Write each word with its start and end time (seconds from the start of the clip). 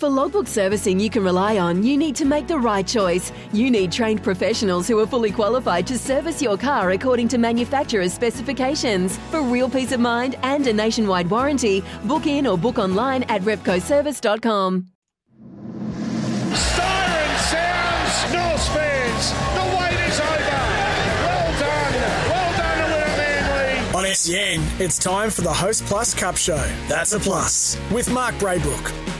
For 0.00 0.08
logbook 0.08 0.46
servicing 0.46 0.98
you 0.98 1.10
can 1.10 1.22
rely 1.22 1.58
on, 1.58 1.82
you 1.82 1.98
need 1.98 2.16
to 2.16 2.24
make 2.24 2.46
the 2.46 2.58
right 2.58 2.86
choice. 2.86 3.32
You 3.52 3.70
need 3.70 3.92
trained 3.92 4.22
professionals 4.22 4.88
who 4.88 4.98
are 4.98 5.06
fully 5.06 5.30
qualified 5.30 5.86
to 5.88 5.98
service 5.98 6.40
your 6.40 6.56
car 6.56 6.92
according 6.92 7.28
to 7.28 7.36
manufacturer's 7.36 8.14
specifications. 8.14 9.18
For 9.30 9.42
real 9.42 9.68
peace 9.68 9.92
of 9.92 10.00
mind 10.00 10.36
and 10.42 10.66
a 10.66 10.72
nationwide 10.72 11.28
warranty, 11.28 11.84
book 12.04 12.26
in 12.26 12.46
or 12.46 12.56
book 12.56 12.78
online 12.78 13.24
at 13.24 13.42
repcoservice.com. 13.42 14.86
Siren 16.54 17.38
sounds, 17.52 18.32
no 18.32 18.56
spares. 18.56 19.32
The 19.52 19.76
wait 19.78 20.00
is 20.08 20.18
over. 20.18 20.64
Well 21.28 21.60
done. 21.60 21.92
Well 22.30 22.56
done 22.56 22.78
to 22.78 22.84
Wynnum 22.96 23.92
Manly. 23.92 24.08
On 24.08 24.14
SEN, 24.14 24.62
it's 24.82 24.98
time 24.98 25.28
for 25.28 25.42
the 25.42 25.52
Host 25.52 25.84
Plus 25.84 26.14
Cup 26.14 26.38
Show. 26.38 26.66
That's 26.88 27.12
a 27.12 27.20
plus 27.20 27.76
with 27.90 28.10
Mark 28.10 28.34
Braybrook. 28.36 29.19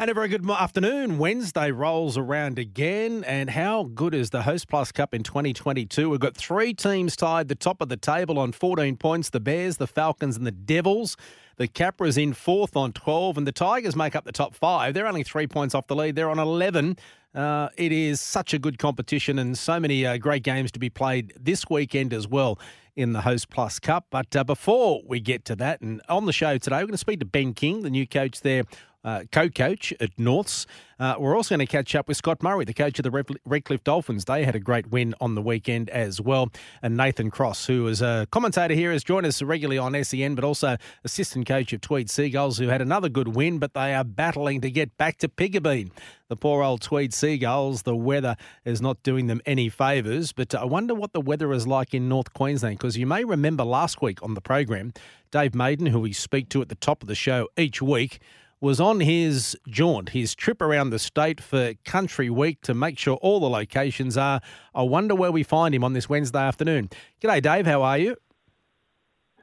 And 0.00 0.08
a 0.08 0.14
very 0.14 0.28
good 0.28 0.50
afternoon. 0.50 1.18
Wednesday 1.18 1.70
rolls 1.70 2.16
around 2.16 2.58
again. 2.58 3.22
And 3.24 3.50
how 3.50 3.82
good 3.82 4.14
is 4.14 4.30
the 4.30 4.40
Host 4.40 4.66
Plus 4.66 4.90
Cup 4.92 5.12
in 5.12 5.22
2022? 5.22 6.08
We've 6.08 6.18
got 6.18 6.34
three 6.34 6.72
teams 6.72 7.14
tied 7.16 7.48
the 7.48 7.54
top 7.54 7.82
of 7.82 7.90
the 7.90 7.98
table 7.98 8.38
on 8.38 8.52
14 8.52 8.96
points 8.96 9.28
the 9.28 9.40
Bears, 9.40 9.76
the 9.76 9.86
Falcons, 9.86 10.38
and 10.38 10.46
the 10.46 10.52
Devils. 10.52 11.18
The 11.58 11.68
Capra's 11.68 12.16
in 12.16 12.32
fourth 12.32 12.78
on 12.78 12.94
12, 12.94 13.36
and 13.36 13.46
the 13.46 13.52
Tigers 13.52 13.94
make 13.94 14.16
up 14.16 14.24
the 14.24 14.32
top 14.32 14.54
five. 14.54 14.94
They're 14.94 15.06
only 15.06 15.22
three 15.22 15.46
points 15.46 15.74
off 15.74 15.86
the 15.86 15.94
lead. 15.94 16.16
They're 16.16 16.30
on 16.30 16.38
11. 16.38 16.96
Uh, 17.34 17.68
it 17.76 17.92
is 17.92 18.22
such 18.22 18.54
a 18.54 18.58
good 18.58 18.78
competition 18.78 19.38
and 19.38 19.56
so 19.58 19.78
many 19.78 20.06
uh, 20.06 20.16
great 20.16 20.42
games 20.42 20.72
to 20.72 20.78
be 20.78 20.88
played 20.88 21.34
this 21.38 21.68
weekend 21.68 22.14
as 22.14 22.26
well 22.26 22.58
in 22.96 23.12
the 23.12 23.20
Host 23.20 23.50
Plus 23.50 23.78
Cup. 23.78 24.06
But 24.10 24.34
uh, 24.34 24.44
before 24.44 25.02
we 25.06 25.20
get 25.20 25.44
to 25.44 25.56
that, 25.56 25.82
and 25.82 26.00
on 26.08 26.24
the 26.24 26.32
show 26.32 26.56
today, 26.56 26.76
we're 26.76 26.86
going 26.86 26.92
to 26.92 26.98
speak 26.98 27.20
to 27.20 27.26
Ben 27.26 27.52
King, 27.52 27.82
the 27.82 27.90
new 27.90 28.06
coach 28.06 28.40
there 28.40 28.64
uh, 29.04 29.24
co-coach 29.32 29.92
at 30.00 30.16
Norths. 30.16 30.66
Uh, 30.98 31.14
we're 31.18 31.34
also 31.34 31.56
going 31.56 31.66
to 31.66 31.70
catch 31.70 31.94
up 31.94 32.06
with 32.08 32.18
Scott 32.18 32.42
Murray, 32.42 32.66
the 32.66 32.74
coach 32.74 32.98
of 32.98 33.04
the 33.04 33.36
Redcliffe 33.46 33.82
Dolphins. 33.82 34.26
They 34.26 34.44
had 34.44 34.54
a 34.54 34.60
great 34.60 34.88
win 34.88 35.14
on 35.18 35.34
the 35.34 35.40
weekend 35.40 35.88
as 35.88 36.20
well. 36.20 36.50
And 36.82 36.94
Nathan 36.94 37.30
Cross, 37.30 37.66
who 37.66 37.86
is 37.86 38.02
a 38.02 38.26
commentator 38.30 38.74
here, 38.74 38.92
has 38.92 39.02
joined 39.02 39.24
us 39.24 39.40
regularly 39.40 39.78
on 39.78 40.04
SEN, 40.04 40.34
but 40.34 40.44
also 40.44 40.76
assistant 41.02 41.46
coach 41.46 41.72
of 41.72 41.80
Tweed 41.80 42.10
Seagulls, 42.10 42.58
who 42.58 42.68
had 42.68 42.82
another 42.82 43.08
good 43.08 43.34
win, 43.34 43.58
but 43.58 43.72
they 43.72 43.94
are 43.94 44.04
battling 44.04 44.60
to 44.60 44.70
get 44.70 44.94
back 44.98 45.16
to 45.18 45.28
Piggabeen. 45.28 45.90
The 46.28 46.36
poor 46.36 46.62
old 46.62 46.82
Tweed 46.82 47.14
Seagulls, 47.14 47.82
the 47.82 47.96
weather 47.96 48.36
is 48.66 48.82
not 48.82 49.02
doing 49.02 49.26
them 49.26 49.40
any 49.46 49.70
favours. 49.70 50.32
But 50.32 50.54
I 50.54 50.64
wonder 50.64 50.94
what 50.94 51.14
the 51.14 51.20
weather 51.22 51.50
is 51.54 51.66
like 51.66 51.94
in 51.94 52.10
North 52.10 52.34
Queensland, 52.34 52.76
because 52.76 52.98
you 52.98 53.06
may 53.06 53.24
remember 53.24 53.64
last 53.64 54.02
week 54.02 54.22
on 54.22 54.34
the 54.34 54.42
program, 54.42 54.92
Dave 55.30 55.54
Maiden, 55.54 55.86
who 55.86 56.00
we 56.00 56.12
speak 56.12 56.50
to 56.50 56.60
at 56.60 56.68
the 56.68 56.74
top 56.74 57.02
of 57.02 57.08
the 57.08 57.14
show 57.14 57.48
each 57.56 57.80
week, 57.80 58.20
was 58.60 58.80
on 58.80 59.00
his 59.00 59.56
jaunt, 59.68 60.10
his 60.10 60.34
trip 60.34 60.60
around 60.60 60.90
the 60.90 60.98
state 60.98 61.40
for 61.40 61.74
Country 61.84 62.28
Week 62.28 62.60
to 62.62 62.74
make 62.74 62.98
sure 62.98 63.16
all 63.16 63.40
the 63.40 63.48
locations 63.48 64.16
are. 64.16 64.40
I 64.74 64.82
wonder 64.82 65.14
where 65.14 65.32
we 65.32 65.42
find 65.42 65.74
him 65.74 65.82
on 65.82 65.94
this 65.94 66.08
Wednesday 66.08 66.40
afternoon. 66.40 66.90
G'day, 67.22 67.40
Dave. 67.40 67.66
How 67.66 67.82
are 67.82 67.98
you? 67.98 68.16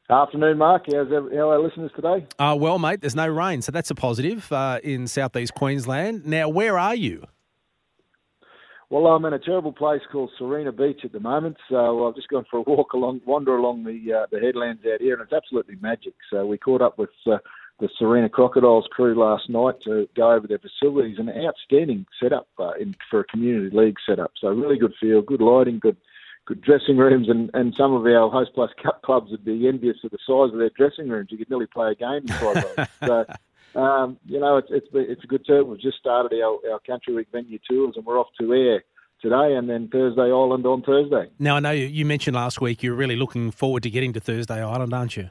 Afternoon, 0.09 0.57
Mark. 0.57 0.85
How's 0.85 1.09
how 1.09 1.15
are 1.15 1.53
our 1.53 1.59
listeners 1.59 1.91
today? 1.93 2.25
Uh, 2.39 2.55
well, 2.57 2.79
mate, 2.79 3.01
there's 3.01 3.15
no 3.15 3.27
rain, 3.27 3.61
so 3.61 3.73
that's 3.73 3.91
a 3.91 3.95
positive 3.95 4.49
uh, 4.53 4.79
in 4.81 5.05
southeast 5.05 5.53
Queensland. 5.53 6.25
Now, 6.25 6.47
where 6.47 6.77
are 6.77 6.95
you? 6.95 7.25
Well, 8.89 9.07
I'm 9.07 9.25
in 9.25 9.33
a 9.33 9.39
terrible 9.39 9.73
place 9.73 9.99
called 10.09 10.31
Sarina 10.39 10.75
Beach 10.75 11.01
at 11.03 11.11
the 11.11 11.19
moment, 11.19 11.57
so 11.67 12.07
I've 12.07 12.15
just 12.15 12.29
gone 12.29 12.45
for 12.49 12.59
a 12.59 12.61
walk 12.61 12.93
along, 12.93 13.19
wander 13.25 13.57
along 13.57 13.83
the 13.83 14.13
uh, 14.13 14.27
the 14.31 14.39
headlands 14.39 14.81
out 14.85 15.01
here, 15.01 15.15
and 15.15 15.23
it's 15.23 15.33
absolutely 15.33 15.75
magic. 15.81 16.13
So 16.29 16.45
we 16.45 16.57
caught 16.57 16.81
up 16.81 16.97
with 16.97 17.09
uh, 17.25 17.39
the 17.79 17.89
Sarina 17.99 18.31
Crocodiles 18.31 18.87
crew 18.91 19.15
last 19.15 19.49
night 19.49 19.75
to 19.83 20.09
go 20.15 20.31
over 20.31 20.47
their 20.47 20.59
facilities, 20.59 21.19
an 21.19 21.29
outstanding 21.29 22.05
setup 22.21 22.47
uh, 22.59 22.71
in, 22.79 22.95
for 23.09 23.19
a 23.19 23.23
community 23.25 23.75
league 23.75 23.97
setup. 24.07 24.31
So 24.39 24.47
really 24.49 24.77
good 24.77 24.93
field, 24.99 25.27
good 25.27 25.41
lighting, 25.41 25.79
good 25.79 25.97
good 26.45 26.61
dressing 26.61 26.97
rooms, 26.97 27.29
and, 27.29 27.51
and 27.53 27.75
some 27.75 27.93
of 27.93 28.05
our 28.05 28.29
Host 28.29 28.51
Plus 28.55 28.71
Cup 28.81 29.01
clubs 29.01 29.31
would 29.31 29.43
be 29.43 29.67
envious 29.67 29.97
of 30.03 30.11
the 30.11 30.17
size 30.25 30.53
of 30.53 30.59
their 30.59 30.69
dressing 30.69 31.09
rooms. 31.09 31.27
You 31.29 31.37
could 31.37 31.49
nearly 31.49 31.67
play 31.67 31.91
a 31.91 31.95
game 31.95 32.21
inside 32.23 32.63
those. 32.63 32.87
So, 33.73 33.79
um, 33.79 34.17
you 34.25 34.39
know, 34.39 34.57
it's 34.57 34.69
it's 34.71 34.87
it's 34.93 35.23
a 35.23 35.27
good 35.27 35.45
term. 35.45 35.67
We've 35.67 35.79
just 35.79 35.97
started 35.97 36.35
our, 36.41 36.57
our 36.71 36.79
Country 36.79 37.13
Week 37.13 37.27
venue 37.31 37.59
tours, 37.69 37.93
and 37.95 38.05
we're 38.05 38.19
off 38.19 38.29
to 38.39 38.53
air 38.53 38.83
today, 39.21 39.55
and 39.55 39.69
then 39.69 39.89
Thursday 39.89 40.21
Island 40.21 40.65
on 40.65 40.81
Thursday. 40.81 41.29
Now, 41.37 41.57
I 41.57 41.59
know 41.59 41.71
you 41.71 42.05
mentioned 42.05 42.35
last 42.35 42.61
week 42.61 42.81
you're 42.81 42.95
really 42.95 43.17
looking 43.17 43.51
forward 43.51 43.83
to 43.83 43.89
getting 43.89 44.13
to 44.13 44.19
Thursday 44.19 44.63
Island, 44.63 44.93
aren't 44.93 45.17
you? 45.17 45.29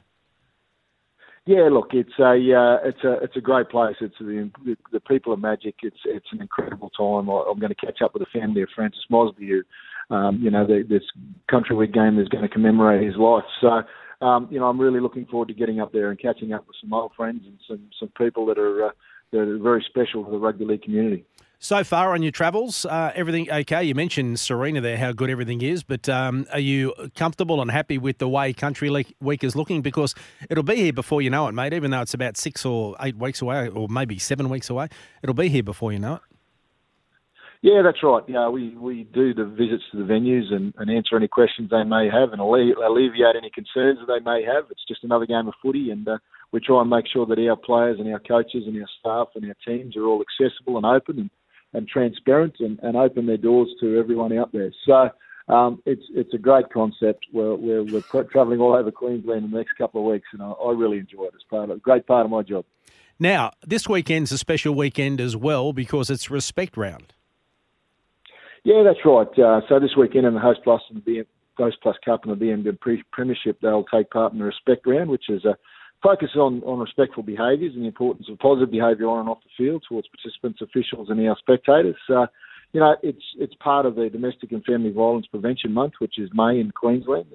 Yeah, 1.46 1.68
look, 1.70 1.90
it's 1.92 2.18
a 2.18 2.32
uh, 2.32 2.88
it's 2.88 3.04
a 3.04 3.12
it's 3.22 3.36
a 3.36 3.40
great 3.40 3.68
place. 3.68 3.94
It's 4.00 4.16
the, 4.18 4.50
the 4.92 4.98
people 4.98 5.32
are 5.32 5.36
magic. 5.36 5.76
It's 5.82 6.00
it's 6.04 6.26
an 6.32 6.40
incredible 6.40 6.90
time. 6.90 7.30
I- 7.30 7.48
I'm 7.48 7.60
going 7.60 7.72
to 7.72 7.86
catch 7.86 8.02
up 8.02 8.14
with 8.14 8.24
the 8.24 8.38
family 8.40 8.62
of 8.62 8.68
Francis 8.74 9.04
Mosby, 9.08 9.46
who, 9.46 10.14
um, 10.14 10.40
you 10.42 10.50
know, 10.50 10.66
the, 10.66 10.84
this 10.88 11.04
country 11.48 11.76
week 11.76 11.92
game 11.92 12.18
is 12.18 12.26
going 12.28 12.42
to 12.42 12.48
commemorate 12.48 13.06
his 13.06 13.14
life. 13.16 13.44
So, 13.60 13.82
um, 14.26 14.48
you 14.50 14.58
know, 14.58 14.66
I'm 14.66 14.80
really 14.80 14.98
looking 14.98 15.24
forward 15.26 15.46
to 15.46 15.54
getting 15.54 15.80
up 15.80 15.92
there 15.92 16.10
and 16.10 16.18
catching 16.18 16.52
up 16.52 16.66
with 16.66 16.76
some 16.80 16.92
old 16.92 17.12
friends 17.16 17.42
and 17.46 17.58
some 17.68 17.90
some 18.00 18.10
people 18.18 18.44
that 18.46 18.58
are 18.58 18.86
uh, 18.86 18.90
that 19.30 19.38
are 19.38 19.58
very 19.58 19.84
special 19.88 20.24
to 20.24 20.30
the 20.32 20.38
rugby 20.38 20.64
league 20.64 20.82
community. 20.82 21.24
So 21.58 21.82
far 21.84 22.12
on 22.12 22.22
your 22.22 22.32
travels, 22.32 22.84
uh, 22.84 23.12
everything 23.14 23.50
okay? 23.50 23.82
You 23.82 23.94
mentioned 23.94 24.36
Sarina 24.36 24.82
there, 24.82 24.98
how 24.98 25.12
good 25.12 25.30
everything 25.30 25.62
is, 25.62 25.82
but 25.82 26.06
um, 26.06 26.46
are 26.52 26.60
you 26.60 26.92
comfortable 27.14 27.62
and 27.62 27.70
happy 27.70 27.96
with 27.96 28.18
the 28.18 28.28
way 28.28 28.52
Country 28.52 28.90
Week 29.20 29.42
is 29.42 29.56
looking? 29.56 29.80
Because 29.80 30.14
it'll 30.50 30.62
be 30.62 30.76
here 30.76 30.92
before 30.92 31.22
you 31.22 31.30
know 31.30 31.48
it, 31.48 31.52
mate. 31.52 31.72
Even 31.72 31.92
though 31.92 32.02
it's 32.02 32.12
about 32.12 32.36
six 32.36 32.66
or 32.66 32.94
eight 33.00 33.16
weeks 33.16 33.40
away, 33.40 33.68
or 33.68 33.88
maybe 33.88 34.18
seven 34.18 34.50
weeks 34.50 34.68
away, 34.68 34.88
it'll 35.22 35.34
be 35.34 35.48
here 35.48 35.62
before 35.62 35.92
you 35.92 35.98
know 35.98 36.16
it. 36.16 36.20
Yeah, 37.62 37.80
that's 37.82 38.02
right. 38.02 38.22
Yeah, 38.28 38.50
we, 38.50 38.76
we 38.76 39.04
do 39.04 39.32
the 39.32 39.46
visits 39.46 39.82
to 39.90 39.98
the 39.98 40.04
venues 40.04 40.52
and, 40.52 40.74
and 40.76 40.90
answer 40.90 41.16
any 41.16 41.26
questions 41.26 41.70
they 41.70 41.84
may 41.84 42.08
have 42.12 42.32
and 42.32 42.40
alle- 42.40 42.84
alleviate 42.86 43.34
any 43.34 43.50
concerns 43.50 43.98
that 43.98 44.06
they 44.06 44.22
may 44.22 44.44
have. 44.44 44.64
It's 44.70 44.84
just 44.86 45.02
another 45.04 45.26
game 45.26 45.48
of 45.48 45.54
footy, 45.62 45.90
and 45.90 46.06
uh, 46.06 46.18
we 46.52 46.60
try 46.60 46.82
and 46.82 46.90
make 46.90 47.06
sure 47.10 47.24
that 47.24 47.38
our 47.48 47.56
players 47.56 47.98
and 47.98 48.12
our 48.12 48.20
coaches 48.20 48.64
and 48.66 48.76
our 48.80 48.88
staff 49.00 49.28
and 49.34 49.46
our 49.46 49.56
teams 49.66 49.96
are 49.96 50.04
all 50.04 50.22
accessible 50.22 50.76
and 50.76 50.84
open 50.84 51.18
and, 51.18 51.30
and 51.72 51.86
transparent 51.88 52.56
and, 52.60 52.78
and 52.82 52.96
open 52.96 53.26
their 53.26 53.36
doors 53.36 53.68
to 53.80 53.98
everyone 53.98 54.36
out 54.36 54.52
there. 54.52 54.72
So 54.86 55.10
um, 55.48 55.82
it's 55.86 56.02
it's 56.10 56.34
a 56.34 56.38
great 56.38 56.70
concept. 56.72 57.26
We're, 57.32 57.54
we're, 57.54 57.84
we're 57.84 58.00
tra- 58.00 58.24
travelling 58.24 58.60
all 58.60 58.74
over 58.74 58.90
Queensland 58.90 59.44
in 59.44 59.50
the 59.50 59.58
next 59.58 59.74
couple 59.78 60.00
of 60.00 60.12
weeks, 60.12 60.28
and 60.32 60.42
I, 60.42 60.50
I 60.50 60.72
really 60.72 60.98
enjoy 60.98 61.24
it. 61.24 61.32
It's 61.34 61.44
part 61.44 61.70
of, 61.70 61.76
a 61.76 61.80
great 61.80 62.06
part 62.06 62.24
of 62.24 62.30
my 62.30 62.42
job. 62.42 62.64
Now, 63.18 63.52
this 63.66 63.88
weekend's 63.88 64.30
a 64.32 64.38
special 64.38 64.74
weekend 64.74 65.20
as 65.20 65.36
well 65.36 65.72
because 65.72 66.10
it's 66.10 66.30
Respect 66.30 66.76
Round. 66.76 67.14
Yeah, 68.64 68.82
that's 68.82 68.98
right. 69.04 69.28
Uh, 69.38 69.60
so 69.68 69.78
this 69.78 69.96
weekend 69.96 70.26
in 70.26 70.34
the 70.34 70.40
Host 70.40 70.60
Plus 70.64 70.82
and 70.90 71.02
the 71.04 71.10
BM, 71.10 71.26
Host 71.56 71.78
Plus 71.82 71.96
Cup 72.04 72.24
and 72.24 72.38
the 72.38 72.44
BMD 72.44 72.76
Premiership, 73.12 73.58
they'll 73.62 73.84
take 73.84 74.10
part 74.10 74.32
in 74.32 74.38
the 74.38 74.44
Respect 74.44 74.86
Round, 74.86 75.08
which 75.08 75.30
is 75.30 75.44
a 75.44 75.56
focus 76.02 76.30
on, 76.36 76.62
on 76.62 76.78
respectful 76.78 77.22
behaviours 77.22 77.72
and 77.74 77.82
the 77.82 77.88
importance 77.88 78.28
of 78.30 78.38
positive 78.38 78.70
behaviour 78.70 79.08
on 79.08 79.20
and 79.20 79.28
off 79.28 79.38
the 79.42 79.50
field 79.56 79.84
towards 79.88 80.08
participants, 80.08 80.60
officials, 80.60 81.08
and 81.10 81.26
our 81.26 81.36
spectators. 81.38 81.96
Uh, 82.08 82.26
you 82.72 82.80
know, 82.80 82.96
it's 83.02 83.22
it's 83.38 83.54
part 83.54 83.86
of 83.86 83.94
the 83.94 84.10
Domestic 84.10 84.52
and 84.52 84.64
Family 84.64 84.90
Violence 84.90 85.26
Prevention 85.26 85.72
Month, 85.72 85.94
which 85.98 86.18
is 86.18 86.30
May 86.34 86.60
in 86.60 86.72
Queensland, 86.72 87.26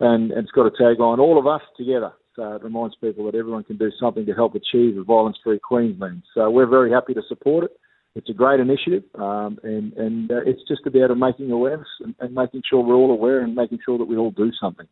and, 0.00 0.32
and 0.32 0.42
it's 0.42 0.50
got 0.52 0.66
a 0.66 0.70
tagline: 0.70 1.18
"All 1.18 1.38
of 1.38 1.46
us 1.46 1.62
together." 1.76 2.12
So 2.36 2.54
it 2.54 2.62
reminds 2.62 2.96
people 2.96 3.26
that 3.26 3.34
everyone 3.34 3.64
can 3.64 3.76
do 3.76 3.90
something 4.00 4.24
to 4.26 4.32
help 4.32 4.54
achieve 4.54 4.96
a 4.96 5.02
violence-free 5.02 5.58
Queensland. 5.58 6.22
So 6.32 6.48
we're 6.48 6.66
very 6.66 6.90
happy 6.90 7.12
to 7.14 7.22
support 7.28 7.64
it. 7.64 7.72
It's 8.14 8.30
a 8.30 8.32
great 8.32 8.60
initiative, 8.60 9.04
um, 9.14 9.58
and 9.62 9.92
and 9.92 10.30
uh, 10.30 10.40
it's 10.44 10.62
just 10.66 10.86
about 10.86 11.16
making 11.16 11.50
awareness 11.50 11.88
and, 12.00 12.14
and 12.18 12.34
making 12.34 12.62
sure 12.68 12.82
we're 12.82 12.94
all 12.94 13.12
aware 13.12 13.40
and 13.40 13.54
making 13.54 13.78
sure 13.84 13.98
that 13.98 14.06
we 14.06 14.16
all 14.16 14.32
do 14.32 14.50
something. 14.60 14.86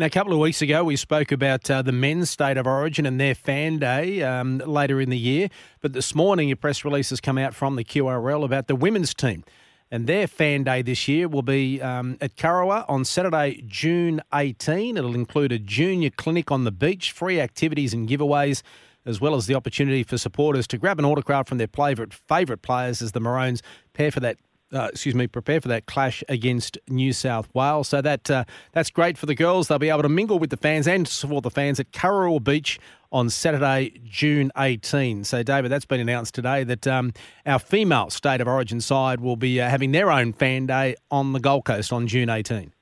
Now, 0.00 0.06
a 0.06 0.08
couple 0.08 0.32
of 0.32 0.38
weeks 0.38 0.62
ago, 0.62 0.82
we 0.82 0.96
spoke 0.96 1.30
about 1.30 1.70
uh, 1.70 1.82
the 1.82 1.92
men's 1.92 2.30
state 2.30 2.56
of 2.56 2.66
origin 2.66 3.04
and 3.04 3.20
their 3.20 3.34
fan 3.34 3.78
day 3.78 4.22
um, 4.22 4.56
later 4.56 4.98
in 4.98 5.10
the 5.10 5.18
year. 5.18 5.50
But 5.82 5.92
this 5.92 6.14
morning, 6.14 6.50
a 6.50 6.56
press 6.56 6.86
release 6.86 7.10
has 7.10 7.20
come 7.20 7.36
out 7.36 7.54
from 7.54 7.76
the 7.76 7.84
QRL 7.84 8.42
about 8.42 8.66
the 8.66 8.74
women's 8.74 9.12
team. 9.12 9.44
And 9.90 10.06
their 10.06 10.26
fan 10.26 10.64
day 10.64 10.80
this 10.80 11.06
year 11.06 11.28
will 11.28 11.42
be 11.42 11.82
um, 11.82 12.16
at 12.22 12.34
Kurrawa 12.36 12.86
on 12.88 13.04
Saturday, 13.04 13.62
June 13.66 14.22
18. 14.32 14.96
It'll 14.96 15.14
include 15.14 15.52
a 15.52 15.58
junior 15.58 16.08
clinic 16.08 16.50
on 16.50 16.64
the 16.64 16.72
beach, 16.72 17.12
free 17.12 17.38
activities 17.38 17.92
and 17.92 18.08
giveaways. 18.08 18.62
as 19.04 19.20
well 19.20 19.34
as 19.34 19.48
the 19.48 19.54
opportunity 19.54 20.02
for 20.02 20.16
supporters 20.16 20.66
to 20.68 20.78
grab 20.78 20.98
an 20.98 21.04
autograph 21.04 21.46
from 21.46 21.58
their 21.58 21.68
favourite 21.68 22.14
favourite 22.14 22.62
players 22.62 23.02
as 23.02 23.12
the 23.12 23.20
Maroons 23.20 23.62
prepare 23.92 24.10
for 24.10 24.20
that 24.20 24.38
uh, 24.72 24.88
excuse 24.92 25.14
me, 25.14 25.26
prepare 25.26 25.60
for 25.60 25.68
that 25.68 25.86
clash 25.86 26.22
against 26.28 26.78
New 26.88 27.12
South 27.12 27.48
Wales. 27.54 27.88
So 27.88 28.00
that 28.00 28.30
uh, 28.30 28.44
that's 28.72 28.90
great 28.90 29.18
for 29.18 29.26
the 29.26 29.34
girls. 29.34 29.68
They'll 29.68 29.78
be 29.78 29.90
able 29.90 30.02
to 30.02 30.08
mingle 30.08 30.38
with 30.38 30.50
the 30.50 30.56
fans 30.56 30.86
and 30.86 31.06
support 31.06 31.42
the 31.42 31.50
fans 31.50 31.80
at 31.80 31.90
Kurrawa 31.92 32.42
Beach 32.42 32.78
on 33.12 33.28
Saturday, 33.28 34.00
June 34.04 34.52
18. 34.56 35.24
So, 35.24 35.42
David, 35.42 35.70
that's 35.70 35.84
been 35.84 36.00
announced 36.00 36.34
today 36.34 36.64
that 36.64 36.86
um, 36.86 37.12
our 37.44 37.58
female 37.58 38.10
state 38.10 38.40
of 38.40 38.46
origin 38.46 38.80
side 38.80 39.20
will 39.20 39.36
be 39.36 39.60
uh, 39.60 39.68
having 39.68 39.92
their 39.92 40.10
own 40.10 40.32
fan 40.32 40.66
day 40.66 40.94
on 41.10 41.32
the 41.32 41.40
Gold 41.40 41.64
Coast 41.64 41.92
on 41.92 42.06
June 42.06 42.30
18. 42.30 42.72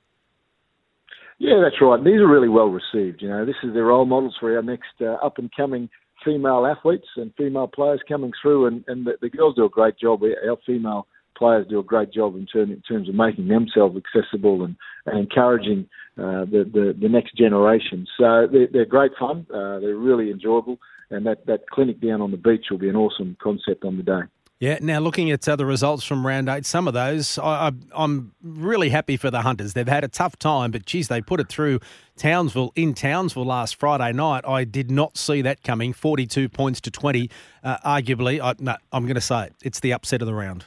Yeah, 1.39 1.61
that's 1.63 1.81
right. 1.81 2.03
These 2.03 2.19
are 2.19 2.27
really 2.27 2.49
well 2.49 2.67
received. 2.67 3.21
You 3.21 3.29
know, 3.29 3.45
this 3.45 3.55
is 3.63 3.73
the 3.73 3.81
role 3.81 4.05
models 4.05 4.35
for 4.39 4.55
our 4.55 4.61
next 4.61 5.01
uh, 5.01 5.13
up 5.25 5.37
and 5.37 5.49
coming 5.55 5.89
female 6.23 6.65
athletes 6.65 7.07
and 7.15 7.33
female 7.35 7.67
players 7.67 8.01
coming 8.07 8.33
through, 8.41 8.65
and, 8.67 8.83
and 8.87 9.07
the, 9.07 9.13
the 9.21 9.29
girls 9.29 9.55
do 9.55 9.63
a 9.63 9.69
great 9.69 9.97
job. 9.97 10.21
Our 10.21 10.57
female 10.65 11.07
players 11.39 11.65
do 11.67 11.79
a 11.79 11.83
great 11.83 12.11
job 12.13 12.35
in, 12.35 12.45
term, 12.45 12.71
in 12.71 12.81
terms 12.81 13.09
of 13.09 13.15
making 13.15 13.47
themselves 13.47 13.97
accessible 13.97 14.63
and, 14.63 14.75
and 15.05 15.17
encouraging 15.17 15.87
uh, 16.17 16.43
the, 16.45 16.69
the, 16.71 16.95
the 17.01 17.09
next 17.09 17.35
generation. 17.35 18.05
So 18.17 18.47
they're, 18.51 18.67
they're 18.71 18.85
great 18.85 19.13
fun. 19.17 19.47
Uh, 19.51 19.79
they're 19.79 19.95
really 19.95 20.29
enjoyable, 20.29 20.77
and 21.09 21.25
that, 21.25 21.45
that 21.47 21.69
clinic 21.69 22.01
down 22.01 22.21
on 22.21 22.31
the 22.31 22.37
beach 22.37 22.65
will 22.69 22.77
be 22.77 22.89
an 22.89 22.97
awesome 22.97 23.37
concept 23.41 23.85
on 23.85 23.97
the 23.97 24.03
day. 24.03 24.21
Yeah. 24.59 24.77
Now, 24.81 24.99
looking 24.99 25.31
at 25.31 25.47
uh, 25.47 25.55
the 25.55 25.65
results 25.65 26.03
from 26.03 26.27
round 26.27 26.49
eight, 26.49 26.65
some 26.65 26.85
of 26.85 26.93
those, 26.93 27.39
I, 27.39 27.71
am 27.95 28.33
really 28.43 28.89
happy 28.89 29.15
for 29.15 29.31
the 29.31 29.41
Hunters. 29.41 29.71
They've 29.71 29.87
had 29.87 30.03
a 30.03 30.09
tough 30.09 30.37
time, 30.37 30.71
but 30.71 30.85
geez, 30.85 31.07
they 31.07 31.21
put 31.21 31.39
it 31.39 31.47
through 31.47 31.79
Townsville 32.17 32.73
in 32.75 32.93
Townsville 32.93 33.45
last 33.45 33.77
Friday 33.77 34.11
night. 34.11 34.43
I 34.45 34.65
did 34.65 34.91
not 34.91 35.17
see 35.17 35.41
that 35.43 35.63
coming. 35.63 35.93
42 35.93 36.49
points 36.49 36.81
to 36.81 36.91
20. 36.91 37.29
Uh, 37.63 37.77
arguably, 37.85 38.41
I, 38.41 38.55
no, 38.59 38.75
I'm 38.91 39.05
going 39.05 39.15
to 39.15 39.21
say 39.21 39.45
it. 39.45 39.53
It's 39.63 39.79
the 39.79 39.93
upset 39.93 40.21
of 40.21 40.25
the 40.25 40.33
round. 40.33 40.65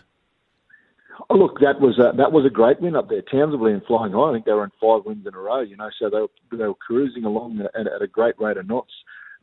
Oh, 1.30 1.36
look, 1.36 1.60
that 1.60 1.80
was 1.80 1.98
a, 1.98 2.16
that 2.16 2.32
was 2.32 2.46
a 2.46 2.50
great 2.50 2.80
win 2.80 2.96
up 2.96 3.08
there. 3.08 3.22
Townsville 3.22 3.66
in 3.66 3.82
flying 3.86 4.12
high. 4.12 4.30
I 4.30 4.32
think 4.32 4.44
they 4.44 4.52
were 4.52 4.64
in 4.64 4.72
five 4.80 5.04
wins 5.04 5.26
in 5.26 5.34
a 5.34 5.38
row. 5.38 5.60
You 5.60 5.76
know, 5.76 5.90
so 5.98 6.10
they 6.10 6.20
were, 6.20 6.56
they 6.56 6.66
were 6.66 6.74
cruising 6.74 7.24
along 7.24 7.60
at, 7.60 7.86
at 7.86 8.02
a 8.02 8.06
great 8.06 8.34
rate 8.40 8.56
of 8.56 8.66
knots. 8.66 8.92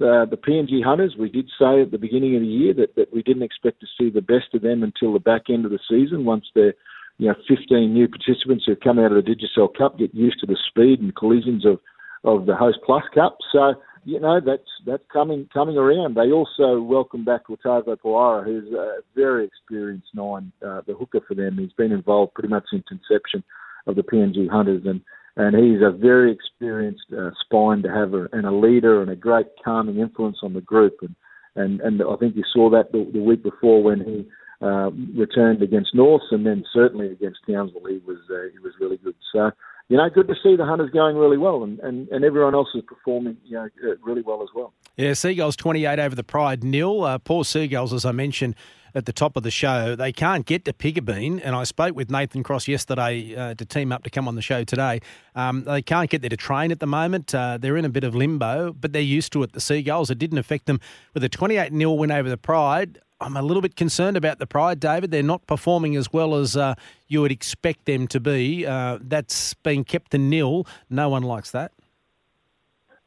Uh, 0.01 0.23
the 0.25 0.37
PNG 0.37 0.83
Hunters, 0.83 1.15
we 1.19 1.29
did 1.29 1.49
say 1.59 1.81
at 1.81 1.91
the 1.91 1.97
beginning 1.97 2.35
of 2.35 2.41
the 2.41 2.47
year 2.47 2.73
that, 2.73 2.95
that 2.95 3.13
we 3.13 3.21
didn't 3.21 3.43
expect 3.43 3.81
to 3.81 3.87
see 3.97 4.09
the 4.09 4.21
best 4.21 4.53
of 4.53 4.61
them 4.61 4.81
until 4.81 5.11
the 5.11 5.19
back 5.19 5.43
end 5.49 5.65
of 5.65 5.71
the 5.71 5.79
season. 5.89 6.23
Once 6.23 6.45
they're 6.55 6.73
you 7.17 7.27
know 7.27 7.35
15 7.47 7.93
new 7.93 8.07
participants 8.07 8.63
who 8.65 8.71
have 8.71 8.79
come 8.79 8.97
out 8.97 9.11
of 9.11 9.23
the 9.23 9.29
Digicel 9.29 9.67
Cup 9.77 9.99
get 9.99 10.15
used 10.15 10.39
to 10.39 10.45
the 10.45 10.57
speed 10.69 11.01
and 11.01 11.15
collisions 11.15 11.65
of 11.65 11.79
of 12.23 12.45
the 12.45 12.55
Host 12.55 12.79
Plus 12.85 13.03
Cup. 13.13 13.37
So 13.51 13.75
you 14.05 14.19
know 14.19 14.39
that's 14.45 14.69
that's 14.85 15.03
coming 15.11 15.47
coming 15.53 15.77
around. 15.77 16.15
They 16.15 16.31
also 16.31 16.81
welcome 16.81 17.25
back 17.25 17.47
Wartovo 17.47 17.97
Puara, 17.97 18.43
who's 18.43 18.71
a 18.73 18.97
very 19.15 19.45
experienced 19.45 20.09
nine, 20.13 20.51
uh, 20.65 20.81
the 20.87 20.93
hooker 20.93 21.21
for 21.27 21.35
them. 21.35 21.57
He's 21.57 21.73
been 21.73 21.91
involved 21.91 22.33
pretty 22.33 22.49
much 22.49 22.65
since 22.71 22.85
inception 22.91 23.43
of 23.87 23.95
the 23.95 24.03
PNG 24.03 24.49
Hunters, 24.49 24.83
and 24.85 25.01
and 25.35 25.55
he's 25.55 25.81
a 25.81 25.91
very 25.91 26.31
experienced 26.31 27.05
uh, 27.17 27.31
spine 27.39 27.81
to 27.83 27.89
have, 27.89 28.13
a, 28.13 28.27
and 28.33 28.45
a 28.45 28.51
leader 28.51 29.01
and 29.01 29.09
a 29.09 29.15
great 29.15 29.47
calming 29.63 29.99
influence 29.99 30.37
on 30.43 30.53
the 30.53 30.61
group. 30.61 30.97
And 31.01 31.15
and 31.55 31.81
and 31.81 32.01
I 32.01 32.15
think 32.17 32.35
you 32.35 32.43
saw 32.53 32.69
that 32.71 32.91
the, 32.91 33.09
the 33.13 33.21
week 33.21 33.43
before 33.43 33.83
when 33.83 33.99
he 34.01 34.27
uh, 34.61 34.91
returned 35.17 35.61
against 35.61 35.95
North, 35.95 36.23
and 36.31 36.45
then 36.45 36.63
certainly 36.73 37.11
against 37.11 37.39
Townsville, 37.49 37.85
he 37.87 38.01
was 38.05 38.17
uh, 38.29 38.51
he 38.51 38.59
was 38.59 38.73
really 38.79 38.97
good. 38.97 39.15
So 39.33 39.51
you 39.89 39.97
know, 39.97 40.07
good 40.07 40.27
to 40.27 40.35
see 40.43 40.55
the 40.55 40.65
Hunters 40.65 40.91
going 40.91 41.17
really 41.17 41.37
well, 41.37 41.63
and, 41.63 41.79
and, 41.79 42.07
and 42.09 42.23
everyone 42.23 42.53
else 42.53 42.69
is 42.75 42.83
performing, 42.87 43.37
you 43.43 43.55
know, 43.55 43.67
uh, 43.83 43.95
really 44.03 44.21
well 44.21 44.43
as 44.43 44.49
well. 44.55 44.71
Yeah, 44.97 45.13
Seagulls 45.13 45.55
28 45.55 45.97
over 45.97 46.15
the 46.15 46.23
Pride 46.23 46.63
nil. 46.63 47.03
Uh, 47.03 47.17
poor 47.17 47.43
Seagulls, 47.43 47.91
as 47.91 48.05
I 48.05 48.11
mentioned 48.11 48.55
at 48.93 49.05
the 49.05 49.13
top 49.13 49.35
of 49.35 49.41
the 49.41 49.51
show, 49.51 49.95
they 49.95 50.11
can't 50.11 50.45
get 50.45 50.65
to 50.65 50.73
Piggabeen, 50.73 51.41
and 51.43 51.55
I 51.55 51.63
spoke 51.63 51.95
with 51.95 52.11
Nathan 52.11 52.43
Cross 52.43 52.67
yesterday 52.67 53.35
uh, 53.35 53.55
to 53.55 53.65
team 53.65 53.91
up 53.91 54.03
to 54.03 54.11
come 54.11 54.27
on 54.27 54.35
the 54.35 54.43
show 54.43 54.63
today. 54.63 54.99
Um, 55.33 55.63
they 55.63 55.81
can't 55.81 56.09
get 56.09 56.21
there 56.21 56.29
to 56.29 56.37
train 56.37 56.71
at 56.71 56.79
the 56.79 56.87
moment. 56.87 57.33
Uh, 57.33 57.57
they're 57.57 57.77
in 57.77 57.85
a 57.85 57.89
bit 57.89 58.03
of 58.03 58.13
limbo, 58.13 58.73
but 58.73 58.93
they're 58.93 59.01
used 59.01 59.33
to 59.33 59.43
it. 59.43 59.53
The 59.53 59.61
Seagulls, 59.61 60.11
it 60.11 60.19
didn't 60.19 60.37
affect 60.37 60.67
them 60.67 60.79
with 61.15 61.23
a 61.23 61.29
28 61.29 61.73
0 61.73 61.91
win 61.93 62.11
over 62.11 62.29
the 62.29 62.37
Pride. 62.37 62.99
I'm 63.21 63.35
a 63.35 63.41
little 63.41 63.61
bit 63.61 63.75
concerned 63.75 64.15
about 64.15 64.39
the 64.39 64.47
Pride, 64.47 64.79
David. 64.79 65.11
They're 65.11 65.23
not 65.23 65.45
performing 65.45 65.95
as 65.95 66.11
well 66.13 66.35
as 66.35 66.55
uh, 66.55 66.75
you 67.07 67.21
would 67.21 67.31
expect 67.31 67.85
them 67.85 68.07
to 68.07 68.19
be. 68.19 68.65
Uh, 68.65 68.99
that's 69.01 69.53
been 69.55 69.83
kept 69.83 70.11
to 70.11 70.17
nil. 70.17 70.65
No 70.89 71.09
one 71.09 71.23
likes 71.23 71.51
that. 71.51 71.71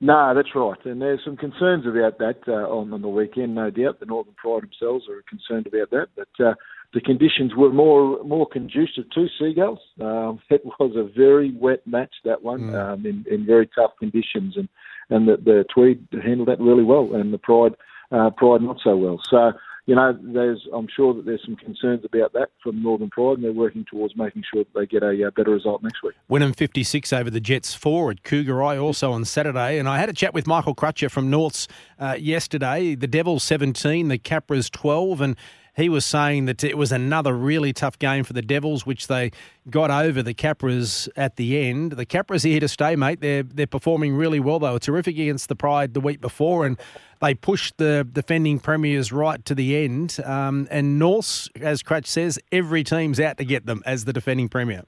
No, 0.00 0.34
that's 0.34 0.54
right. 0.54 0.84
And 0.84 1.00
there's 1.00 1.20
some 1.24 1.36
concerns 1.36 1.86
about 1.86 2.18
that 2.18 2.40
uh, 2.48 2.68
on, 2.68 2.92
on 2.92 3.02
the 3.02 3.08
weekend, 3.08 3.54
no 3.54 3.70
doubt. 3.70 4.00
The 4.00 4.06
Northern 4.06 4.34
Pride 4.34 4.64
themselves 4.64 5.04
are 5.08 5.22
concerned 5.28 5.68
about 5.68 5.90
that. 5.90 6.08
But 6.16 6.44
uh, 6.44 6.54
the 6.92 7.00
conditions 7.00 7.52
were 7.56 7.72
more 7.72 8.22
more 8.24 8.46
conducive 8.46 9.08
to 9.14 9.26
Seagulls. 9.38 9.78
Um, 10.00 10.40
it 10.50 10.62
was 10.64 10.94
a 10.96 11.04
very 11.16 11.54
wet 11.56 11.86
match, 11.86 12.14
that 12.24 12.42
one, 12.42 12.62
mm. 12.62 12.74
um, 12.74 13.06
in, 13.06 13.24
in 13.30 13.46
very 13.46 13.68
tough 13.74 13.92
conditions. 13.98 14.56
And, 14.56 14.68
and 15.08 15.28
the, 15.28 15.36
the 15.36 15.64
Tweed 15.72 16.06
handled 16.22 16.48
that 16.48 16.60
really 16.60 16.84
well, 16.84 17.14
and 17.14 17.32
the 17.32 17.38
Pride, 17.38 17.74
uh, 18.10 18.30
Pride 18.30 18.60
not 18.60 18.78
so 18.82 18.96
well. 18.96 19.20
So 19.30 19.52
you 19.86 19.96
know, 19.96 20.16
there's 20.22 20.66
I'm 20.72 20.86
sure 20.94 21.12
that 21.14 21.24
there's 21.24 21.42
some 21.44 21.56
concerns 21.56 22.04
about 22.04 22.32
that 22.34 22.50
from 22.62 22.82
Northern 22.82 23.10
Pride, 23.10 23.34
and 23.34 23.44
they're 23.44 23.52
working 23.52 23.84
towards 23.90 24.16
making 24.16 24.44
sure 24.52 24.62
that 24.64 24.78
they 24.78 24.86
get 24.86 25.02
a 25.02 25.26
uh, 25.26 25.30
better 25.30 25.50
result 25.50 25.82
next 25.82 26.02
week. 26.02 26.14
Wynnum 26.30 26.54
56 26.54 27.12
over 27.12 27.30
the 27.30 27.40
Jets 27.40 27.74
four 27.74 28.12
at 28.12 28.22
Kougari 28.22 28.80
also 28.80 29.10
on 29.10 29.24
Saturday, 29.24 29.78
and 29.78 29.88
I 29.88 29.98
had 29.98 30.08
a 30.08 30.12
chat 30.12 30.34
with 30.34 30.46
Michael 30.46 30.76
Crutcher 30.76 31.10
from 31.10 31.30
Norths 31.30 31.66
uh, 31.98 32.16
yesterday. 32.18 32.94
The 32.94 33.08
Devils 33.08 33.42
17, 33.42 34.06
the 34.06 34.18
Capras 34.18 34.70
12, 34.70 35.20
and 35.20 35.36
he 35.74 35.88
was 35.88 36.04
saying 36.04 36.44
that 36.46 36.62
it 36.62 36.76
was 36.76 36.92
another 36.92 37.34
really 37.34 37.72
tough 37.72 37.98
game 37.98 38.24
for 38.24 38.32
the 38.32 38.42
Devils, 38.42 38.84
which 38.84 39.06
they 39.06 39.30
got 39.70 39.90
over 39.90 40.22
the 40.22 40.34
Capras 40.34 41.08
at 41.16 41.36
the 41.36 41.58
end. 41.58 41.92
The 41.92 42.06
Capras 42.06 42.44
are 42.44 42.48
here 42.48 42.60
to 42.60 42.68
stay, 42.68 42.96
mate. 42.96 43.20
They're 43.20 43.42
they're 43.42 43.66
performing 43.66 44.14
really 44.14 44.40
well. 44.40 44.58
They 44.58 44.70
were 44.70 44.78
terrific 44.78 45.16
against 45.18 45.48
the 45.48 45.56
Pride 45.56 45.94
the 45.94 46.00
week 46.00 46.20
before, 46.20 46.66
and 46.66 46.78
they 47.20 47.34
pushed 47.34 47.78
the 47.78 48.06
defending 48.10 48.58
premiers 48.58 49.12
right 49.12 49.42
to 49.44 49.54
the 49.54 49.76
end. 49.76 50.18
Um, 50.24 50.68
and 50.70 50.98
North, 50.98 51.48
as 51.60 51.82
Cratch 51.82 52.06
says, 52.06 52.38
every 52.50 52.84
team's 52.84 53.18
out 53.20 53.38
to 53.38 53.44
get 53.44 53.66
them 53.66 53.82
as 53.86 54.04
the 54.04 54.12
defending 54.12 54.48
premier. 54.48 54.84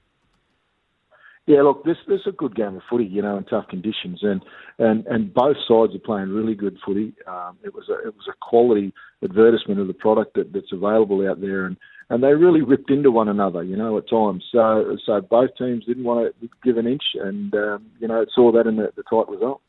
Yeah, 1.47 1.61
look, 1.61 1.85
this 1.85 1.97
this 2.07 2.21
is 2.21 2.27
a 2.27 2.31
good 2.31 2.55
game 2.55 2.75
of 2.75 2.81
footy, 2.89 3.05
you 3.05 3.21
know, 3.21 3.37
in 3.37 3.43
tough 3.43 3.67
conditions, 3.67 4.19
and 4.23 4.41
and 4.79 5.05
and 5.05 5.31
both 5.31 5.57
sides 5.67 5.93
are 5.93 5.99
playing 6.03 6.29
really 6.29 6.55
good 6.55 6.77
footy. 6.83 7.13
Um, 7.27 7.57
it 7.63 7.73
was 7.73 7.87
a 7.87 8.07
it 8.07 8.15
was 8.15 8.27
a 8.27 8.33
quality 8.41 8.91
advertisement 9.23 9.79
of 9.79 9.85
the 9.87 9.93
product 9.93 10.33
that, 10.35 10.53
that's 10.53 10.71
available 10.71 11.27
out 11.29 11.41
there, 11.41 11.65
and 11.65 11.77
and 12.09 12.23
they 12.23 12.33
really 12.33 12.61
ripped 12.61 12.89
into 12.89 13.11
one 13.11 13.29
another, 13.29 13.63
you 13.63 13.75
know, 13.75 13.95
at 13.99 14.09
times. 14.09 14.43
So 14.51 14.97
so 15.05 15.21
both 15.21 15.51
teams 15.55 15.85
didn't 15.85 16.03
want 16.03 16.33
to 16.41 16.49
give 16.63 16.77
an 16.77 16.87
inch, 16.87 17.03
and 17.13 17.53
um, 17.53 17.85
you 17.99 18.07
know, 18.07 18.25
saw 18.33 18.51
that 18.51 18.65
in 18.65 18.77
the, 18.77 18.91
the 18.95 19.03
tight 19.03 19.29
result. 19.29 19.61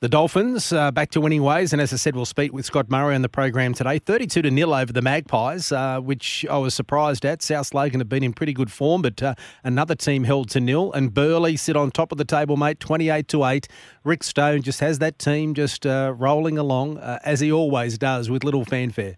The 0.00 0.08
Dolphins 0.08 0.72
uh, 0.72 0.92
back 0.92 1.10
to 1.10 1.20
winning 1.20 1.42
ways, 1.42 1.72
and 1.72 1.82
as 1.82 1.92
I 1.92 1.96
said, 1.96 2.14
we'll 2.14 2.24
speak 2.24 2.52
with 2.52 2.64
Scott 2.64 2.88
Murray 2.88 3.16
on 3.16 3.22
the 3.22 3.28
program 3.28 3.74
today. 3.74 3.98
Thirty-two 3.98 4.42
to 4.42 4.50
nil 4.52 4.72
over 4.72 4.92
the 4.92 5.02
Magpies, 5.02 5.72
uh, 5.72 5.98
which 5.98 6.46
I 6.48 6.56
was 6.58 6.72
surprised 6.72 7.24
at. 7.24 7.42
South 7.42 7.74
Logan 7.74 7.98
have 7.98 8.08
been 8.08 8.22
in 8.22 8.32
pretty 8.32 8.52
good 8.52 8.70
form, 8.70 9.02
but 9.02 9.20
uh, 9.20 9.34
another 9.64 9.96
team 9.96 10.22
held 10.22 10.50
to 10.50 10.60
nil, 10.60 10.92
and 10.92 11.12
Burleigh 11.12 11.56
sit 11.56 11.74
on 11.74 11.90
top 11.90 12.12
of 12.12 12.18
the 12.18 12.24
table, 12.24 12.56
mate, 12.56 12.78
twenty-eight 12.78 13.26
to 13.26 13.44
eight. 13.44 13.66
Rick 14.04 14.22
Stone 14.22 14.62
just 14.62 14.78
has 14.78 15.00
that 15.00 15.18
team 15.18 15.52
just 15.52 15.84
uh, 15.84 16.14
rolling 16.16 16.58
along 16.58 16.98
uh, 16.98 17.18
as 17.24 17.40
he 17.40 17.50
always 17.50 17.98
does 17.98 18.30
with 18.30 18.44
little 18.44 18.64
fanfare. 18.64 19.16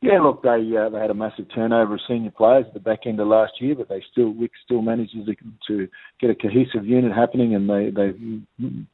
Yeah, 0.00 0.20
look, 0.20 0.44
they 0.44 0.76
uh, 0.76 0.88
they 0.90 1.00
had 1.00 1.10
a 1.10 1.14
massive 1.14 1.46
turnover 1.52 1.94
of 1.94 2.00
senior 2.06 2.30
players 2.30 2.66
at 2.68 2.74
the 2.74 2.78
back 2.78 3.00
end 3.04 3.18
of 3.18 3.26
last 3.26 3.54
year, 3.60 3.74
but 3.74 3.88
they 3.88 4.00
still 4.12 4.32
Rick 4.32 4.52
still 4.64 4.80
manages 4.80 5.26
to, 5.26 5.34
to 5.66 5.88
get 6.20 6.30
a 6.30 6.36
cohesive 6.36 6.86
unit 6.86 7.10
happening, 7.12 7.52
and 7.52 7.68
they 7.68 7.90
they 7.90 8.12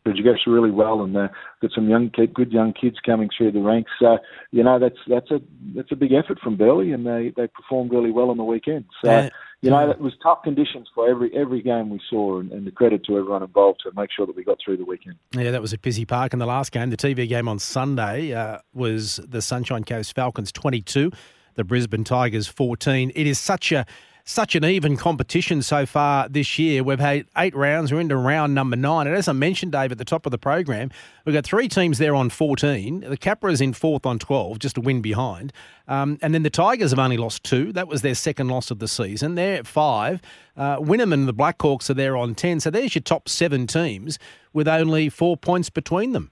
progress 0.02 0.38
really 0.46 0.70
well, 0.70 1.02
and 1.02 1.14
they've 1.14 1.28
got 1.61 1.73
some 1.75 1.90
young 1.90 2.11
good 2.34 2.52
young 2.52 2.73
kids 2.73 2.96
coming 3.04 3.28
through 3.37 3.52
the 3.52 3.61
ranks. 3.61 3.90
So 4.00 4.16
you 4.50 4.62
know 4.64 4.78
that's 4.78 4.96
that's 5.06 5.30
a 5.30 5.40
that's 5.76 5.92
a 5.92 5.96
big 5.96 6.12
effort 6.12 6.38
from 6.42 6.56
Burleigh, 6.56 6.94
and 6.94 7.06
they 7.06 7.34
they 7.37 7.49
performed 7.49 7.92
really 7.92 8.11
well 8.11 8.30
on 8.30 8.38
the 8.38 8.44
weekend. 8.44 8.87
So. 9.04 9.11
Yeah. 9.11 9.28
You 9.64 9.71
know, 9.71 9.90
it 9.90 9.99
was 9.99 10.12
tough 10.23 10.42
conditions 10.42 10.88
for 10.94 11.09
every 11.09 11.35
every 11.35 11.62
game 11.62 11.88
we 11.88 11.99
saw, 12.11 12.38
and, 12.38 12.52
and, 12.52 12.66
the 12.66 12.71
credit 12.71 13.02
to 13.06 13.16
everyone 13.16 13.42
involved 13.42 13.80
to 13.85 13.92
make 13.99 14.11
sure 14.14 14.26
that 14.26 14.37
we 14.37 14.44
got 14.44 14.59
through 14.62 14.76
the 14.76 14.85
weekend. 14.85 15.16
Yeah, 15.33 15.50
that 15.52 15.62
was 15.62 15.73
a 15.73 15.78
Busy 15.78 16.04
Park 16.04 16.35
in 16.35 16.38
the 16.38 16.44
last 16.44 16.71
game. 16.71 16.90
The 16.90 16.99
TV 16.99 17.26
game 17.26 17.49
on 17.49 17.59
Sunday 17.59 18.35
uh, 18.35 18.59
was 18.75 19.21
the 19.26 19.40
Sunshine 19.40 19.85
Coast 19.85 20.14
Falcons 20.14 20.52
22, 20.52 21.11
the 21.54 21.64
Brisbane 21.64 22.04
Tigers 22.04 22.47
14. 22.47 23.11
It 23.14 23.26
is 23.26 23.38
such 23.38 23.73
a 23.73 23.87
such 24.25 24.54
an 24.54 24.64
even 24.64 24.97
competition 24.97 25.61
so 25.61 25.85
far 25.85 26.28
this 26.31 26.59
year. 26.59 26.83
We've 26.83 26.99
had 26.99 27.26
eight 27.37 27.54
rounds. 27.54 27.93
We're 27.93 28.00
into 28.00 28.16
round 28.16 28.54
number 28.54 28.75
nine. 28.75 29.07
And 29.07 29.14
as 29.14 29.28
I 29.28 29.33
mentioned, 29.33 29.73
Dave, 29.73 29.93
at 29.93 29.99
the 29.99 30.04
top 30.04 30.25
of 30.25 30.33
the 30.33 30.38
program, 30.38 30.90
we've 31.25 31.35
got 31.35 31.45
three 31.45 31.69
teams 31.69 31.99
there 31.99 32.14
on 32.14 32.31
14. 32.31 33.00
The 33.00 33.19
Capras 33.19 33.61
in 33.61 33.75
fourth 33.75 34.07
on 34.07 34.19
12, 34.19 34.59
just 34.59 34.78
a 34.78 34.81
win 34.81 35.02
behind. 35.02 35.52
Um, 35.87 36.19
and 36.23 36.35
then 36.35 36.43
the 36.43 36.50
Tigers 36.50 36.90
have 36.90 36.99
only 36.99 37.19
lost 37.19 37.45
two. 37.45 37.71
That 37.73 37.87
was 37.87 38.00
their 38.00 38.14
second 38.14 38.49
loss 38.49 38.71
of 38.71 38.78
the 38.78 38.88
season. 38.88 39.35
They're 39.35 39.59
at 39.59 39.66
five. 39.66 40.23
Uh, 40.57 40.78
and 40.81 41.28
the 41.28 41.35
Blackhawks 41.35 41.90
are 41.90 41.95
there 41.95 42.16
on 42.16 42.35
10. 42.35 42.61
So 42.61 42.71
there's 42.71 42.95
your 42.95 43.02
top 43.02 43.28
seven 43.28 43.66
teams 43.66 44.19
with 44.54 44.66
only 44.66 45.11
four 45.11 45.37
points 45.37 45.69
between 45.69 46.12
them. 46.12 46.31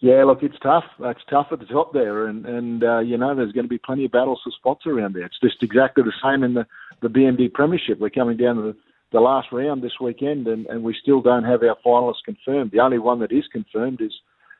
Yeah, 0.00 0.24
look, 0.24 0.42
it's 0.42 0.58
tough. 0.62 0.84
It's 1.00 1.20
tough 1.30 1.46
at 1.52 1.60
the 1.60 1.66
top 1.66 1.92
there, 1.92 2.26
and 2.26 2.44
and 2.44 2.84
uh, 2.84 2.98
you 2.98 3.16
know 3.16 3.34
there's 3.34 3.52
going 3.52 3.64
to 3.64 3.70
be 3.70 3.78
plenty 3.78 4.04
of 4.04 4.12
battles 4.12 4.40
for 4.44 4.50
spots 4.50 4.86
around 4.86 5.14
there. 5.14 5.24
It's 5.24 5.40
just 5.42 5.62
exactly 5.62 6.02
the 6.02 6.12
same 6.22 6.42
in 6.42 6.54
the 6.54 6.66
the 7.00 7.08
BMD 7.08 7.52
Premiership. 7.52 7.98
We're 8.00 8.10
coming 8.10 8.36
down 8.36 8.56
to 8.56 8.62
the, 8.62 8.76
the 9.12 9.20
last 9.20 9.48
round 9.52 9.82
this 9.82 10.00
weekend, 10.00 10.46
and, 10.46 10.66
and 10.66 10.82
we 10.82 10.96
still 11.00 11.20
don't 11.20 11.44
have 11.44 11.62
our 11.62 11.76
finalists 11.84 12.24
confirmed. 12.24 12.70
The 12.72 12.80
only 12.80 12.98
one 12.98 13.20
that 13.20 13.32
is 13.32 13.44
confirmed 13.52 14.00
is 14.00 14.12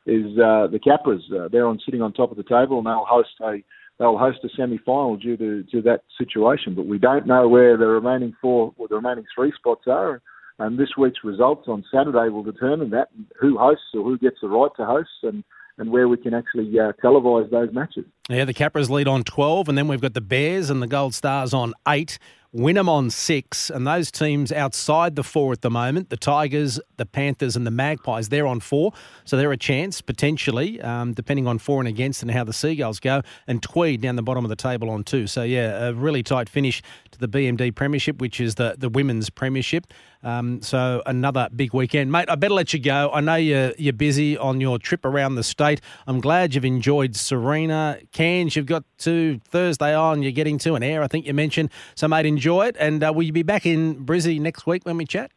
is 0.05 0.37
uh, 0.37 0.67
the 0.67 0.79
Capras. 0.79 1.21
Uh, 1.31 1.49
they're 1.51 1.67
on 1.67 1.79
sitting 1.83 2.01
on 2.01 2.13
top 2.13 2.31
of 2.31 2.37
the 2.37 2.43
table, 2.43 2.77
and 2.77 2.87
they'll 2.87 3.05
host 3.07 3.29
a 3.41 3.57
they'll 3.99 4.17
host 4.17 4.39
a 4.43 4.49
semi 4.55 4.77
final 4.85 5.17
due 5.17 5.37
to 5.37 5.63
to 5.71 5.81
that 5.83 6.01
situation. 6.17 6.75
But 6.75 6.85
we 6.85 6.97
don't 6.97 7.27
know 7.27 7.47
where 7.47 7.77
the 7.77 7.87
remaining 7.87 8.35
four 8.41 8.73
or 8.77 8.87
the 8.87 8.95
remaining 8.95 9.25
three 9.35 9.51
spots 9.57 9.83
are. 9.87 10.21
And 10.59 10.79
this 10.79 10.89
week's 10.97 11.23
results 11.23 11.67
on 11.67 11.83
Saturday 11.93 12.29
will 12.29 12.43
determine 12.43 12.89
that 12.91 13.09
who 13.39 13.57
hosts 13.57 13.85
or 13.93 14.03
who 14.03 14.17
gets 14.17 14.37
the 14.41 14.47
right 14.47 14.71
to 14.77 14.85
host 14.85 15.09
and, 15.23 15.43
and 15.77 15.91
where 15.91 16.07
we 16.07 16.17
can 16.17 16.33
actually 16.33 16.79
uh, 16.79 16.93
televise 17.03 17.49
those 17.51 17.73
matches. 17.73 18.05
Yeah, 18.29 18.45
the 18.45 18.53
Capras 18.53 18.89
lead 18.89 19.07
on 19.07 19.23
12, 19.23 19.69
and 19.69 19.77
then 19.77 19.87
we've 19.87 20.01
got 20.01 20.13
the 20.13 20.21
Bears 20.21 20.69
and 20.69 20.81
the 20.81 20.87
Gold 20.87 21.13
Stars 21.13 21.53
on 21.53 21.73
8. 21.87 22.17
Wynnum 22.55 22.87
on 22.87 23.09
six, 23.09 23.69
and 23.69 23.85
those 23.85 24.09
teams 24.09 24.49
outside 24.49 25.17
the 25.17 25.25
four 25.25 25.51
at 25.51 25.61
the 25.61 25.69
moment, 25.69 26.09
the 26.09 26.15
Tigers, 26.15 26.79
the 26.95 27.05
Panthers, 27.05 27.57
and 27.57 27.67
the 27.67 27.71
Magpies, 27.71 28.29
they're 28.29 28.47
on 28.47 28.61
four. 28.61 28.93
So 29.25 29.35
they're 29.35 29.51
a 29.51 29.57
chance, 29.57 29.99
potentially, 29.99 30.79
um, 30.79 31.11
depending 31.11 31.47
on 31.47 31.57
for 31.59 31.81
and 31.81 31.87
against 31.87 32.21
and 32.21 32.31
how 32.31 32.45
the 32.45 32.53
Seagulls 32.53 33.01
go. 33.01 33.23
And 33.45 33.61
Tweed 33.61 33.99
down 33.99 34.15
the 34.15 34.23
bottom 34.23 34.45
of 34.45 34.49
the 34.49 34.55
table 34.55 34.89
on 34.89 35.03
two. 35.03 35.27
So, 35.27 35.43
yeah, 35.43 35.87
a 35.87 35.93
really 35.93 36.23
tight 36.23 36.47
finish 36.47 36.81
to 37.11 37.19
the 37.19 37.27
BMD 37.27 37.75
Premiership, 37.75 38.21
which 38.21 38.39
is 38.39 38.55
the, 38.55 38.75
the 38.77 38.87
women's 38.87 39.29
premiership. 39.29 39.87
Um, 40.25 40.59
so 40.63 41.03
another 41.05 41.47
big 41.55 41.73
weekend. 41.73 42.11
Mate, 42.11 42.29
I 42.29 42.35
better 42.35 42.55
let 42.55 42.73
you 42.73 42.79
go. 42.79 43.11
I 43.13 43.21
know 43.21 43.35
you're, 43.35 43.73
you're 43.77 43.93
busy 43.93 44.35
on 44.37 44.59
your 44.59 44.79
trip 44.79 45.05
around 45.05 45.35
the 45.35 45.43
state. 45.43 45.81
I'm 46.07 46.19
glad 46.19 46.55
you've 46.55 46.65
enjoyed 46.65 47.13
Sarina. 47.13 48.01
Cairns, 48.11 48.55
you've 48.55 48.65
got 48.65 48.83
to 48.99 49.39
Thursday 49.45 49.93
on, 49.93 50.23
you're 50.23 50.31
getting 50.31 50.57
to 50.59 50.73
an 50.73 50.81
air, 50.81 51.03
I 51.03 51.07
think 51.07 51.27
you 51.27 51.33
mentioned. 51.35 51.69
So, 51.93 52.07
mate, 52.07 52.25
enjoy 52.25 52.65
it. 52.65 52.75
And 52.79 53.03
uh, 53.03 53.13
will 53.13 53.23
you 53.23 53.31
be 53.31 53.43
back 53.43 53.67
in 53.67 54.03
Brizzy 54.03 54.41
next 54.41 54.65
week 54.65 54.83
when 54.83 54.97
we 54.97 55.05
chat? 55.05 55.31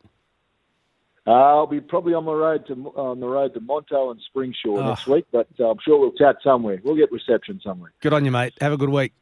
Uh, 1.26 1.32
I'll 1.32 1.66
be 1.66 1.80
probably 1.80 2.14
on 2.14 2.24
the 2.24 2.32
road 2.32 2.66
to 2.68 2.72
on 2.96 3.20
the 3.20 3.26
road 3.26 3.52
to 3.52 3.60
Monto 3.60 4.10
and 4.10 4.18
Springsure 4.34 4.78
oh. 4.78 4.88
next 4.88 5.06
week, 5.06 5.26
but 5.30 5.46
uh, 5.60 5.68
I'm 5.68 5.76
sure 5.84 6.00
we'll 6.00 6.12
chat 6.12 6.36
somewhere. 6.42 6.80
We'll 6.82 6.96
get 6.96 7.12
reception 7.12 7.60
somewhere. 7.62 7.92
Good 8.00 8.14
on 8.14 8.24
you, 8.24 8.30
mate. 8.30 8.54
Have 8.62 8.72
a 8.72 8.78
good 8.78 8.88
week. 8.88 9.12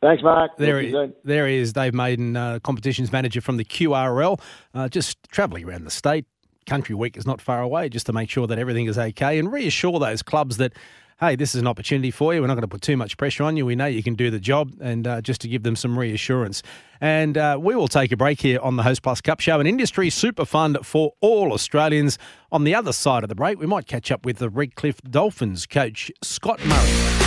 Thanks, 0.00 0.22
Mark. 0.22 0.56
There, 0.58 0.80
he, 0.80 0.94
there 1.24 1.48
he 1.48 1.56
is, 1.56 1.72
Dave 1.72 1.92
Maiden, 1.92 2.36
uh, 2.36 2.60
competitions 2.60 3.10
manager 3.10 3.40
from 3.40 3.56
the 3.56 3.64
QRL, 3.64 4.40
uh, 4.72 4.88
just 4.88 5.18
travelling 5.30 5.64
around 5.64 5.84
the 5.84 5.90
state. 5.90 6.24
Country 6.66 6.94
Week 6.94 7.16
is 7.16 7.26
not 7.26 7.40
far 7.40 7.62
away, 7.62 7.88
just 7.88 8.06
to 8.06 8.12
make 8.12 8.30
sure 8.30 8.46
that 8.46 8.58
everything 8.58 8.86
is 8.86 8.98
okay 8.98 9.38
and 9.38 9.50
reassure 9.50 9.98
those 9.98 10.22
clubs 10.22 10.58
that, 10.58 10.74
hey, 11.18 11.34
this 11.34 11.54
is 11.54 11.60
an 11.60 11.66
opportunity 11.66 12.10
for 12.12 12.32
you. 12.32 12.42
We're 12.42 12.46
not 12.46 12.54
going 12.54 12.62
to 12.62 12.68
put 12.68 12.82
too 12.82 12.96
much 12.96 13.16
pressure 13.16 13.42
on 13.42 13.56
you. 13.56 13.66
We 13.66 13.74
know 13.74 13.86
you 13.86 14.02
can 14.02 14.14
do 14.14 14.30
the 14.30 14.38
job, 14.38 14.72
and 14.80 15.06
uh, 15.06 15.20
just 15.20 15.40
to 15.40 15.48
give 15.48 15.64
them 15.64 15.74
some 15.74 15.98
reassurance. 15.98 16.62
And 17.00 17.36
uh, 17.36 17.58
we 17.60 17.74
will 17.74 17.88
take 17.88 18.12
a 18.12 18.16
break 18.16 18.40
here 18.40 18.60
on 18.60 18.76
the 18.76 18.82
Host 18.84 19.02
Plus 19.02 19.20
Cup 19.20 19.40
Show, 19.40 19.58
an 19.58 19.66
industry 19.66 20.10
super 20.10 20.44
fund 20.44 20.78
for 20.84 21.14
all 21.20 21.52
Australians. 21.52 22.18
On 22.52 22.62
the 22.62 22.74
other 22.74 22.92
side 22.92 23.24
of 23.24 23.30
the 23.30 23.34
break, 23.34 23.58
we 23.58 23.66
might 23.66 23.86
catch 23.86 24.12
up 24.12 24.24
with 24.24 24.36
the 24.38 24.48
Redcliffe 24.48 25.00
Dolphins 25.02 25.66
coach, 25.66 26.12
Scott 26.22 26.64
Murray. 26.64 27.17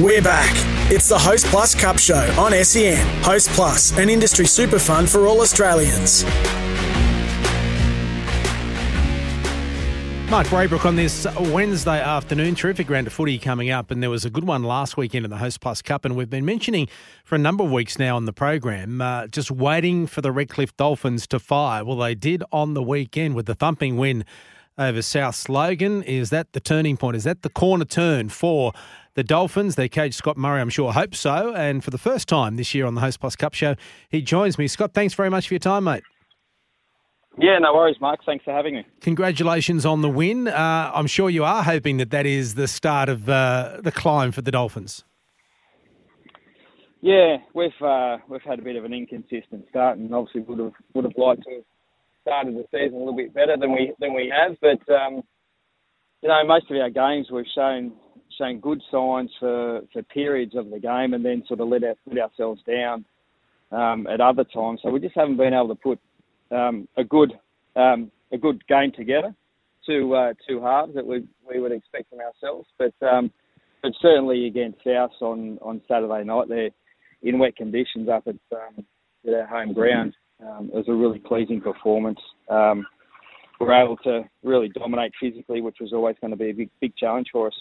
We're 0.00 0.22
back. 0.22 0.50
It's 0.90 1.06
the 1.06 1.18
Host 1.18 1.44
Plus 1.46 1.74
Cup 1.74 1.98
Show 1.98 2.34
on 2.38 2.52
SEN. 2.64 3.06
Host 3.22 3.50
Plus, 3.50 3.96
an 3.98 4.08
industry 4.08 4.46
super 4.46 4.78
fund 4.78 5.06
for 5.06 5.26
all 5.26 5.42
Australians. 5.42 6.24
Mark 10.30 10.46
Braybrook 10.46 10.86
on 10.86 10.96
this 10.96 11.26
Wednesday 11.38 12.00
afternoon. 12.00 12.54
Terrific 12.54 12.88
round 12.88 13.06
of 13.06 13.12
footy 13.12 13.38
coming 13.38 13.68
up, 13.68 13.90
and 13.90 14.02
there 14.02 14.08
was 14.08 14.24
a 14.24 14.30
good 14.30 14.44
one 14.44 14.62
last 14.62 14.96
weekend 14.96 15.26
in 15.26 15.30
the 15.30 15.36
Host 15.36 15.60
Plus 15.60 15.82
Cup, 15.82 16.06
and 16.06 16.16
we've 16.16 16.30
been 16.30 16.46
mentioning 16.46 16.88
for 17.22 17.34
a 17.34 17.38
number 17.38 17.62
of 17.62 17.70
weeks 17.70 17.98
now 17.98 18.16
on 18.16 18.24
the 18.24 18.32
program, 18.32 19.02
uh, 19.02 19.26
just 19.26 19.50
waiting 19.50 20.06
for 20.06 20.22
the 20.22 20.32
Redcliffe 20.32 20.74
Dolphins 20.78 21.26
to 21.26 21.38
fire. 21.38 21.84
Well, 21.84 21.98
they 21.98 22.14
did 22.14 22.42
on 22.50 22.72
the 22.72 22.82
weekend 22.82 23.34
with 23.34 23.44
the 23.44 23.54
thumping 23.54 23.98
win 23.98 24.24
over 24.78 25.02
South 25.02 25.50
Logan. 25.50 26.02
Is 26.02 26.30
that 26.30 26.54
the 26.54 26.60
turning 26.60 26.96
point? 26.96 27.16
Is 27.16 27.24
that 27.24 27.42
the 27.42 27.50
corner 27.50 27.84
turn 27.84 28.30
for 28.30 28.72
the 29.14 29.24
Dolphins? 29.24 29.74
Their 29.74 29.88
coach, 29.88 30.14
Scott 30.14 30.36
Murray, 30.36 30.60
I'm 30.60 30.70
sure, 30.70 30.92
hopes 30.92 31.20
so. 31.20 31.54
And 31.54 31.82
for 31.82 31.90
the 31.90 31.98
first 31.98 32.28
time 32.28 32.56
this 32.56 32.74
year 32.74 32.86
on 32.86 32.94
the 32.94 33.00
Host 33.00 33.20
Plus 33.20 33.36
Cup 33.36 33.54
show, 33.54 33.74
he 34.08 34.22
joins 34.22 34.58
me. 34.58 34.68
Scott, 34.68 34.92
thanks 34.94 35.14
very 35.14 35.30
much 35.30 35.48
for 35.48 35.54
your 35.54 35.60
time, 35.60 35.84
mate. 35.84 36.02
Yeah, 37.38 37.58
no 37.58 37.72
worries, 37.74 37.96
Mark. 38.00 38.20
Thanks 38.26 38.44
for 38.44 38.52
having 38.52 38.74
me. 38.74 38.86
Congratulations 39.00 39.86
on 39.86 40.02
the 40.02 40.08
win. 40.08 40.48
Uh, 40.48 40.90
I'm 40.94 41.06
sure 41.06 41.30
you 41.30 41.44
are 41.44 41.62
hoping 41.62 41.96
that 41.96 42.10
that 42.10 42.26
is 42.26 42.54
the 42.54 42.68
start 42.68 43.08
of 43.08 43.28
uh, 43.28 43.78
the 43.82 43.92
climb 43.92 44.32
for 44.32 44.42
the 44.42 44.50
Dolphins. 44.50 45.04
Yeah, 47.00 47.38
we've 47.54 47.70
uh, 47.82 48.18
we've 48.28 48.42
had 48.42 48.58
a 48.58 48.62
bit 48.62 48.76
of 48.76 48.84
an 48.84 48.92
inconsistent 48.92 49.66
start, 49.70 49.98
and 49.98 50.14
obviously 50.14 50.42
would 50.42 50.58
have 50.58 50.72
would 50.94 51.04
have 51.04 51.14
liked 51.16 51.42
to 51.44 51.50
have 51.50 51.64
started 52.20 52.54
the 52.54 52.64
season 52.70 52.94
a 52.94 52.98
little 52.98 53.16
bit 53.16 53.34
better 53.34 53.56
than 53.58 53.72
we 53.72 53.92
than 53.98 54.14
we 54.14 54.32
have. 54.32 54.56
But 54.60 54.94
um, 54.94 55.22
you 56.22 56.28
know, 56.28 56.44
most 56.46 56.70
of 56.70 56.76
our 56.76 56.90
games 56.90 57.28
we've 57.32 57.44
shown 57.54 57.92
shown 58.38 58.60
good 58.60 58.82
signs 58.90 59.30
for, 59.38 59.82
for 59.92 60.02
periods 60.02 60.54
of 60.56 60.70
the 60.70 60.78
game, 60.78 61.14
and 61.14 61.24
then 61.24 61.44
sort 61.46 61.60
of 61.60 61.68
let 61.68 61.84
our, 61.84 61.94
let 62.06 62.18
ourselves 62.18 62.60
down 62.66 63.04
um, 63.70 64.06
at 64.06 64.20
other 64.20 64.44
times. 64.44 64.80
So 64.82 64.90
we 64.90 65.00
just 65.00 65.16
haven't 65.16 65.36
been 65.36 65.54
able 65.54 65.68
to 65.68 65.74
put 65.74 65.98
um, 66.50 66.88
a 66.96 67.04
good 67.04 67.32
um, 67.76 68.10
a 68.32 68.38
good 68.38 68.66
game 68.66 68.92
together. 68.96 69.34
Two 69.86 70.14
uh, 70.14 70.34
two 70.48 70.62
halves 70.62 70.94
that 70.94 71.06
we 71.06 71.24
we 71.48 71.60
would 71.60 71.72
expect 71.72 72.10
from 72.10 72.20
ourselves, 72.20 72.68
but 72.78 72.94
um, 73.06 73.30
but 73.82 73.92
certainly 74.00 74.46
against 74.46 74.78
South 74.84 75.12
on 75.20 75.58
on 75.62 75.80
Saturday 75.88 76.24
night, 76.24 76.48
they're 76.48 76.70
in 77.22 77.38
wet 77.38 77.56
conditions 77.56 78.08
up 78.08 78.26
at, 78.26 78.36
um, 78.56 78.84
at 79.26 79.34
our 79.34 79.46
home 79.46 79.72
ground. 79.72 80.14
Um, 80.40 80.70
it 80.72 80.76
was 80.76 80.88
a 80.88 80.92
really 80.92 81.20
pleasing 81.20 81.60
performance. 81.60 82.18
We 83.62 83.68
were 83.68 83.80
able 83.80 83.96
to 83.98 84.24
really 84.42 84.68
dominate 84.70 85.12
physically, 85.20 85.60
which 85.60 85.76
was 85.80 85.92
always 85.92 86.16
going 86.20 86.32
to 86.32 86.36
be 86.36 86.50
a 86.50 86.52
big, 86.52 86.70
big 86.80 86.96
challenge 86.96 87.28
for 87.30 87.46
us. 87.46 87.54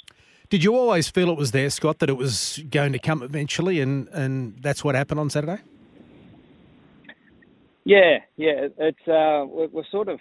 Did 0.51 0.65
you 0.65 0.75
always 0.75 1.09
feel 1.09 1.29
it 1.29 1.37
was 1.37 1.51
there, 1.51 1.69
Scott, 1.69 1.99
that 1.99 2.09
it 2.09 2.17
was 2.17 2.61
going 2.69 2.91
to 2.91 2.99
come 2.99 3.23
eventually, 3.23 3.79
and, 3.79 4.09
and 4.09 4.57
that's 4.61 4.83
what 4.83 4.95
happened 4.95 5.21
on 5.21 5.29
Saturday? 5.29 5.61
Yeah, 7.85 8.17
yeah. 8.35 8.67
It's 8.77 9.07
uh, 9.07 9.45
we're, 9.47 9.85
sort 9.89 10.09
of 10.09 10.19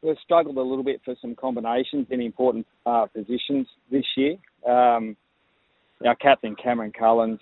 we've 0.00 0.16
struggled 0.24 0.56
a 0.56 0.62
little 0.62 0.82
bit 0.82 1.02
for 1.04 1.14
some 1.20 1.34
combinations 1.34 2.06
in 2.08 2.22
important 2.22 2.66
uh, 2.86 3.04
positions 3.14 3.66
this 3.90 4.06
year. 4.16 4.36
Um, 4.66 5.18
our 6.02 6.16
captain 6.16 6.56
Cameron 6.56 6.92
Cullen's 6.98 7.40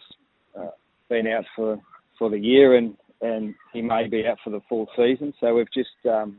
uh, 0.58 0.70
been 1.08 1.28
out 1.28 1.44
for 1.54 1.80
for 2.18 2.28
the 2.28 2.40
year, 2.40 2.76
and 2.76 2.96
and 3.20 3.54
he 3.72 3.82
may 3.82 4.08
be 4.08 4.26
out 4.26 4.38
for 4.42 4.50
the 4.50 4.60
full 4.68 4.88
season. 4.96 5.32
So 5.40 5.54
we've 5.54 5.72
just, 5.72 5.90
um, 6.10 6.38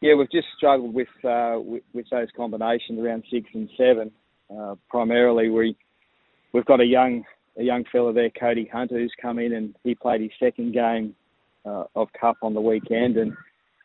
yeah, 0.00 0.14
we've 0.14 0.30
just 0.30 0.48
struggled 0.56 0.94
with, 0.94 1.08
uh, 1.22 1.56
with, 1.58 1.82
with 1.92 2.06
those 2.10 2.28
combinations 2.34 2.98
around 2.98 3.24
six 3.30 3.48
and 3.52 3.68
seven. 3.76 4.10
Uh, 4.50 4.74
primarily, 4.88 5.50
we 5.50 5.76
we've 6.52 6.64
got 6.64 6.80
a 6.80 6.84
young 6.84 7.24
a 7.58 7.62
young 7.62 7.84
fella 7.90 8.12
there, 8.12 8.30
Cody 8.30 8.68
Hunter, 8.72 8.98
who's 8.98 9.14
come 9.20 9.38
in 9.38 9.52
and 9.52 9.74
he 9.84 9.94
played 9.94 10.20
his 10.20 10.30
second 10.40 10.72
game 10.72 11.14
uh, 11.64 11.84
of 11.94 12.08
cup 12.18 12.36
on 12.42 12.54
the 12.54 12.60
weekend, 12.60 13.16
and 13.16 13.32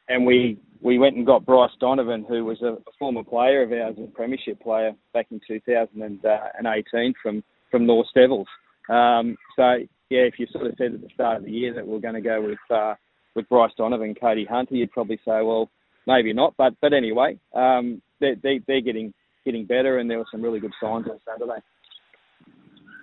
and 0.07 0.25
we 0.25 0.57
we 0.81 0.97
went 0.97 1.15
and 1.15 1.25
got 1.25 1.45
Bryce 1.45 1.71
Donovan, 1.79 2.25
who 2.27 2.45
was 2.45 2.61
a, 2.61 2.77
former 2.97 3.23
player 3.23 3.63
of 3.63 3.71
ours, 3.71 3.95
a 4.01 4.07
premiership 4.07 4.61
player 4.61 4.93
back 5.13 5.27
in 5.31 5.39
2018 5.47 7.13
from 7.21 7.43
from 7.69 7.85
North 7.85 8.07
Devils. 8.15 8.47
Um, 8.89 9.37
so 9.55 9.77
yeah, 10.09 10.21
if 10.21 10.39
you 10.39 10.47
sort 10.51 10.67
of 10.67 10.75
said 10.77 10.93
at 10.93 11.01
the 11.01 11.09
start 11.13 11.37
of 11.37 11.45
the 11.45 11.51
year 11.51 11.73
that 11.73 11.85
we're 11.85 11.99
going 11.99 12.15
to 12.15 12.21
go 12.21 12.41
with 12.41 12.59
uh, 12.69 12.95
with 13.35 13.47
Bryce 13.49 13.71
Donovan, 13.77 14.15
Cody 14.15 14.45
Hunter, 14.45 14.75
you'd 14.75 14.91
probably 14.91 15.17
say, 15.17 15.41
well, 15.41 15.69
maybe 16.07 16.33
not. 16.33 16.55
But 16.57 16.73
but 16.81 16.93
anyway, 16.93 17.37
um, 17.53 18.01
they, 18.19 18.35
they 18.41 18.59
they're 18.67 18.81
getting 18.81 19.13
getting 19.45 19.65
better, 19.65 19.97
and 19.97 20.09
there 20.09 20.17
were 20.17 20.25
some 20.31 20.41
really 20.41 20.59
good 20.59 20.73
signs 20.81 21.07
on 21.07 21.19
Saturday. 21.25 21.61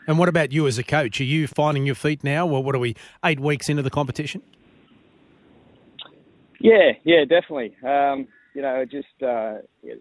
And 0.09 0.19
what 0.19 0.29
about 0.29 0.53
you 0.53 0.67
as 0.67 0.79
a 0.79 0.85
coach? 0.85 1.21
Are 1.21 1.25
you 1.25 1.47
finding 1.47 1.85
your 1.85 1.97
feet 1.97 2.23
now? 2.23 2.47
Well, 2.47 2.63
what 2.63 2.75
are 2.75 2.79
we 2.79 2.95
eight 3.25 3.41
weeks 3.41 3.69
into 3.69 3.83
the 3.83 3.91
competition? 3.91 4.43
Yeah, 6.61 6.93
yeah, 7.05 7.25
definitely. 7.25 7.77
Um, 7.85 8.29
you 8.55 8.63
know, 8.63 8.85
just 8.85 9.07
uh, 9.23 9.59
yeah, 9.83 9.95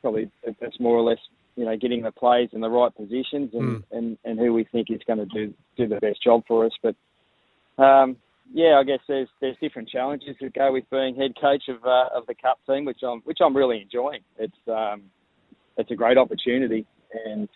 probably 0.00 0.30
it's 0.44 0.80
more 0.80 0.96
or 0.96 1.02
less 1.02 1.18
you 1.58 1.64
know, 1.64 1.76
getting 1.76 2.02
the 2.02 2.12
players 2.12 2.48
in 2.52 2.60
the 2.60 2.70
right 2.70 2.94
positions 2.94 3.50
and, 3.52 3.78
mm. 3.78 3.82
and, 3.90 4.16
and 4.24 4.38
who 4.38 4.52
we 4.52 4.62
think 4.70 4.92
is 4.92 5.00
going 5.08 5.18
to 5.18 5.26
do 5.26 5.52
do 5.76 5.88
the 5.88 5.96
best 5.96 6.22
job 6.22 6.44
for 6.46 6.64
us. 6.64 6.72
But 6.80 6.94
um, 7.82 8.16
yeah, 8.54 8.78
I 8.78 8.84
guess 8.84 9.00
there's 9.08 9.28
there's 9.40 9.56
different 9.60 9.88
challenges 9.88 10.36
that 10.40 10.54
go 10.54 10.72
with 10.72 10.88
being 10.88 11.16
head 11.16 11.32
coach 11.40 11.64
of 11.68 11.84
uh, 11.84 12.16
of 12.16 12.26
the 12.26 12.36
cup 12.36 12.60
team, 12.64 12.84
which 12.84 13.00
I'm 13.02 13.22
which 13.22 13.38
I'm 13.44 13.56
really 13.56 13.82
enjoying. 13.82 14.20
It's 14.38 14.54
um, 14.68 15.02
it's 15.78 15.90
a 15.90 15.94
great 15.94 16.18
opportunity, 16.18 16.86
and 17.24 17.48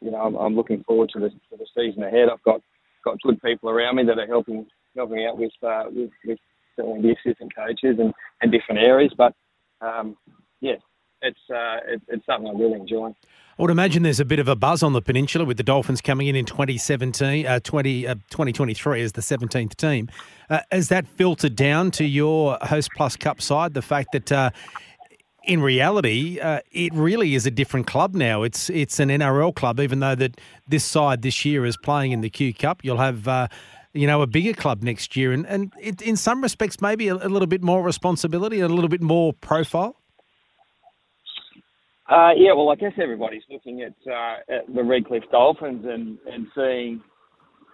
you 0.00 0.10
know 0.10 0.18
I'm, 0.18 0.34
I'm 0.34 0.56
looking 0.56 0.82
forward 0.84 1.10
to 1.10 1.20
the 1.20 1.28
to 1.28 1.56
the 1.58 1.66
season 1.76 2.02
ahead. 2.02 2.28
I've 2.32 2.42
got 2.42 2.60
got 3.04 3.20
good 3.22 3.40
people 3.42 3.70
around 3.70 3.96
me 3.96 4.04
that 4.04 4.18
are 4.18 4.26
helping 4.26 4.66
helping 4.96 5.24
out 5.26 5.38
with 5.38 5.52
uh, 5.62 5.84
with, 5.90 6.10
with 6.26 6.38
certainly 6.76 7.02
the 7.02 7.14
assistant 7.14 7.54
coaches 7.54 7.96
and, 7.98 8.12
and 8.40 8.50
different 8.50 8.80
areas. 8.80 9.12
But 9.16 9.34
um, 9.80 10.16
yeah, 10.60 10.76
it's 11.22 11.38
uh, 11.50 11.78
it, 11.86 12.02
it's 12.08 12.26
something 12.26 12.48
I 12.48 12.58
really 12.58 12.80
enjoy. 12.80 13.14
I 13.58 13.62
would 13.62 13.72
imagine 13.72 14.04
there's 14.04 14.20
a 14.20 14.24
bit 14.24 14.38
of 14.38 14.46
a 14.46 14.54
buzz 14.54 14.84
on 14.84 14.92
the 14.92 15.02
peninsula 15.02 15.44
with 15.44 15.56
the 15.56 15.64
Dolphins 15.64 16.00
coming 16.00 16.28
in 16.28 16.36
in 16.36 16.44
2017, 16.44 17.44
uh, 17.44 17.58
20, 17.58 18.06
uh, 18.06 18.14
2023 18.30 19.02
as 19.02 19.12
the 19.12 19.20
17th 19.20 19.74
team. 19.74 20.08
Uh, 20.48 20.60
has 20.70 20.88
that 20.90 21.08
filtered 21.08 21.56
down 21.56 21.90
to 21.90 22.04
your 22.04 22.56
Host 22.62 22.88
Plus 22.94 23.16
Cup 23.16 23.42
side? 23.42 23.74
The 23.74 23.82
fact 23.82 24.12
that 24.12 24.30
uh, 24.30 24.50
in 25.48 25.62
reality, 25.62 26.38
uh, 26.38 26.60
it 26.70 26.92
really 26.92 27.34
is 27.34 27.46
a 27.46 27.50
different 27.50 27.86
club 27.86 28.14
now. 28.14 28.42
It's 28.42 28.68
it's 28.68 29.00
an 29.00 29.08
NRL 29.08 29.54
club, 29.54 29.80
even 29.80 30.00
though 30.00 30.14
that 30.14 30.38
this 30.68 30.84
side 30.84 31.22
this 31.22 31.44
year 31.44 31.64
is 31.64 31.76
playing 31.76 32.12
in 32.12 32.20
the 32.20 32.28
Q 32.28 32.52
Cup. 32.52 32.84
You'll 32.84 32.98
have 32.98 33.26
uh, 33.26 33.48
you 33.94 34.06
know 34.06 34.20
a 34.20 34.26
bigger 34.26 34.52
club 34.52 34.82
next 34.82 35.16
year, 35.16 35.32
and 35.32 35.46
and 35.46 35.72
it, 35.80 36.02
in 36.02 36.16
some 36.16 36.42
respects 36.42 36.82
maybe 36.82 37.08
a, 37.08 37.14
a 37.14 37.30
little 37.32 37.46
bit 37.46 37.62
more 37.62 37.82
responsibility, 37.82 38.60
and 38.60 38.70
a 38.70 38.74
little 38.74 38.90
bit 38.90 39.00
more 39.00 39.32
profile. 39.32 39.96
Uh, 42.10 42.30
yeah, 42.36 42.52
well, 42.52 42.70
I 42.70 42.74
guess 42.74 42.92
everybody's 43.02 43.42
looking 43.50 43.82
at, 43.82 43.92
uh, 44.10 44.36
at 44.48 44.74
the 44.74 44.82
Redcliffe 44.82 45.24
Dolphins 45.30 45.84
and, 45.86 46.16
and 46.24 46.46
seeing, 46.54 47.02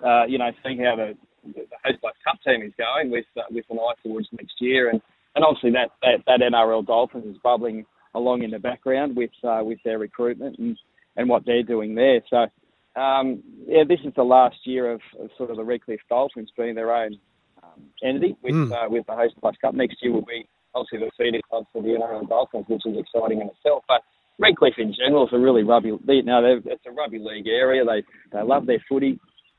uh, 0.04 0.24
you 0.24 0.38
know, 0.38 0.50
seeing 0.64 0.80
how 0.80 0.96
the, 0.96 1.14
the 1.54 1.66
Host 1.84 1.98
Cup 2.02 2.38
team 2.44 2.62
is 2.62 2.72
going 2.76 3.12
with 3.12 3.26
uh, 3.36 3.42
with 3.52 3.64
an 3.70 3.78
eye 3.78 3.94
towards 4.02 4.26
next 4.32 4.54
year, 4.60 4.90
and, 4.90 5.00
and 5.34 5.44
obviously 5.44 5.70
that, 5.72 5.90
that, 6.02 6.24
that 6.26 6.40
NRL 6.40 6.86
Dolphins 6.86 7.26
is 7.26 7.40
bubbling 7.42 7.84
along 8.14 8.42
in 8.42 8.50
the 8.50 8.58
background 8.58 9.16
with 9.16 9.30
uh, 9.42 9.60
with 9.62 9.78
their 9.84 9.98
recruitment 9.98 10.58
and, 10.58 10.78
and 11.16 11.28
what 11.28 11.44
they're 11.44 11.62
doing 11.62 11.94
there. 11.94 12.20
So, 12.30 13.00
um, 13.00 13.42
yeah, 13.66 13.82
this 13.88 13.98
is 14.04 14.12
the 14.14 14.22
last 14.22 14.56
year 14.64 14.92
of, 14.92 15.00
of 15.20 15.30
sort 15.36 15.50
of 15.50 15.56
the 15.56 15.64
Redcliffe 15.64 16.00
Dolphins 16.08 16.50
being 16.56 16.74
their 16.74 16.94
own 16.94 17.18
um, 17.62 17.82
entity 18.02 18.36
with 18.42 18.54
Mm. 18.54 18.72
uh, 18.72 18.88
with 18.88 19.06
the 19.06 19.14
Host 19.14 19.34
Plus 19.40 19.56
Cup. 19.60 19.74
Next 19.74 19.96
year 20.02 20.12
will 20.12 20.24
be 20.24 20.46
obviously 20.74 20.98
the 21.06 21.10
feeder 21.18 21.40
club 21.48 21.64
for 21.72 21.82
the 21.82 21.88
NRL 21.88 22.28
Dolphins, 22.28 22.66
which 22.68 22.82
is 22.86 22.96
exciting 22.96 23.40
in 23.40 23.48
itself. 23.48 23.84
But 23.88 24.02
Redcliffe 24.38 24.78
in 24.78 24.94
general 24.94 25.26
is 25.26 25.32
a 25.32 25.38
really 25.38 25.62
rugby. 25.62 25.92
They, 26.06 26.20
no, 26.22 26.60
it's 26.64 26.86
a 26.86 26.90
rugby 26.90 27.18
league 27.18 27.46
area. 27.48 27.84
They 27.84 28.02
they 28.32 28.42
love 28.44 28.66
their 28.66 28.82
footy. 28.88 29.18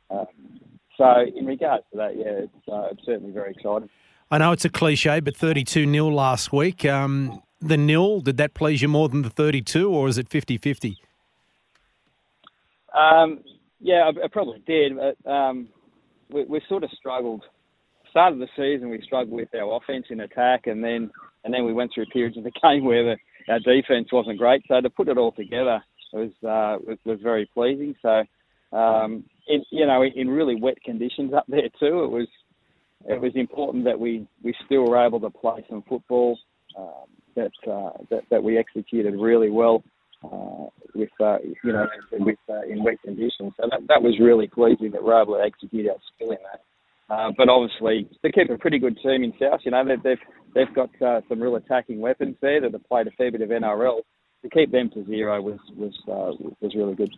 Um, 0.09 0.27
so 0.97 1.05
in 1.35 1.45
regards 1.45 1.83
to 1.91 1.97
that, 1.97 2.17
yeah, 2.17 2.45
it's, 2.47 2.67
uh, 2.71 2.87
it's 2.91 3.05
certainly 3.05 3.31
very 3.31 3.51
exciting. 3.51 3.89
I 4.31 4.39
know 4.39 4.51
it's 4.51 4.65
a 4.65 4.69
cliche, 4.69 5.19
but 5.19 5.35
32 5.35 5.91
0 5.91 6.07
last 6.09 6.51
week. 6.51 6.83
Um, 6.83 7.41
the 7.61 7.77
nil, 7.77 8.21
did 8.21 8.37
that 8.37 8.53
please 8.53 8.81
you 8.81 8.87
more 8.87 9.07
than 9.07 9.21
the 9.21 9.29
32, 9.29 9.89
or 9.89 10.07
is 10.07 10.17
it 10.17 10.29
50 10.29 10.57
50? 10.57 10.97
Um, 12.97 13.39
yeah, 13.79 14.09
I, 14.09 14.25
I 14.25 14.27
probably 14.31 14.63
did. 14.65 14.93
But, 14.97 15.29
um, 15.29 15.67
we, 16.31 16.43
we 16.45 16.61
sort 16.67 16.83
of 16.83 16.89
struggled. 16.97 17.43
Start 18.09 18.33
of 18.33 18.39
the 18.39 18.47
season, 18.55 18.89
we 18.89 19.01
struggled 19.01 19.35
with 19.35 19.53
our 19.53 19.77
offense 19.77 20.05
in 20.09 20.21
attack, 20.21 20.67
and 20.67 20.83
then 20.83 21.11
and 21.43 21.53
then 21.53 21.65
we 21.65 21.73
went 21.73 21.91
through 21.93 22.05
periods 22.07 22.37
of 22.37 22.43
the 22.43 22.51
game 22.63 22.85
where 22.85 23.03
the, 23.03 23.51
our 23.51 23.59
defense 23.59 24.07
wasn't 24.11 24.39
great. 24.39 24.63
So 24.67 24.81
to 24.81 24.89
put 24.89 25.07
it 25.07 25.17
all 25.17 25.33
together 25.33 25.83
was 26.13 26.31
uh, 26.43 26.81
was, 26.85 26.97
was 27.05 27.19
very 27.21 27.47
pleasing. 27.53 27.95
So 28.01 28.23
um, 28.75 29.25
in, 29.47 29.63
you 29.71 29.85
know, 29.85 30.03
in 30.03 30.29
really 30.29 30.55
wet 30.55 30.81
conditions 30.83 31.33
up 31.33 31.45
there 31.47 31.69
too, 31.79 32.03
it 32.03 32.11
was 32.11 32.27
it 33.07 33.21
was 33.21 33.31
important 33.35 33.85
that 33.85 33.99
we, 33.99 34.27
we 34.43 34.53
still 34.65 34.85
were 34.85 35.05
able 35.05 35.19
to 35.21 35.29
play 35.29 35.63
some 35.69 35.83
football 35.87 36.37
um, 36.77 37.05
that, 37.35 37.51
uh, 37.71 37.91
that 38.09 38.23
that 38.31 38.43
we 38.43 38.57
executed 38.57 39.13
really 39.17 39.49
well 39.49 39.83
uh, 40.23 40.65
with 40.93 41.09
uh, 41.19 41.37
you 41.63 41.71
know 41.71 41.85
with 42.13 42.37
uh, 42.49 42.61
in 42.61 42.83
wet 42.83 43.01
conditions. 43.03 43.53
So 43.57 43.67
that, 43.69 43.81
that 43.87 44.01
was 44.01 44.17
really 44.19 44.47
pleasing 44.47 44.91
that 44.91 45.03
we're 45.03 45.21
able 45.21 45.35
to 45.35 45.41
execute 45.41 45.87
our 45.89 45.97
skill 46.15 46.31
in 46.31 46.37
that. 46.51 46.61
Uh, 47.13 47.31
but 47.37 47.49
obviously, 47.49 48.09
they 48.23 48.31
keep 48.31 48.49
a 48.49 48.57
pretty 48.57 48.79
good 48.79 48.97
team 49.03 49.23
in 49.23 49.33
South. 49.39 49.59
You 49.63 49.71
know, 49.71 49.85
they've 49.85 50.01
they've, 50.01 50.17
they've 50.55 50.75
got 50.75 50.89
uh, 51.01 51.21
some 51.29 51.39
real 51.39 51.55
attacking 51.55 51.99
weapons 51.99 52.35
there 52.41 52.61
that 52.61 52.71
have 52.71 52.87
played 52.87 53.07
a 53.07 53.11
fair 53.11 53.31
bit 53.31 53.41
of 53.41 53.49
NRL. 53.49 53.99
To 54.43 54.49
keep 54.49 54.71
them 54.71 54.89
to 54.93 55.05
zero 55.05 55.41
was 55.41 55.59
was 55.75 55.93
uh, 56.07 56.45
was 56.61 56.75
really 56.75 56.95
good. 56.95 57.11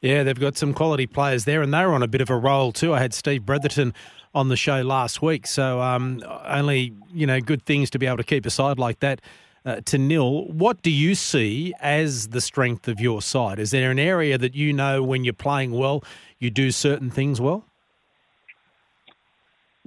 Yeah, 0.00 0.22
they've 0.22 0.38
got 0.38 0.56
some 0.56 0.74
quality 0.74 1.06
players 1.06 1.44
there, 1.44 1.62
and 1.62 1.72
they 1.72 1.84
were 1.84 1.94
on 1.94 2.02
a 2.02 2.08
bit 2.08 2.20
of 2.20 2.30
a 2.30 2.36
roll 2.36 2.72
too. 2.72 2.92
I 2.92 3.00
had 3.00 3.14
Steve 3.14 3.42
Bretherton 3.42 3.94
on 4.34 4.48
the 4.48 4.56
show 4.56 4.82
last 4.82 5.22
week, 5.22 5.46
so 5.46 5.80
um, 5.80 6.22
only 6.46 6.92
you 7.12 7.26
know 7.26 7.40
good 7.40 7.64
things 7.64 7.90
to 7.90 7.98
be 7.98 8.06
able 8.06 8.18
to 8.18 8.24
keep 8.24 8.44
a 8.44 8.50
side 8.50 8.78
like 8.78 9.00
that 9.00 9.20
uh, 9.64 9.80
to 9.86 9.98
nil. 9.98 10.46
What 10.46 10.82
do 10.82 10.90
you 10.90 11.14
see 11.14 11.72
as 11.80 12.28
the 12.28 12.40
strength 12.40 12.88
of 12.88 13.00
your 13.00 13.22
side? 13.22 13.58
Is 13.58 13.70
there 13.70 13.90
an 13.90 13.98
area 13.98 14.36
that 14.36 14.54
you 14.54 14.72
know 14.72 15.02
when 15.02 15.24
you're 15.24 15.32
playing 15.32 15.72
well, 15.72 16.04
you 16.38 16.50
do 16.50 16.70
certain 16.70 17.10
things 17.10 17.40
well? 17.40 17.64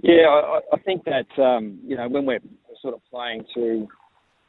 Yeah, 0.01 0.27
I, 0.27 0.59
I 0.73 0.77
think 0.79 1.03
that 1.05 1.27
um, 1.41 1.79
you 1.83 1.95
know 1.95 2.07
when 2.07 2.25
we're 2.25 2.39
sort 2.81 2.93
of 2.93 3.01
playing 3.11 3.43
to, 3.55 3.87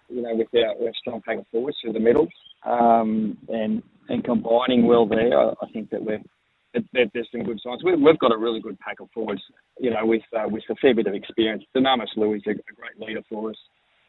you 0.08 0.22
know, 0.22 0.34
with 0.34 0.48
our, 0.54 0.86
our 0.86 0.92
strong 1.00 1.20
pack 1.22 1.38
forwards 1.50 1.76
through 1.82 1.92
the 1.92 2.00
middle, 2.00 2.28
um, 2.64 3.36
and 3.48 3.82
and 4.08 4.24
combining 4.24 4.86
well 4.86 5.06
there, 5.06 5.38
I, 5.38 5.70
think 5.72 5.90
that 5.90 6.02
we're 6.02 6.20
that 6.74 7.10
there's 7.14 7.28
some 7.32 7.44
good 7.44 7.60
signs. 7.64 7.82
We've, 7.84 7.98
we've 7.98 8.18
got 8.18 8.32
a 8.32 8.38
really 8.38 8.60
good 8.60 8.78
pack 8.78 9.00
of 9.00 9.08
forwards, 9.12 9.42
you 9.78 9.90
know, 9.90 10.04
with 10.04 10.22
uh, 10.36 10.48
with 10.48 10.62
a 10.70 10.74
fair 10.76 10.94
bit 10.94 11.06
of 11.06 11.14
experience. 11.14 11.64
Dunamis 11.76 12.16
Lui 12.16 12.42
a, 12.46 12.50
a 12.50 12.54
great 12.54 12.98
leader 12.98 13.22
for 13.28 13.50
us. 13.50 13.56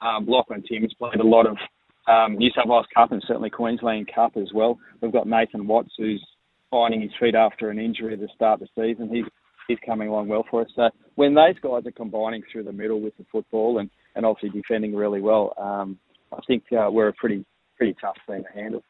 Um, 0.02 0.26
Lachlan 0.28 0.64
Tim's 0.64 0.94
played 0.94 1.20
a 1.20 1.28
lot 1.28 1.46
of 1.46 1.58
um, 2.08 2.38
New 2.38 2.50
South 2.56 2.68
Wales 2.68 2.86
Cup 2.94 3.12
and 3.12 3.24
certainly 3.28 3.50
Queensland 3.50 4.10
Cup 4.14 4.34
as 4.38 4.50
well. 4.54 4.80
We've 5.02 5.12
got 5.12 5.28
Nathan 5.28 5.68
Watts 5.68 5.94
who's 5.98 6.26
finding 6.72 7.02
his 7.02 7.12
feet 7.20 7.36
after 7.36 7.70
an 7.70 7.80
injury 7.80 8.14
at 8.14 8.20
the 8.20 8.30
start 8.34 8.62
of 8.62 8.68
the 8.76 8.82
season. 8.82 9.14
He's 9.14 9.26
he's 9.68 9.78
coming 9.86 10.10
along 10.10 10.28
well 10.28 10.46
for 10.50 10.62
us. 10.62 10.68
So 10.76 10.90
when 11.16 11.34
those 11.34 11.56
guys 11.62 11.86
are 11.86 11.92
combining 11.92 12.44
through 12.52 12.64
the 12.64 12.72
middle 12.72 13.00
with 13.00 13.16
the 13.18 13.26
football 13.32 13.80
and, 13.80 13.90
and 14.16 14.26
obviously 14.26 14.50
defending 14.50 14.96
really 14.96 15.22
well, 15.22 15.54
um, 15.58 15.98
I 16.34 16.40
think 16.48 16.64
uh, 16.72 16.90
we're 16.92 17.10
a 17.10 17.14
pretty 17.14 17.46
pretty 17.78 17.96
tough 18.02 18.18
team 18.28 18.44
to 18.44 18.60
handle. 18.60 18.84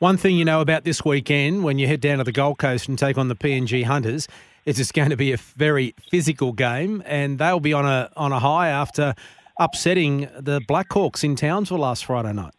One 0.00 0.16
thing 0.16 0.36
you 0.36 0.46
know 0.46 0.62
about 0.62 0.84
this 0.84 1.04
weekend 1.04 1.62
when 1.62 1.78
you 1.78 1.86
head 1.86 2.00
down 2.00 2.16
to 2.18 2.24
the 2.24 2.32
Gold 2.32 2.56
Coast 2.56 2.88
and 2.88 2.98
take 2.98 3.18
on 3.18 3.28
the 3.28 3.36
PNG 3.36 3.84
Hunters 3.84 4.26
is 4.64 4.80
it's 4.80 4.92
going 4.92 5.10
to 5.10 5.16
be 5.16 5.30
a 5.32 5.36
very 5.36 5.94
physical 6.10 6.54
game, 6.54 7.02
and 7.04 7.38
they'll 7.38 7.60
be 7.60 7.74
on 7.74 7.84
a 7.84 8.10
on 8.16 8.32
a 8.32 8.38
high 8.38 8.70
after 8.70 9.14
upsetting 9.58 10.20
the 10.38 10.62
Blackhawks 10.62 11.22
in 11.22 11.36
Townsville 11.36 11.80
last 11.80 12.06
Friday 12.06 12.32
night. 12.32 12.54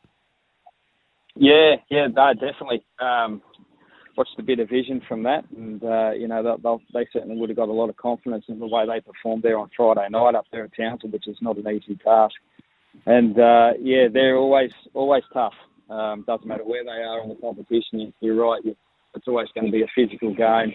Yeah, 1.36 1.78
yeah, 1.90 2.10
no, 2.16 2.32
definitely. 2.36 2.86
Um, 3.00 3.42
watched 4.16 4.38
a 4.38 4.44
bit 4.44 4.60
of 4.60 4.70
vision 4.70 5.02
from 5.08 5.24
that, 5.24 5.44
and 5.58 5.84
uh, 5.84 6.12
you 6.12 6.28
know 6.28 6.60
they'll, 6.62 6.82
they 6.94 7.08
certainly 7.12 7.38
would 7.38 7.50
have 7.50 7.58
got 7.58 7.70
a 7.70 7.74
lot 7.74 7.90
of 7.90 7.98
confidence 7.98 8.46
in 8.50 8.60
the 8.60 8.68
way 8.68 8.86
they 8.86 9.02
performed 9.02 9.42
there 9.42 9.58
on 9.58 9.72
Friday 9.76 10.08
night 10.12 10.36
up 10.36 10.46
there 10.52 10.66
at 10.66 10.76
Townsville, 10.78 11.10
which 11.10 11.28
is 11.28 11.38
not 11.42 11.58
an 11.58 11.68
easy 11.68 11.96
task. 12.06 12.36
And 13.08 13.40
uh, 13.40 13.72
yeah, 13.80 14.10
they're 14.14 14.38
always 14.38 14.74
always 14.94 15.24
tough. 15.34 15.56
Um, 15.90 16.24
doesn't 16.28 16.48
matter 16.48 16.64
where 16.64 16.84
they 16.84 17.02
are 17.04 17.22
in 17.22 17.30
the 17.30 17.36
competition. 17.36 18.14
You're 18.22 18.36
right. 18.36 18.62
It's 19.14 19.28
always 19.28 19.50
going 19.54 19.66
to 19.66 19.72
be 19.72 19.82
a 19.84 19.88
physical 19.96 20.34
game. 20.34 20.74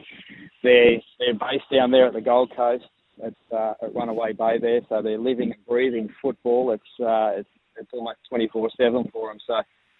They're 0.63 0.97
they're 1.19 1.35
based 1.35 1.71
down 1.73 1.91
there 1.91 2.07
at 2.07 2.13
the 2.13 2.21
Gold 2.21 2.53
Coast. 2.55 2.85
It's 3.23 3.37
uh, 3.53 3.73
at 3.83 3.95
Runaway 3.95 4.35
Bay 4.35 4.59
there, 4.61 4.81
so 4.89 5.01
they're 5.01 5.19
living 5.19 5.53
and 5.53 5.67
breathing 5.67 6.09
football. 6.21 6.73
It's 6.73 7.01
uh, 7.01 7.39
it's 7.41 7.49
it's 7.79 7.91
almost 7.93 8.19
24/7 8.31 9.11
for 9.11 9.31
them. 9.31 9.39
So 9.47 9.55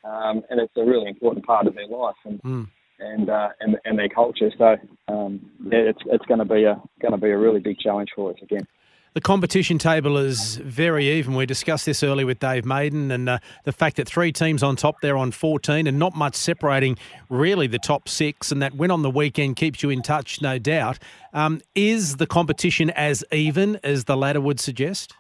um, 0.09 0.43
and 0.51 0.61
it's 0.61 0.77
a 0.77 0.85
really 0.85 1.09
important 1.09 1.47
part 1.47 1.67
of 1.67 1.75
their 1.75 1.87
life 1.89 2.15
and 2.25 2.43
Mm. 2.43 2.69
and 3.01 3.31
uh, 3.31 3.49
and 3.61 3.77
and 3.85 3.99
their 3.99 4.09
culture. 4.11 4.51
So 4.59 4.77
um, 5.09 5.41
yeah, 5.65 5.79
it's 5.79 6.03
it's 6.07 6.27
going 6.27 6.39
to 6.41 6.45
be 6.45 6.65
a 6.65 6.81
going 7.01 7.13
to 7.13 7.19
be 7.19 7.31
a 7.31 7.39
really 7.39 7.61
big 7.61 7.79
challenge 7.79 8.11
for 8.15 8.31
us 8.33 8.37
again. 8.43 8.67
The 9.17 9.23
competition 9.23 9.79
table 9.79 10.19
is 10.19 10.57
very 10.57 11.07
even. 11.09 11.35
We 11.35 11.47
discussed 11.47 11.87
this 11.87 12.03
earlier 12.03 12.27
with 12.27 12.39
Dave 12.39 12.67
Maiden 12.67 13.11
and 13.11 13.31
uh, 13.31 13.39
the 13.65 13.73
fact 13.73 13.97
that 13.97 14.07
three 14.07 14.31
teams 14.31 14.63
on 14.63 14.77
top 14.77 15.01
there 15.01 15.17
on 15.17 15.31
14 15.31 15.87
and 15.87 15.99
not 15.99 16.15
much 16.15 16.35
separating 16.35 16.99
really 17.31 17.67
the 17.67 17.79
top 17.79 18.11
six, 18.11 18.53
and 18.53 18.61
that 18.61 18.75
win 18.75 18.91
on 18.91 19.01
the 19.01 19.09
weekend 19.09 19.57
keeps 19.57 19.83
you 19.83 19.89
in 19.89 20.03
touch, 20.03 20.43
no 20.43 20.59
doubt. 20.59 20.99
Um, 21.33 21.63
is 21.75 22.17
the 22.17 22.27
competition 22.27 22.91
as 22.91 23.25
even 23.33 23.81
as 23.83 24.05
the 24.05 24.19
ladder 24.19 24.43
would 24.43 24.61
suggest? 24.61 25.15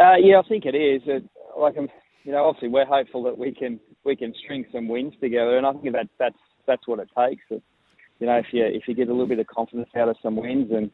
Uh, 0.00 0.16
yeah, 0.18 0.38
I 0.38 0.48
think 0.48 0.64
it 0.64 0.74
is. 0.74 1.02
It, 1.04 1.28
like, 1.58 1.74
I'm, 1.76 1.90
you 2.24 2.32
know, 2.32 2.46
obviously 2.46 2.68
we're 2.68 2.86
hopeful 2.86 3.22
that 3.24 3.36
we 3.36 3.52
can 3.52 3.78
we 4.02 4.16
can 4.16 4.32
string 4.42 4.64
some 4.72 4.88
wins 4.88 5.12
together, 5.20 5.58
and 5.58 5.66
I 5.66 5.72
think 5.72 5.92
that 5.92 6.08
that's 6.18 6.38
that's 6.66 6.88
what 6.88 7.00
it 7.00 7.10
takes. 7.18 7.42
You 7.50 8.26
know, 8.26 8.38
if 8.38 8.46
you 8.50 8.64
if 8.64 8.84
you 8.88 8.94
get 8.94 9.08
a 9.08 9.12
little 9.12 9.28
bit 9.28 9.40
of 9.40 9.46
confidence 9.46 9.90
out 9.94 10.08
of 10.08 10.16
some 10.22 10.36
wins, 10.36 10.70
and 10.72 10.90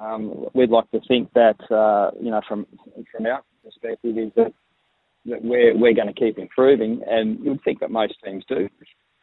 um, 0.00 0.46
we'd 0.54 0.70
like 0.70 0.90
to 0.92 1.00
think 1.06 1.32
that 1.34 1.60
uh, 1.70 2.10
you 2.20 2.30
know 2.30 2.40
from 2.48 2.66
from 3.12 3.26
our 3.26 3.42
perspective 3.64 4.16
is 4.16 4.32
that 4.36 4.52
that 5.26 5.44
we're 5.44 5.76
we're 5.76 5.94
going 5.94 6.12
to 6.12 6.14
keep 6.14 6.38
improving, 6.38 7.02
and 7.06 7.38
you'd 7.44 7.62
think 7.62 7.80
that 7.80 7.90
most 7.90 8.14
teams 8.24 8.44
do. 8.48 8.68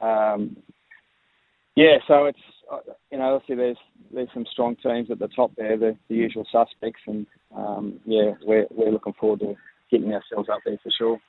Um, 0.05 0.57
yeah, 1.75 1.97
so 2.07 2.25
it's 2.25 2.39
uh, 2.71 2.79
you 3.11 3.17
know 3.17 3.35
obviously 3.35 3.55
there's 3.55 3.77
there's 4.13 4.29
some 4.33 4.45
strong 4.51 4.75
teams 4.77 5.09
at 5.11 5.19
the 5.19 5.27
top 5.29 5.51
there, 5.57 5.77
the, 5.77 5.97
the 6.09 6.15
usual 6.15 6.45
suspects, 6.51 7.01
and 7.07 7.25
um, 7.55 7.99
yeah, 8.05 8.31
we're 8.45 8.67
we're 8.71 8.91
looking 8.91 9.13
forward 9.19 9.39
to 9.39 9.55
getting 9.89 10.13
ourselves 10.13 10.49
up 10.49 10.59
there 10.65 10.77
for 10.83 10.91
sure. 10.97 11.19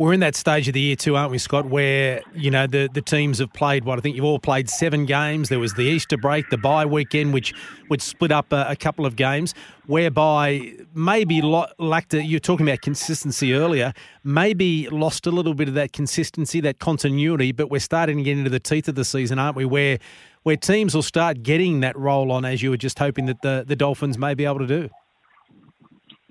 We're 0.00 0.14
in 0.14 0.20
that 0.20 0.34
stage 0.34 0.66
of 0.66 0.72
the 0.72 0.80
year 0.80 0.96
too, 0.96 1.14
aren't 1.14 1.30
we, 1.30 1.36
Scott? 1.36 1.66
Where 1.66 2.22
you 2.34 2.50
know 2.50 2.66
the 2.66 2.88
the 2.90 3.02
teams 3.02 3.38
have 3.38 3.52
played 3.52 3.84
what 3.84 3.98
I 3.98 4.00
think 4.00 4.16
you've 4.16 4.24
all 4.24 4.38
played 4.38 4.70
seven 4.70 5.04
games. 5.04 5.50
There 5.50 5.58
was 5.58 5.74
the 5.74 5.82
Easter 5.82 6.16
break, 6.16 6.48
the 6.48 6.56
bye 6.56 6.86
weekend, 6.86 7.34
which 7.34 7.52
would 7.90 8.00
split 8.00 8.32
up 8.32 8.50
a, 8.50 8.64
a 8.70 8.76
couple 8.76 9.04
of 9.04 9.14
games, 9.14 9.52
whereby 9.88 10.72
maybe 10.94 11.42
lo- 11.42 11.66
lacked. 11.78 12.14
A, 12.14 12.24
you 12.24 12.36
were 12.36 12.40
talking 12.40 12.66
about 12.66 12.80
consistency 12.80 13.52
earlier. 13.52 13.92
Maybe 14.24 14.88
lost 14.88 15.26
a 15.26 15.30
little 15.30 15.52
bit 15.52 15.68
of 15.68 15.74
that 15.74 15.92
consistency, 15.92 16.60
that 16.60 16.78
continuity. 16.78 17.52
But 17.52 17.70
we're 17.70 17.78
starting 17.78 18.16
to 18.16 18.22
get 18.22 18.38
into 18.38 18.48
the 18.48 18.58
teeth 18.58 18.88
of 18.88 18.94
the 18.94 19.04
season, 19.04 19.38
aren't 19.38 19.54
we? 19.54 19.66
Where 19.66 19.98
where 20.44 20.56
teams 20.56 20.94
will 20.94 21.02
start 21.02 21.42
getting 21.42 21.80
that 21.80 21.94
roll 21.94 22.32
on, 22.32 22.46
as 22.46 22.62
you 22.62 22.70
were 22.70 22.78
just 22.78 22.98
hoping 22.98 23.26
that 23.26 23.42
the 23.42 23.64
the 23.68 23.76
Dolphins 23.76 24.16
may 24.16 24.32
be 24.32 24.46
able 24.46 24.60
to 24.60 24.66
do. 24.66 24.88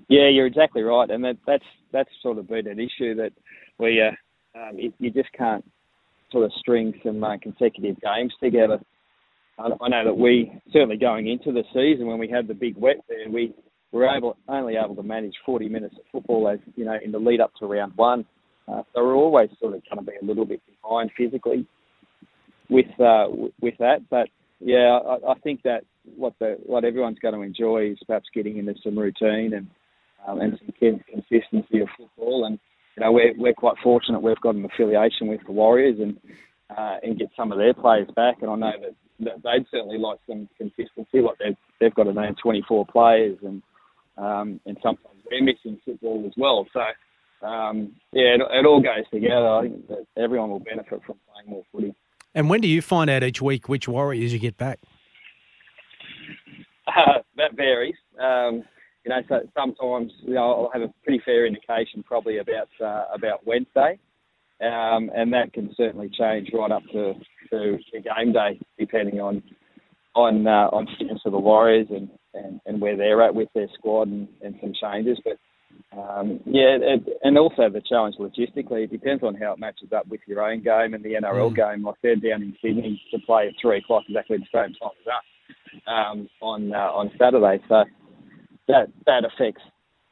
Yeah, 0.08 0.26
you're 0.26 0.46
exactly 0.46 0.82
right, 0.82 1.08
and 1.08 1.22
that, 1.22 1.36
that's 1.46 1.62
that's 1.92 2.10
sort 2.20 2.38
of 2.38 2.48
been 2.48 2.66
an 2.66 2.80
issue 2.80 3.14
that 3.14 3.32
we 3.80 4.00
uh, 4.00 4.58
um, 4.58 4.78
you, 4.78 4.92
you 4.98 5.10
just 5.10 5.32
can't 5.32 5.64
sort 6.30 6.44
of 6.44 6.52
string 6.58 6.94
some 7.04 7.22
uh, 7.22 7.36
consecutive 7.38 7.96
games 8.00 8.32
together. 8.42 8.78
I, 9.58 9.68
I 9.80 9.88
know 9.88 10.04
that 10.04 10.16
we 10.16 10.52
certainly 10.72 10.96
going 10.96 11.28
into 11.28 11.52
the 11.52 11.64
season 11.72 12.06
when 12.06 12.18
we 12.18 12.28
had 12.28 12.46
the 12.46 12.54
big 12.54 12.76
wet 12.76 12.96
there, 13.08 13.28
we 13.28 13.54
were 13.92 14.08
able 14.08 14.36
only 14.48 14.76
able 14.76 14.94
to 14.96 15.02
manage 15.02 15.34
40 15.44 15.68
minutes 15.68 15.96
of 15.96 16.04
football 16.12 16.48
as 16.48 16.58
you 16.76 16.84
know 16.84 16.98
in 17.02 17.12
the 17.12 17.18
lead 17.18 17.40
up 17.40 17.52
to 17.60 17.66
round 17.66 17.92
one. 17.96 18.24
Uh, 18.68 18.82
so 18.94 19.02
we're 19.02 19.16
always 19.16 19.48
sort 19.60 19.74
of 19.74 19.82
going 19.90 20.04
to 20.04 20.10
be 20.10 20.16
a 20.22 20.24
little 20.24 20.44
bit 20.44 20.60
behind 20.82 21.10
physically 21.16 21.66
with 22.68 23.00
uh, 23.00 23.26
with 23.60 23.74
that, 23.78 24.08
but 24.10 24.28
yeah, 24.60 24.98
I, 25.04 25.32
I 25.32 25.34
think 25.42 25.62
that 25.62 25.84
what 26.16 26.34
the 26.38 26.58
what 26.64 26.84
everyone's 26.84 27.18
going 27.18 27.34
to 27.34 27.40
enjoy 27.40 27.90
is 27.92 27.98
perhaps 28.06 28.28
getting 28.34 28.58
into 28.58 28.74
some 28.84 28.98
routine 28.98 29.54
and 29.54 29.66
um, 30.26 30.40
and 30.40 30.58
some 30.58 31.00
consistency 31.08 31.80
of 31.80 31.88
football. 31.96 32.44
And 32.44 32.58
you 33.00 33.06
know, 33.06 33.12
we're 33.12 33.32
we're 33.36 33.54
quite 33.54 33.76
fortunate 33.82 34.20
we've 34.20 34.40
got 34.40 34.54
an 34.54 34.64
affiliation 34.64 35.28
with 35.28 35.40
the 35.46 35.52
Warriors 35.52 35.98
and 36.00 36.18
uh, 36.76 36.96
and 37.02 37.18
get 37.18 37.30
some 37.36 37.50
of 37.50 37.58
their 37.58 37.72
players 37.72 38.08
back. 38.14 38.36
And 38.42 38.50
I 38.50 38.56
know 38.56 38.72
that, 38.82 38.94
that 39.20 39.42
they'd 39.42 39.66
certainly 39.70 39.98
like 39.98 40.18
some 40.28 40.48
consistency. 40.58 41.20
Like 41.20 41.38
they've 41.38 41.56
they've 41.80 41.94
got 41.94 42.04
to 42.04 42.12
name 42.12 42.36
24 42.42 42.86
players, 42.86 43.38
and 43.42 43.62
um, 44.18 44.60
and 44.66 44.76
sometimes 44.82 45.16
they're 45.30 45.42
missing 45.42 45.80
football 45.84 46.24
as 46.26 46.32
well. 46.36 46.66
So. 46.72 46.82
Um, 47.42 47.96
yeah, 48.12 48.34
it, 48.34 48.42
it 48.42 48.66
all 48.66 48.82
goes 48.82 49.08
together. 49.10 49.48
I 49.48 49.62
think 49.62 49.88
that 49.88 50.04
everyone 50.14 50.50
will 50.50 50.60
benefit 50.60 51.00
from 51.06 51.16
playing 51.32 51.48
more 51.48 51.62
footy. 51.72 51.94
And 52.34 52.50
when 52.50 52.60
do 52.60 52.68
you 52.68 52.82
find 52.82 53.08
out 53.08 53.22
each 53.22 53.40
week 53.40 53.66
which 53.66 53.88
Warriors 53.88 54.34
you 54.34 54.38
get 54.38 54.58
back? 54.58 54.78
Uh, 56.86 57.20
that 57.38 57.56
varies. 57.56 57.94
Um, 58.20 58.62
you 59.04 59.10
know, 59.10 59.20
so 59.28 59.40
sometimes 59.56 60.12
you 60.22 60.34
know, 60.34 60.64
I'll 60.64 60.70
have 60.72 60.82
a 60.82 60.92
pretty 61.04 61.22
fair 61.24 61.46
indication 61.46 62.02
probably 62.02 62.38
about 62.38 62.68
uh, 62.80 63.04
about 63.14 63.46
Wednesday, 63.46 63.98
um, 64.60 65.10
and 65.14 65.32
that 65.32 65.52
can 65.52 65.72
certainly 65.76 66.10
change 66.16 66.50
right 66.52 66.70
up 66.70 66.82
to, 66.92 67.14
to, 67.50 67.78
game 67.92 68.32
day 68.32 68.60
depending 68.78 69.20
on 69.20 69.42
on 70.14 70.46
uh, 70.46 70.68
on 70.72 70.86
fitness 70.98 71.20
of 71.24 71.32
the 71.32 71.38
Warriors 71.38 71.86
and, 71.90 72.10
and, 72.34 72.60
and 72.66 72.80
where 72.80 72.96
they're 72.96 73.22
at 73.22 73.34
with 73.34 73.48
their 73.54 73.68
squad 73.74 74.08
and, 74.08 74.28
and 74.42 74.54
some 74.60 74.72
changes. 74.80 75.18
But 75.24 75.38
um, 75.98 76.40
yeah, 76.44 76.76
it, 76.80 77.18
and 77.22 77.38
also 77.38 77.70
the 77.70 77.82
challenge 77.88 78.16
logistically, 78.18 78.84
it 78.84 78.90
depends 78.90 79.22
on 79.22 79.34
how 79.34 79.52
it 79.52 79.58
matches 79.58 79.92
up 79.96 80.06
with 80.08 80.20
your 80.26 80.42
own 80.42 80.62
game 80.62 80.94
and 80.94 81.02
the 81.02 81.14
NRL 81.14 81.52
mm. 81.52 81.56
game. 81.56 81.84
Like 81.84 81.96
they're 82.02 82.16
down 82.16 82.42
in 82.42 82.54
Sydney 82.62 83.00
to 83.12 83.18
play 83.20 83.48
at 83.48 83.54
three 83.60 83.78
o'clock 83.78 84.04
exactly 84.08 84.38
the 84.38 84.44
same 84.52 84.74
time 84.74 84.90
as 85.00 85.06
us 85.06 85.82
um, 85.86 86.28
on 86.40 86.74
uh, 86.74 86.90
on 86.92 87.10
Saturday. 87.18 87.62
So 87.68 87.84
that 88.70 88.88
that 89.06 89.24
affects 89.24 89.62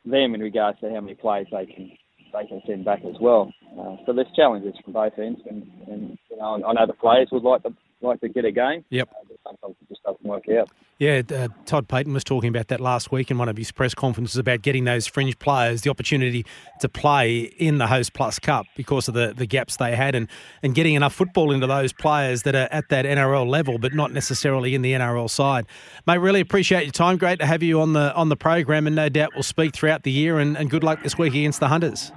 them 0.05 0.35
in 0.35 0.41
regards 0.41 0.81
to 0.81 0.91
how 0.91 1.01
many 1.01 1.15
players 1.15 1.47
they 1.51 1.67
can 1.67 1.91
they 2.33 2.47
can 2.47 2.61
send 2.67 2.85
back 2.85 3.05
as 3.05 3.17
well. 3.21 3.53
Uh, 3.79 3.97
so 4.05 4.13
there's 4.13 4.29
challenges 4.35 4.75
from 4.85 4.93
both 4.93 5.19
ends, 5.19 5.41
and, 5.49 5.71
and 5.87 6.19
you 6.31 6.37
know, 6.37 6.63
I 6.65 6.73
know 6.73 6.87
the 6.87 6.93
players 6.93 7.29
would 7.33 7.43
like 7.43 7.63
to 7.63 7.73
like 8.01 8.21
to 8.21 8.29
get 8.29 8.45
a 8.45 8.53
game. 8.53 8.85
Yep. 8.91 9.09
Uh, 9.11 9.25
but 9.29 9.39
sometimes 9.45 9.77
it 9.83 9.89
just 9.89 10.03
doesn't 10.03 10.25
work 10.25 10.45
out. 10.49 10.71
Yeah, 10.99 11.23
uh, 11.33 11.47
Todd 11.65 11.87
Payten 11.87 12.13
was 12.13 12.25
talking 12.25 12.49
about 12.49 12.67
that 12.69 12.81
last 12.81 13.13
week 13.13 13.31
in 13.31 13.39
one 13.39 13.49
of 13.49 13.57
his 13.57 13.71
press 13.71 13.95
conferences 13.95 14.37
about 14.37 14.63
getting 14.63 14.83
those 14.83 15.07
fringe 15.07 15.39
players 15.39 15.83
the 15.83 15.91
opportunity 15.91 16.45
to 16.81 16.89
play 16.89 17.39
in 17.39 17.79
the 17.79 17.87
Host 17.87 18.15
Plus 18.15 18.41
Cup 18.41 18.67
because 18.77 19.07
of 19.07 19.15
the, 19.15 19.33
the 19.33 19.47
gaps 19.47 19.77
they 19.77 19.95
had 19.95 20.17
and, 20.17 20.27
and 20.61 20.75
getting 20.75 20.95
enough 20.95 21.15
football 21.15 21.53
into 21.53 21.69
those 21.69 21.93
players 21.93 22.43
that 22.43 22.57
are 22.57 22.69
at 22.73 22.89
that 22.89 23.05
NRL 23.05 23.47
level 23.47 23.79
but 23.79 23.95
not 23.95 24.13
necessarily 24.13 24.75
in 24.75 24.83
the 24.83 24.93
NRL 24.93 25.31
side. 25.31 25.67
Mate, 26.05 26.19
really 26.19 26.41
appreciate 26.41 26.83
your 26.83 26.91
time. 26.91 27.17
Great 27.17 27.39
to 27.39 27.47
have 27.47 27.63
you 27.63 27.81
on 27.81 27.93
the 27.93 28.13
on 28.15 28.29
the 28.29 28.37
program 28.37 28.89
and 28.89 28.97
no 28.97 29.09
doubt 29.09 29.31
we'll 29.35 29.45
speak 29.45 29.75
throughout 29.75 30.03
the 30.03 30.11
year 30.11 30.41
and, 30.41 30.59
and 30.59 30.69
good 30.69 30.83
luck 30.83 31.05
this 31.05 31.17
week 31.17 31.33
against 31.33 31.61
the 31.61 31.69
Hunters. 31.69 32.11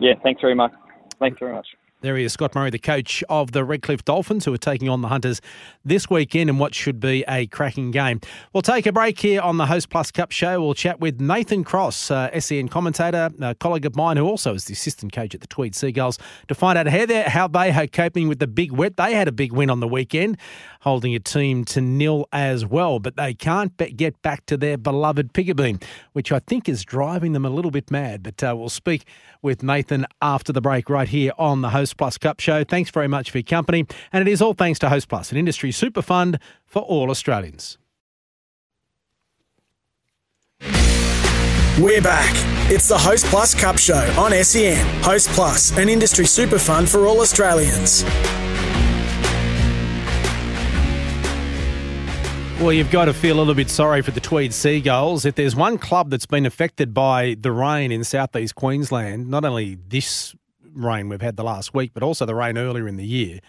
Yeah, 0.00 0.14
thanks 0.22 0.40
very 0.40 0.54
much. 0.54 0.72
Thanks 1.18 1.38
very 1.38 1.52
much. 1.52 1.66
There 2.02 2.14
he 2.18 2.24
is, 2.24 2.34
Scott 2.34 2.54
Murray, 2.54 2.68
the 2.68 2.78
coach 2.78 3.24
of 3.30 3.52
the 3.52 3.64
Redcliffe 3.64 4.04
Dolphins, 4.04 4.44
who 4.44 4.52
are 4.52 4.58
taking 4.58 4.86
on 4.86 5.00
the 5.00 5.08
Hunters 5.08 5.40
this 5.82 6.10
weekend 6.10 6.50
in 6.50 6.58
what 6.58 6.74
should 6.74 7.00
be 7.00 7.24
a 7.26 7.46
cracking 7.46 7.90
game. 7.90 8.20
We'll 8.52 8.60
take 8.60 8.84
a 8.84 8.92
break 8.92 9.18
here 9.18 9.40
on 9.40 9.56
the 9.56 9.64
Host 9.64 9.88
Plus 9.88 10.10
Cup 10.10 10.30
show. 10.30 10.60
We'll 10.60 10.74
chat 10.74 11.00
with 11.00 11.22
Nathan 11.22 11.64
Cross, 11.64 12.10
uh, 12.10 12.38
SEN 12.38 12.68
commentator, 12.68 13.30
a 13.40 13.54
colleague 13.54 13.86
of 13.86 13.96
mine 13.96 14.18
who 14.18 14.26
also 14.26 14.52
is 14.52 14.66
the 14.66 14.74
assistant 14.74 15.14
coach 15.14 15.34
at 15.34 15.40
the 15.40 15.46
Tweed 15.46 15.74
Seagulls, 15.74 16.18
to 16.48 16.54
find 16.54 16.76
out 16.76 16.86
how, 16.86 17.30
how 17.30 17.48
they 17.48 17.70
are 17.70 17.86
coping 17.86 18.28
with 18.28 18.40
the 18.40 18.46
big 18.46 18.72
wet. 18.72 18.98
They 18.98 19.14
had 19.14 19.26
a 19.26 19.32
big 19.32 19.52
win 19.52 19.70
on 19.70 19.80
the 19.80 19.88
weekend, 19.88 20.36
holding 20.82 21.14
a 21.14 21.18
team 21.18 21.64
to 21.64 21.80
nil 21.80 22.28
as 22.30 22.66
well, 22.66 22.98
but 22.98 23.16
they 23.16 23.32
can't 23.32 23.74
get 23.96 24.20
back 24.20 24.44
to 24.46 24.58
their 24.58 24.76
beloved 24.76 25.32
Piggabeen, 25.32 25.82
which 26.12 26.30
I 26.30 26.40
think 26.40 26.68
is 26.68 26.84
driving 26.84 27.32
them 27.32 27.46
a 27.46 27.50
little 27.50 27.70
bit 27.70 27.90
mad. 27.90 28.22
But 28.22 28.44
uh, 28.44 28.54
we'll 28.54 28.68
speak 28.68 29.06
with 29.40 29.62
Nathan 29.62 30.06
after 30.20 30.52
the 30.52 30.60
break 30.60 30.90
right 30.90 31.08
here 31.08 31.32
on 31.38 31.62
the 31.62 31.70
Host 31.70 31.85
Plus 31.94 32.18
Cup 32.18 32.40
show. 32.40 32.64
Thanks 32.64 32.90
very 32.90 33.08
much 33.08 33.30
for 33.30 33.38
your 33.38 33.44
company. 33.44 33.86
And 34.12 34.26
it 34.26 34.30
is 34.30 34.40
all 34.40 34.54
thanks 34.54 34.78
to 34.80 34.88
Host 34.88 35.08
Plus, 35.08 35.30
an 35.30 35.38
industry 35.38 35.72
super 35.72 36.02
fund 36.02 36.38
for 36.64 36.82
all 36.82 37.10
Australians. 37.10 37.78
We're 41.78 42.00
back. 42.00 42.32
It's 42.70 42.88
the 42.88 42.96
Host 42.96 43.26
Plus 43.26 43.54
Cup 43.54 43.78
Show 43.78 44.14
on 44.18 44.32
SEN. 44.44 45.02
Host 45.02 45.28
Plus, 45.30 45.76
an 45.76 45.90
industry 45.90 46.24
super 46.24 46.58
fund 46.58 46.88
for 46.88 47.06
all 47.06 47.20
Australians. 47.20 48.02
Well, 52.58 52.72
you've 52.72 52.90
got 52.90 53.04
to 53.04 53.12
feel 53.12 53.36
a 53.36 53.40
little 53.40 53.54
bit 53.54 53.68
sorry 53.68 54.00
for 54.00 54.12
the 54.12 54.20
Tweed 54.20 54.54
Seagulls. 54.54 55.26
If 55.26 55.34
there's 55.34 55.54
one 55.54 55.76
club 55.76 56.08
that's 56.08 56.24
been 56.24 56.46
affected 56.46 56.94
by 56.94 57.36
the 57.38 57.52
rain 57.52 57.92
in 57.92 58.02
southeast 58.02 58.54
Queensland, 58.54 59.28
not 59.28 59.44
only 59.44 59.74
this 59.74 60.34
rain 60.76 61.08
we've 61.08 61.22
had 61.22 61.36
the 61.36 61.44
last 61.44 61.74
week, 61.74 61.92
but 61.94 62.02
also 62.02 62.26
the 62.26 62.34
rain 62.34 62.58
earlier 62.58 62.86
in 62.86 62.96
the 62.96 63.06
year, 63.06 63.40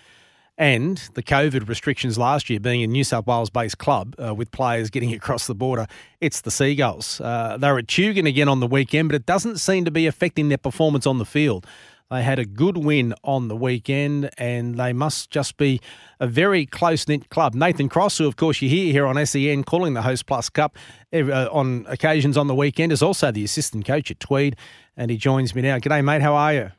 and 0.58 0.98
the 1.14 1.22
COVID 1.22 1.68
restrictions 1.70 2.18
last 2.18 2.50
year 2.50 2.60
being 2.60 2.82
a 2.82 2.88
New 2.88 3.04
South 3.04 3.28
Wales 3.28 3.50
based 3.50 3.78
club 3.78 4.16
uh, 4.24 4.34
with 4.34 4.52
players 4.52 4.90
getting 4.90 5.14
across 5.14 5.48
the 5.48 5.56
border, 5.56 5.88
it's 6.20 6.42
the 6.42 6.52
Seagulls. 6.52 7.22
Uh, 7.22 7.58
they're 7.60 7.78
at 7.78 7.88
Tugun 7.88 8.28
again 8.28 8.50
on 8.50 8.60
the 8.60 8.68
weekend, 8.68 9.10
but 9.10 9.16
it 9.16 9.26
doesn't 9.26 9.58
seem 9.58 9.86
to 9.86 9.92
be 9.92 10.08
affecting 10.08 10.50
their 10.50 10.58
performance 10.58 11.06
on 11.06 11.20
the 11.20 11.26
field. 11.26 11.66
They 12.10 12.24
had 12.24 12.40
a 12.40 12.46
good 12.46 12.78
win 12.78 13.14
on 13.26 13.50
the 13.50 13.56
weekend, 13.56 14.30
and 14.38 14.76
they 14.76 14.94
must 14.94 15.30
just 15.30 15.58
be 15.58 15.82
a 16.22 16.28
very 16.28 16.66
close 16.66 17.06
knit 17.06 17.30
club. 17.30 17.54
Nathan 17.54 17.90
Cross, 17.90 18.20
who 18.20 18.28
of 18.28 18.38
course 18.38 18.62
you 18.62 18.70
hear 18.70 18.94
here 18.94 19.06
on 19.06 19.24
SEN 19.26 19.66
calling 19.66 19.94
the 19.94 20.02
Host 20.02 20.26
Plus 20.26 20.50
Cup 20.50 20.78
uh, 21.14 21.50
on 21.52 21.86
occasions 21.90 22.38
on 22.38 22.48
the 22.48 22.56
weekend, 22.56 22.94
is 22.94 23.04
also 23.04 23.30
the 23.30 23.44
assistant 23.44 23.86
coach 23.86 24.10
at 24.10 24.22
Tweed, 24.22 24.56
and 24.96 25.12
he 25.12 25.18
joins 25.18 25.54
me 25.54 25.62
now. 25.62 25.80
G'day, 25.80 26.02
mate. 26.04 26.22
How 26.22 26.34
are 26.34 26.54
you? 26.54 26.72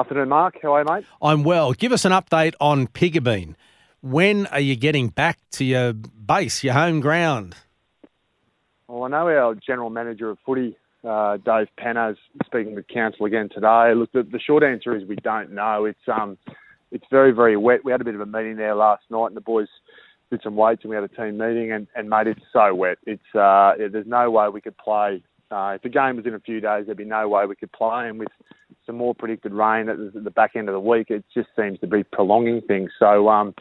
Afternoon, 0.00 0.30
Mark. 0.30 0.54
How 0.62 0.76
are 0.76 0.80
you, 0.80 0.86
mate? 0.90 1.04
I'm 1.20 1.44
well. 1.44 1.74
Give 1.74 1.92
us 1.92 2.06
an 2.06 2.12
update 2.12 2.54
on 2.58 2.86
Piggabeen. 2.86 3.54
When 4.00 4.46
are 4.46 4.58
you 4.58 4.74
getting 4.74 5.08
back 5.08 5.38
to 5.52 5.64
your 5.64 5.92
base, 5.92 6.64
your 6.64 6.72
home 6.72 7.00
ground? 7.00 7.54
Well, 8.88 9.04
I 9.04 9.08
know 9.08 9.28
our 9.28 9.54
general 9.54 9.90
manager 9.90 10.30
of 10.30 10.38
footy 10.46 10.78
uh, 11.06 11.36
Dave 11.36 11.68
Penna's 11.76 12.16
speaking 12.46 12.74
with 12.74 12.88
council 12.88 13.26
again 13.26 13.50
today. 13.52 13.92
Look, 13.94 14.10
the, 14.12 14.22
the 14.22 14.40
short 14.40 14.62
answer 14.62 14.96
is 14.96 15.06
we 15.06 15.16
don't 15.16 15.52
know. 15.52 15.84
It's 15.84 16.08
um, 16.10 16.38
it's 16.90 17.04
very 17.10 17.32
very 17.32 17.58
wet. 17.58 17.84
We 17.84 17.92
had 17.92 18.00
a 18.00 18.04
bit 18.04 18.14
of 18.14 18.22
a 18.22 18.26
meeting 18.26 18.56
there 18.56 18.74
last 18.74 19.02
night, 19.10 19.26
and 19.26 19.36
the 19.36 19.42
boys 19.42 19.68
did 20.30 20.40
some 20.42 20.56
weights, 20.56 20.80
and 20.82 20.88
we 20.88 20.96
had 20.96 21.04
a 21.04 21.08
team 21.08 21.36
meeting. 21.36 21.72
And, 21.72 21.86
and 21.94 22.08
mate, 22.08 22.26
it's 22.26 22.40
so 22.54 22.74
wet. 22.74 22.96
It's 23.04 23.34
uh, 23.34 23.72
there's 23.76 24.06
no 24.06 24.30
way 24.30 24.48
we 24.48 24.62
could 24.62 24.78
play. 24.78 25.22
Uh, 25.50 25.72
if 25.74 25.82
the 25.82 25.90
game 25.90 26.16
was 26.16 26.24
in 26.24 26.32
a 26.32 26.40
few 26.40 26.62
days, 26.62 26.86
there'd 26.86 26.96
be 26.96 27.04
no 27.04 27.28
way 27.28 27.44
we 27.44 27.54
could 27.54 27.72
play. 27.72 28.08
And 28.08 28.18
with 28.18 28.28
some 28.90 28.96
more 28.96 29.14
predicted 29.14 29.52
rain 29.52 29.88
at 29.88 29.96
the 30.12 30.30
back 30.30 30.56
end 30.56 30.68
of 30.68 30.72
the 30.72 30.80
week, 30.80 31.10
it 31.10 31.24
just 31.32 31.48
seems 31.54 31.78
to 31.78 31.86
be 31.86 32.02
prolonging 32.02 32.60
things. 32.62 32.90
So 32.98 33.28
um, 33.28 33.54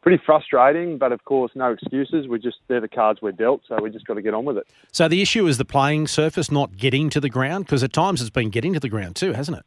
pretty 0.00 0.22
frustrating, 0.24 0.96
but 0.96 1.12
of 1.12 1.22
course, 1.26 1.52
no 1.54 1.72
excuses. 1.72 2.26
We're 2.26 2.38
just 2.38 2.56
they're 2.68 2.80
the 2.80 2.88
cards 2.88 3.20
we're 3.20 3.32
dealt, 3.32 3.60
so 3.68 3.76
we 3.82 3.90
just 3.90 4.06
got 4.06 4.14
to 4.14 4.22
get 4.22 4.32
on 4.32 4.46
with 4.46 4.56
it. 4.56 4.66
So 4.90 5.06
the 5.06 5.20
issue 5.20 5.46
is 5.46 5.58
the 5.58 5.66
playing 5.66 6.06
surface 6.06 6.50
not 6.50 6.78
getting 6.78 7.10
to 7.10 7.20
the 7.20 7.28
ground 7.28 7.66
because 7.66 7.84
at 7.84 7.92
times 7.92 8.22
it's 8.22 8.30
been 8.30 8.48
getting 8.48 8.72
to 8.72 8.80
the 8.80 8.88
ground 8.88 9.16
too, 9.16 9.34
hasn't 9.34 9.58
it? 9.58 9.64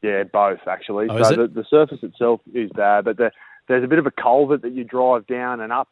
Yeah, 0.00 0.22
both 0.24 0.60
actually. 0.66 1.08
Oh, 1.10 1.22
so 1.22 1.36
the, 1.36 1.48
the, 1.48 1.64
surface 1.68 1.98
itself 2.02 2.40
is 2.54 2.70
bad, 2.70 3.04
but 3.04 3.18
the, 3.18 3.30
there's 3.66 3.84
a 3.84 3.88
bit 3.88 3.98
of 3.98 4.06
a 4.06 4.10
culvert 4.10 4.62
that 4.62 4.72
you 4.72 4.84
drive 4.84 5.26
down 5.26 5.60
and 5.60 5.70
up 5.70 5.88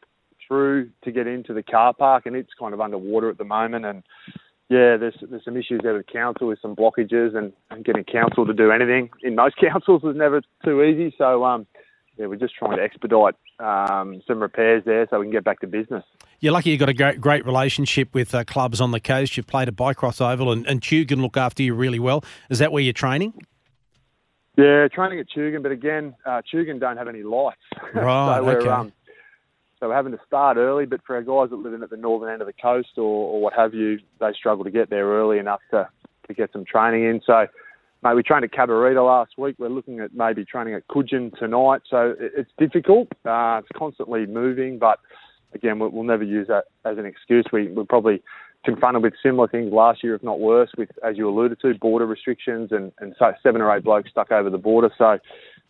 through 0.48 0.90
to 1.02 1.11
get 1.11 1.26
into 1.26 1.52
the 1.52 1.62
car 1.62 1.92
park, 1.92 2.24
and 2.24 2.35
it's 2.35 2.55
kind 2.59 2.72
of 2.72 2.81
underwater 2.81 3.29
at 3.29 3.37
the 3.37 3.44
moment. 3.44 3.85
And 3.85 4.02
yeah, 4.68 4.96
there's 4.96 5.14
there's 5.31 5.44
some 5.44 5.57
issues 5.57 5.81
there 5.83 5.94
with 5.94 6.07
council 6.07 6.48
with 6.48 6.59
some 6.61 6.74
blockages 6.74 7.37
and, 7.37 7.52
and 7.70 7.85
getting 7.85 8.05
council 8.05 8.44
to 8.46 8.52
do 8.52 8.70
anything 8.70 9.11
in 9.22 9.35
most 9.35 9.57
councils 9.61 10.02
is 10.05 10.16
never 10.16 10.42
too 10.64 10.83
easy. 10.83 11.14
So 11.16 11.44
um, 11.44 11.66
yeah, 12.18 12.26
we're 12.26 12.37
just 12.37 12.55
trying 12.57 12.76
to 12.76 12.83
expedite 12.83 13.35
um, 13.61 14.22
some 14.26 14.40
repairs 14.40 14.83
there 14.85 15.07
so 15.09 15.20
we 15.20 15.26
can 15.26 15.33
get 15.33 15.44
back 15.44 15.61
to 15.61 15.66
business. 15.66 16.05
You're 16.40 16.52
lucky 16.52 16.70
you've 16.70 16.81
got 16.81 16.88
a 16.88 16.94
great, 16.94 17.20
great 17.20 17.46
relationship 17.46 18.12
with 18.14 18.35
uh, 18.35 18.44
clubs 18.44 18.81
on 18.81 18.90
the 18.90 19.00
coast. 19.00 19.37
You've 19.37 19.46
played 19.46 19.68
at 19.68 19.76
Bycroft 19.76 20.20
Oval 20.20 20.52
and, 20.52 20.66
and 20.66 20.81
Tugun 20.81 21.20
look 21.20 21.37
after 21.37 21.62
you 21.62 21.74
really 21.74 21.98
well. 21.98 22.24
Is 22.50 22.59
that 22.59 22.72
where 22.72 22.83
you're 22.83 22.92
training? 22.92 23.35
Yeah, 24.57 24.88
training 24.88 25.20
at 25.20 25.26
Tugun, 25.29 25.62
but 25.62 25.72
again, 25.72 26.14
uh, 26.24 26.40
Tugun 26.52 26.81
don't 26.81 26.96
have 26.96 27.09
any 27.09 27.22
lights. 27.22 27.59
Right, 27.94 28.40
so 28.42 28.48
okay. 28.48 28.68
um, 28.68 28.92
so 29.79 29.89
we're 29.89 29.95
having 29.95 30.12
to 30.12 30.21
start 30.27 30.57
early, 30.57 30.87
but 30.87 31.01
for 31.07 31.17
our 31.17 31.23
guys 31.23 31.51
that 31.51 31.57
live 31.57 31.75
in 31.75 31.83
at 31.83 31.91
the 31.91 31.97
northern 31.97 32.33
end 32.33 32.41
of 32.41 32.47
the 32.47 32.55
coast 32.55 32.97
or, 32.97 33.03
or 33.03 33.41
what 33.41 33.53
have 33.53 33.75
you, 33.75 33.99
they 34.21 34.33
struggle 34.33 34.65
to 34.65 34.71
get 34.71 34.89
there 34.89 35.07
early 35.07 35.39
enough 35.39 35.61
to, 35.71 35.89
to 36.27 36.35
get 36.35 36.51
some 36.53 36.65
training 36.65 37.05
in. 37.05 37.21
So, 37.27 37.47
mate, 38.03 38.15
we 38.15 38.23
trained 38.23 38.45
at 38.45 38.53
Cabarita 38.53 39.05
last 39.05 39.33
week. 39.37 39.57
We're 39.59 39.69
looking 39.69 40.01
at 40.01 40.15
maybe 40.15 40.47
training 40.47 40.75
at 40.75 40.89
Cudgen 40.89 41.37
tonight. 41.39 41.83
So 41.91 42.15
it, 42.19 42.33
it's 42.37 42.51
difficult. 42.59 43.09
Uh, 43.27 43.61
it's 43.62 43.69
constantly 43.77 44.25
moving, 44.25 44.79
but 44.79 44.99
again, 45.55 45.79
we'll, 45.79 45.91
we'll 45.91 46.05
never 46.05 46.25
use 46.25 46.49
that 46.49 46.65
as 46.87 46.97
an 46.97 47.05
excuse. 47.05 47.45
We, 47.53 47.69
we're 47.69 47.85
probably 47.85 48.23
confronted 48.65 49.03
with 49.03 49.12
similar 49.23 49.47
things 49.47 49.73
last 49.73 50.03
year, 50.03 50.15
if 50.15 50.23
not 50.23 50.41
worse, 50.41 50.71
with, 50.79 50.89
as 51.05 51.19
you 51.19 51.29
alluded 51.29 51.61
to, 51.61 51.75
border 51.75 52.07
restrictions 52.07 52.73
and, 52.73 52.93
and 52.99 53.15
so 53.19 53.33
seven 53.43 53.61
or 53.61 53.77
eight 53.77 53.85
blokes 53.85 54.11
stuck 54.11 54.33
over 54.33 54.49
the 54.49 54.59
border. 54.59 54.91
So, 54.97 55.19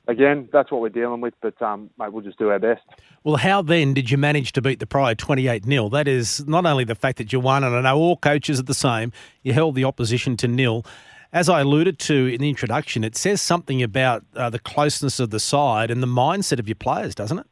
again, 0.06 0.48
that's 0.52 0.70
what 0.70 0.80
we're 0.80 0.88
dealing 0.88 1.20
with, 1.20 1.34
but 1.40 1.60
um, 1.62 1.90
mate, 1.98 2.12
we'll 2.12 2.24
just 2.24 2.38
do 2.38 2.50
our 2.50 2.58
best. 2.58 2.82
Well, 3.24 3.36
how 3.36 3.62
then 3.62 3.94
did 3.94 4.10
you 4.10 4.18
manage 4.18 4.52
to 4.52 4.62
beat 4.62 4.78
the 4.78 4.86
Pride 4.86 5.18
28 5.18 5.64
0? 5.64 5.88
That 5.88 6.08
is 6.08 6.46
not 6.46 6.66
only 6.66 6.84
the 6.84 6.94
fact 6.94 7.18
that 7.18 7.32
you 7.32 7.40
won, 7.40 7.64
and 7.64 7.74
I 7.74 7.80
know 7.80 7.96
all 7.96 8.16
coaches 8.16 8.60
are 8.60 8.64
the 8.64 8.74
same, 8.74 9.12
you 9.42 9.52
held 9.52 9.74
the 9.74 9.84
opposition 9.84 10.36
to 10.38 10.48
nil. 10.48 10.84
As 11.32 11.48
I 11.48 11.60
alluded 11.60 11.98
to 12.00 12.26
in 12.26 12.40
the 12.40 12.48
introduction, 12.48 13.04
it 13.04 13.16
says 13.16 13.42
something 13.42 13.82
about 13.82 14.24
uh, 14.36 14.48
the 14.48 14.58
closeness 14.58 15.20
of 15.20 15.30
the 15.30 15.40
side 15.40 15.90
and 15.90 16.02
the 16.02 16.06
mindset 16.06 16.58
of 16.58 16.68
your 16.68 16.76
players, 16.76 17.14
doesn't 17.14 17.38
it? 17.38 17.46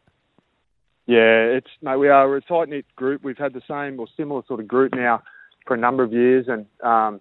Yeah, 1.07 1.43
it's 1.43 1.69
mate. 1.83 1.97
We 1.97 2.09
are 2.09 2.35
a 2.35 2.40
tight 2.40 2.69
knit 2.69 2.87
group. 2.97 3.23
We've 3.23 3.37
had 3.37 3.53
the 3.53 3.62
same 3.69 4.01
or 4.01 4.07
similar 4.17 4.43
sort 4.47 4.61
of 4.61 4.69
group 4.69 4.95
now 4.95 5.23
for 5.67 5.75
a 5.75 5.79
number 5.79 6.03
of 6.03 6.12
years, 6.12 6.47
and 6.49 6.67
um, 6.83 7.21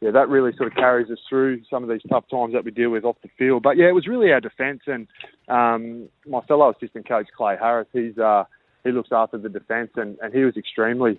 yeah, 0.00 0.10
that 0.12 0.28
really 0.28 0.52
sort 0.56 0.72
of 0.72 0.74
carries 0.76 1.10
us 1.10 1.18
through 1.28 1.62
some 1.68 1.82
of 1.82 1.90
these 1.90 2.00
tough 2.08 2.24
times 2.30 2.54
that 2.54 2.64
we 2.64 2.70
deal 2.70 2.90
with 2.90 3.04
off 3.04 3.16
the 3.22 3.28
field. 3.38 3.62
But 3.62 3.76
yeah, 3.76 3.88
it 3.88 3.94
was 3.94 4.06
really 4.06 4.32
our 4.32 4.40
defence, 4.40 4.80
and 4.86 5.06
um, 5.48 6.08
my 6.26 6.40
fellow 6.48 6.70
assistant 6.70 7.06
coach 7.06 7.26
Clay 7.36 7.56
Harris, 7.60 7.88
he's 7.92 8.16
uh, 8.16 8.44
he 8.82 8.92
looks 8.92 9.10
after 9.12 9.36
the 9.36 9.50
defence, 9.50 9.90
and, 9.96 10.16
and 10.22 10.32
he 10.32 10.40
was 10.40 10.56
extremely 10.56 11.18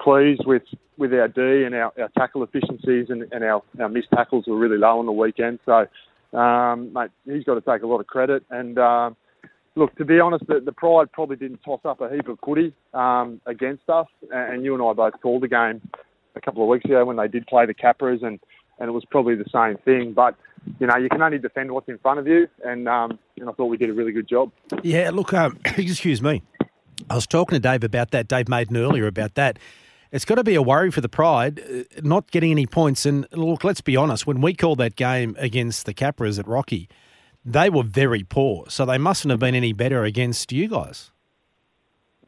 pleased 0.00 0.42
with, 0.46 0.62
with 0.96 1.12
our 1.12 1.28
D 1.28 1.64
and 1.64 1.74
our, 1.74 1.92
our 2.00 2.08
tackle 2.16 2.42
efficiencies, 2.42 3.08
and, 3.10 3.30
and 3.32 3.44
our, 3.44 3.62
our 3.78 3.88
missed 3.90 4.08
tackles 4.14 4.46
were 4.46 4.56
really 4.56 4.78
low 4.78 4.98
on 4.98 5.04
the 5.04 5.12
weekend. 5.12 5.58
So, 5.66 5.86
um, 6.36 6.90
mate, 6.94 7.10
he's 7.26 7.44
got 7.44 7.54
to 7.54 7.60
take 7.60 7.82
a 7.82 7.86
lot 7.86 8.00
of 8.00 8.06
credit, 8.06 8.44
and. 8.50 8.78
Um, 8.78 9.16
Look, 9.74 9.96
to 9.96 10.04
be 10.04 10.20
honest, 10.20 10.46
the, 10.48 10.60
the 10.60 10.70
Pride 10.70 11.10
probably 11.12 11.36
didn't 11.36 11.60
toss 11.64 11.80
up 11.86 12.02
a 12.02 12.10
heap 12.10 12.28
of 12.28 12.38
footy 12.44 12.74
um, 12.92 13.40
against 13.46 13.88
us, 13.88 14.06
and 14.30 14.62
you 14.62 14.74
and 14.74 14.82
I 14.82 14.92
both 14.92 15.18
called 15.22 15.42
the 15.42 15.48
game 15.48 15.80
a 16.34 16.40
couple 16.40 16.62
of 16.62 16.68
weeks 16.68 16.84
ago 16.84 17.04
when 17.04 17.16
they 17.16 17.28
did 17.28 17.46
play 17.46 17.66
the 17.66 17.74
Capras, 17.74 18.22
and, 18.22 18.38
and 18.78 18.88
it 18.88 18.92
was 18.92 19.04
probably 19.04 19.34
the 19.34 19.48
same 19.52 19.76
thing. 19.84 20.12
But 20.12 20.36
you 20.78 20.86
know, 20.86 20.96
you 20.96 21.08
can 21.08 21.22
only 21.22 21.38
defend 21.38 21.72
what's 21.72 21.88
in 21.88 21.98
front 21.98 22.18
of 22.20 22.26
you, 22.26 22.48
and 22.64 22.88
um, 22.88 23.18
and 23.38 23.48
I 23.48 23.52
thought 23.52 23.66
we 23.66 23.76
did 23.76 23.90
a 23.90 23.94
really 23.94 24.12
good 24.12 24.28
job. 24.28 24.52
Yeah, 24.82 25.10
look, 25.10 25.32
um, 25.32 25.58
excuse 25.64 26.22
me. 26.22 26.42
I 27.10 27.14
was 27.14 27.26
talking 27.26 27.56
to 27.56 27.60
Dave 27.60 27.84
about 27.84 28.10
that, 28.12 28.28
Dave 28.28 28.48
Maiden 28.48 28.76
earlier 28.76 29.06
about 29.06 29.34
that. 29.34 29.58
It's 30.12 30.26
got 30.26 30.34
to 30.34 30.44
be 30.44 30.54
a 30.54 30.62
worry 30.62 30.90
for 30.90 31.00
the 31.00 31.08
Pride 31.08 31.58
uh, 31.60 32.00
not 32.02 32.30
getting 32.30 32.50
any 32.50 32.66
points. 32.66 33.06
And 33.06 33.26
look, 33.32 33.64
let's 33.64 33.80
be 33.80 33.96
honest, 33.96 34.26
when 34.26 34.40
we 34.40 34.54
called 34.54 34.78
that 34.78 34.94
game 34.94 35.34
against 35.38 35.86
the 35.86 35.94
Capras 35.94 36.38
at 36.38 36.46
Rocky, 36.46 36.88
they 37.44 37.70
were 37.70 37.82
very 37.82 38.22
poor. 38.22 38.66
So 38.68 38.84
they 38.84 38.98
mustn't 38.98 39.30
have 39.30 39.40
been 39.40 39.54
any 39.54 39.72
better 39.72 40.04
against 40.04 40.52
you 40.52 40.68
guys. 40.68 41.10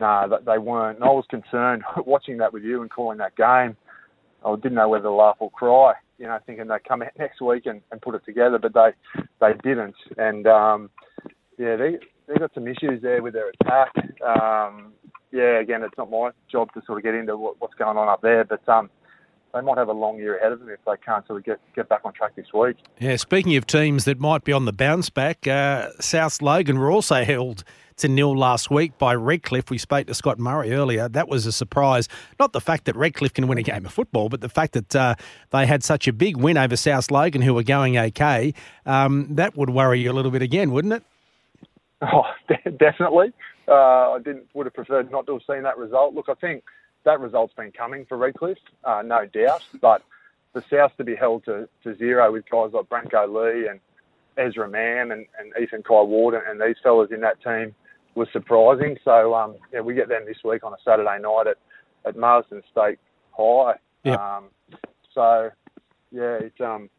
No, 0.01 0.27
th- 0.29 0.41
they 0.45 0.59
weren't. 0.59 0.99
And 0.99 1.05
I 1.05 1.11
was 1.11 1.27
concerned 1.29 1.83
watching 2.07 2.39
that 2.39 2.53
with 2.53 2.65
you 2.65 2.81
and 2.81 2.91
calling 2.91 3.19
that 3.19 3.37
game. 3.37 3.77
I 4.45 4.55
didn't 4.57 4.75
know 4.75 4.89
whether 4.89 5.05
to 5.05 5.11
laugh 5.11 5.37
or 5.39 5.51
cry, 5.51 5.95
you 6.19 6.27
know, 6.27 6.39
thinking 6.47 6.69
they'd 6.69 6.85
come 6.85 7.03
out 7.03 7.13
next 7.19 7.41
week 7.41 7.67
and, 7.67 7.81
and 7.91 8.01
put 8.01 8.15
it 8.15 8.25
together, 8.25 8.59
but 8.59 8.75
they 8.75 8.91
they 9.41 9.53
didn't. 9.63 9.97
And 10.17 10.47
um, 10.47 10.91
yeah, 11.59 11.77
they 11.77 11.99
they 12.27 12.35
got 12.35 12.53
some 12.55 12.69
issues 12.69 13.03
there 13.03 13.23
with 13.23 13.35
their 13.35 13.51
attack. 13.61 13.93
Um, 14.23 14.93
yeah, 15.33 15.59
again, 15.61 15.83
it's 15.83 15.99
not 15.99 16.11
my 16.11 16.31
job 16.51 16.73
to 16.75 16.83
sort 16.87 16.99
of 16.99 17.05
get 17.05 17.15
into 17.15 17.37
what, 17.37 17.61
what's 17.61 17.75
going 17.75 17.97
on 17.97 18.09
up 18.09 18.23
there, 18.23 18.45
but 18.45 18.67
um, 18.69 18.89
they 19.53 19.61
might 19.61 19.79
have 19.79 19.89
a 19.89 19.93
long 19.93 20.19
year 20.19 20.37
ahead 20.37 20.53
of 20.53 20.61
them 20.61 20.69
if 20.69 20.79
they 20.87 20.93
can't 21.05 21.27
sort 21.27 21.41
of 21.41 21.45
get, 21.45 21.61
get 21.75 21.89
back 21.89 22.03
on 22.05 22.13
track 22.13 22.37
this 22.37 22.53
week. 22.53 22.77
Yeah, 23.01 23.17
speaking 23.17 23.57
of 23.57 23.67
teams 23.67 24.05
that 24.05 24.21
might 24.21 24.45
be 24.45 24.53
on 24.53 24.65
the 24.65 24.73
bounce 24.73 25.11
back, 25.11 25.47
uh, 25.47 25.91
South 26.01 26.41
Logan 26.41 26.79
were 26.79 26.91
also 26.91 27.25
held 27.25 27.65
to 27.97 28.09
nil 28.09 28.37
last 28.37 28.71
week 28.71 28.97
by 28.99 29.15
Redcliffe. 29.15 29.71
We 29.71 29.79
spoke 29.79 30.07
to 30.09 30.15
Scott 30.15 30.39
Murray 30.39 30.73
earlier. 30.73 31.09
That 31.09 31.29
was 31.29 31.47
a 31.47 31.53
surprise. 31.53 32.09
Not 32.39 32.53
the 32.53 32.61
fact 32.61 32.85
that 32.87 32.97
Redcliffe 32.97 33.35
can 33.35 33.47
win 33.47 33.59
a 33.59 33.63
game 33.63 33.87
of 33.87 33.93
football, 33.93 34.29
but 34.29 34.41
the 34.41 34.49
fact 34.49 34.73
that 34.73 34.97
uh, 34.97 35.15
they 35.51 35.67
had 35.67 35.85
such 35.85 36.09
a 36.09 36.13
big 36.13 36.37
win 36.37 36.57
over 36.57 36.77
South 36.77 37.11
Logan, 37.11 37.43
who 37.43 37.55
were 37.55 37.63
going 37.63 37.97
okay. 37.97 38.55
Um, 38.87 39.29
that 39.31 39.57
would 39.57 39.71
worry 39.71 40.01
you 40.01 40.11
a 40.11 40.15
little 40.15 40.31
bit 40.31 40.43
again, 40.43 40.73
wouldn't 40.73 40.95
it? 40.95 41.03
Oh, 42.03 42.25
definitely. 42.79 43.33
Uh, 43.67 44.13
I 44.13 44.19
didn't 44.23 44.47
would 44.55 44.67
have 44.67 44.75
preferred 44.75 45.11
not 45.11 45.27
to 45.27 45.35
have 45.35 45.43
seen 45.49 45.63
that 45.63 45.79
result. 45.79 46.15
Look, 46.15 46.29
I 46.29 46.35
think 46.35 46.65
that 47.05 47.21
result's 47.21 47.55
been 47.55 47.73
coming 47.73 48.05
for 48.07 48.19
Redcliffe, 48.19 48.59
uh, 48.85 49.03
no 49.05 49.27
doubt. 49.27 49.63
But 49.81 50.03
the 50.53 50.63
South 50.71 50.93
to 50.99 51.05
be 51.05 51.15
held 51.15 51.45
to, 51.45 51.69
to 51.83 51.97
zero 51.97 52.33
with 52.33 52.49
guys 52.51 52.73
like 52.73 52.89
Brenko 52.89 53.27
Lee 53.29 53.69
and 53.69 53.81
Ezra 54.37 54.69
Mam 54.69 55.13
and, 55.13 55.27
and 55.39 55.53
Ethan 55.61 55.83
Quai-Ward 55.83 56.35
and, 56.35 56.43
and 56.47 56.61
these 56.61 56.77
fellas 56.83 57.11
in 57.11 57.21
that 57.21 57.43
team 57.43 57.75
was 58.15 58.29
surprising. 58.33 58.97
So 59.05 59.35
um, 59.35 59.57
yeah, 59.73 59.81
we 59.81 59.95
get 59.95 60.09
them 60.09 60.25
this 60.27 60.39
week 60.45 60.65
on 60.65 60.73
a 60.73 60.77
Saturday 60.85 61.19
night 61.21 61.47
at, 61.49 61.57
at 62.07 62.17
Marsden 62.17 62.63
State 62.71 62.99
High. 63.37 63.75
Yep. 64.05 64.21
Um, 64.21 64.45
so 65.15 65.51
yeah, 66.11 66.39
it's 66.41 66.61
um, 66.61 66.91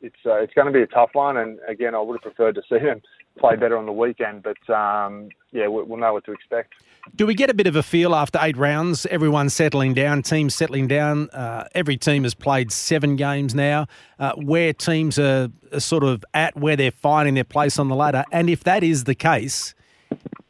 it's 0.00 0.16
uh, 0.26 0.36
it's 0.36 0.54
going 0.54 0.66
to 0.66 0.72
be 0.72 0.82
a 0.82 0.86
tough 0.86 1.10
one. 1.12 1.36
And 1.36 1.58
again, 1.68 1.94
I 1.94 2.00
would 2.00 2.14
have 2.14 2.22
preferred 2.22 2.54
to 2.56 2.62
see 2.68 2.84
them 2.84 3.02
play 3.38 3.56
better 3.56 3.76
on 3.76 3.86
the 3.86 3.92
weekend. 3.92 4.42
But 4.42 4.72
um, 4.72 5.28
yeah, 5.52 5.66
we'll, 5.66 5.84
we'll 5.84 5.98
know 5.98 6.12
what 6.12 6.24
to 6.26 6.32
expect. 6.32 6.74
Do 7.16 7.26
we 7.26 7.34
get 7.34 7.50
a 7.50 7.54
bit 7.54 7.66
of 7.66 7.74
a 7.74 7.82
feel 7.82 8.14
after 8.14 8.38
eight 8.40 8.56
rounds? 8.56 9.06
Everyone's 9.06 9.54
settling 9.54 9.92
down, 9.92 10.22
teams 10.22 10.54
settling 10.54 10.86
down. 10.86 11.30
Uh, 11.30 11.66
every 11.74 11.96
team 11.96 12.22
has 12.22 12.32
played 12.32 12.70
seven 12.70 13.16
games 13.16 13.54
now. 13.54 13.86
Uh, 14.20 14.32
where 14.34 14.72
teams 14.72 15.18
are, 15.18 15.48
are 15.72 15.80
sort 15.80 16.04
of 16.04 16.24
at 16.32 16.56
where 16.56 16.76
they're 16.76 16.92
finding 16.92 17.34
their 17.34 17.44
place 17.44 17.78
on 17.78 17.88
the 17.88 17.96
ladder, 17.96 18.24
and 18.30 18.48
if 18.48 18.62
that 18.64 18.84
is 18.84 19.04
the 19.04 19.16
case, 19.16 19.74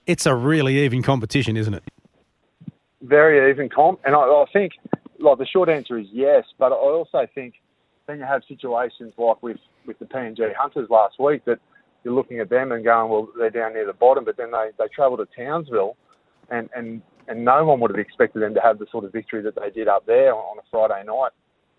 it's 0.07 0.27
a 0.27 0.35
really 0.35 0.79
even 0.81 1.03
competition, 1.03 1.57
isn't 1.57 1.75
it? 1.75 1.85
Very 3.03 3.51
even 3.51 3.69
comp, 3.69 4.01
and 4.05 4.15
I, 4.15 4.21
I 4.21 4.45
think 4.53 4.73
like 5.19 5.39
the 5.39 5.47
short 5.47 5.69
answer 5.69 5.99
is 5.99 6.07
yes, 6.13 6.45
but 6.59 6.73
I 6.73 6.77
also 6.77 7.27
think 7.35 7.55
then 8.07 8.19
you 8.19 8.25
have 8.25 8.43
situations 8.47 9.15
like 9.17 9.43
with 9.43 9.59
with 9.87 9.99
the 9.99 10.05
PNG 10.05 10.55
Hunters 10.55 10.89
last 10.91 11.19
week 11.19 11.45
that 11.45 11.59
you're 12.05 12.15
looking 12.15 12.41
at 12.41 12.51
them 12.51 12.73
and 12.73 12.85
going, 12.85 13.11
well, 13.11 13.29
they're 13.39 13.51
down 13.51 13.75
near 13.75 13.87
the 13.87 13.93
bottom, 13.93 14.25
but 14.25 14.37
then 14.37 14.51
they 14.51 14.71
they 14.79 14.89
travel 14.95 15.17
to 15.17 15.27
Townsville, 15.37 15.97
and 16.51 16.69
and 16.75 17.03
and 17.29 17.45
no 17.45 17.65
one 17.65 17.81
would 17.81 17.91
have 17.91 17.99
expected 17.99 18.43
them 18.43 18.55
to 18.55 18.61
have 18.61 18.79
the 18.79 18.87
sort 18.91 19.05
of 19.05 19.13
victory 19.13 19.43
that 19.43 19.55
they 19.55 19.71
did 19.71 19.89
up 19.89 20.07
there 20.07 20.35
on, 20.35 20.59
a 20.59 20.63
Friday 20.71 21.05
night. 21.07 21.31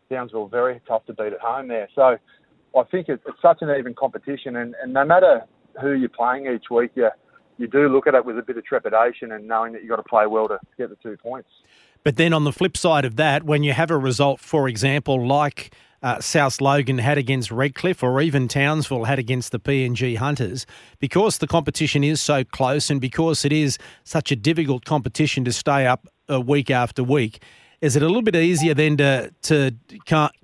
Townsville 0.09 0.47
very 0.47 0.81
tough 0.87 1.05
to 1.05 1.13
beat 1.13 1.33
at 1.33 1.39
home 1.39 1.67
there, 1.67 1.87
so 1.95 2.17
I 2.77 2.83
think 2.91 3.09
it, 3.09 3.21
it's 3.25 3.41
such 3.41 3.59
an 3.61 3.69
even 3.77 3.93
competition, 3.93 4.55
and, 4.57 4.75
and 4.81 4.93
no 4.93 5.05
matter 5.05 5.41
who 5.81 5.91
you're 5.91 6.09
playing 6.09 6.47
each 6.47 6.69
week, 6.69 6.91
you 6.95 7.09
you 7.57 7.67
do 7.67 7.87
look 7.89 8.07
at 8.07 8.15
it 8.15 8.25
with 8.25 8.37
a 8.37 8.41
bit 8.41 8.57
of 8.57 8.65
trepidation 8.65 9.31
and 9.31 9.47
knowing 9.47 9.73
that 9.73 9.81
you've 9.81 9.89
got 9.89 9.97
to 9.97 10.03
play 10.03 10.25
well 10.25 10.47
to 10.47 10.59
get 10.77 10.89
the 10.89 10.95
two 10.95 11.17
points. 11.17 11.49
But 12.03 12.17
then 12.17 12.33
on 12.33 12.43
the 12.43 12.51
flip 12.51 12.75
side 12.75 13.05
of 13.05 13.15
that, 13.15 13.43
when 13.43 13.63
you 13.63 13.73
have 13.73 13.89
a 13.89 13.97
result, 13.97 14.39
for 14.39 14.67
example, 14.67 15.25
like 15.25 15.73
uh, 16.01 16.19
South 16.19 16.59
Logan 16.59 16.97
had 16.97 17.17
against 17.17 17.49
Redcliffe 17.49 18.03
or 18.03 18.19
even 18.21 18.49
Townsville 18.49 19.05
had 19.05 19.19
against 19.19 19.53
the 19.53 19.59
PNG 19.59 20.17
Hunters, 20.17 20.65
because 20.99 21.37
the 21.37 21.47
competition 21.47 22.03
is 22.03 22.19
so 22.19 22.43
close 22.43 22.89
and 22.89 22.99
because 22.99 23.45
it 23.45 23.53
is 23.53 23.77
such 24.03 24.31
a 24.31 24.35
difficult 24.35 24.83
competition 24.83 25.45
to 25.45 25.53
stay 25.53 25.87
up 25.87 26.07
uh, 26.29 26.41
week 26.41 26.69
after 26.69 27.03
week, 27.03 27.41
is 27.83 27.97
it 27.97 28.01
a 28.01 28.07
little 28.07 28.21
bit 28.21 28.35
easier 28.37 28.73
then 28.73 28.95
to 28.95 29.33
to 29.41 29.71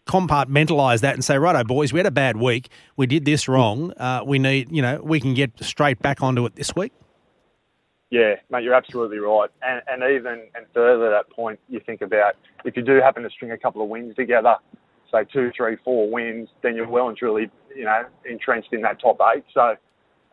compartmentalise 0.05 0.99
that 0.99 1.13
and 1.13 1.23
say, 1.23 1.37
righto, 1.37 1.63
boys, 1.63 1.93
we 1.93 1.99
had 1.99 2.05
a 2.05 2.11
bad 2.11 2.35
week, 2.35 2.67
we 2.97 3.07
did 3.07 3.23
this 3.23 3.47
wrong, 3.47 3.93
uh, 3.93 4.21
we 4.25 4.37
need, 4.37 4.69
you 4.75 4.81
know, 4.81 4.99
we 5.01 5.21
can 5.21 5.33
get 5.33 5.51
straight 5.63 5.99
back 6.01 6.21
onto 6.21 6.45
it 6.45 6.55
this 6.55 6.75
week? 6.75 6.91
Yeah, 8.09 8.35
mate, 8.49 8.63
you're 8.63 8.73
absolutely 8.73 9.19
right. 9.19 9.49
And, 9.61 9.81
and 9.87 10.11
even 10.11 10.47
and 10.53 10.65
further 10.73 11.09
that 11.11 11.29
point, 11.29 11.59
you 11.69 11.79
think 11.85 12.01
about 12.01 12.35
if 12.65 12.75
you 12.75 12.83
do 12.83 12.99
happen 12.99 13.23
to 13.23 13.29
string 13.29 13.51
a 13.51 13.57
couple 13.57 13.81
of 13.81 13.87
wins 13.87 14.15
together, 14.15 14.55
say 15.09 15.23
two, 15.31 15.49
three, 15.55 15.77
four 15.85 16.11
wins, 16.11 16.49
then 16.61 16.75
you're 16.75 16.89
well 16.89 17.07
and 17.07 17.17
truly, 17.17 17.49
you 17.73 17.85
know, 17.85 18.03
entrenched 18.29 18.73
in 18.73 18.81
that 18.81 18.99
top 18.99 19.17
eight. 19.33 19.45
So, 19.53 19.75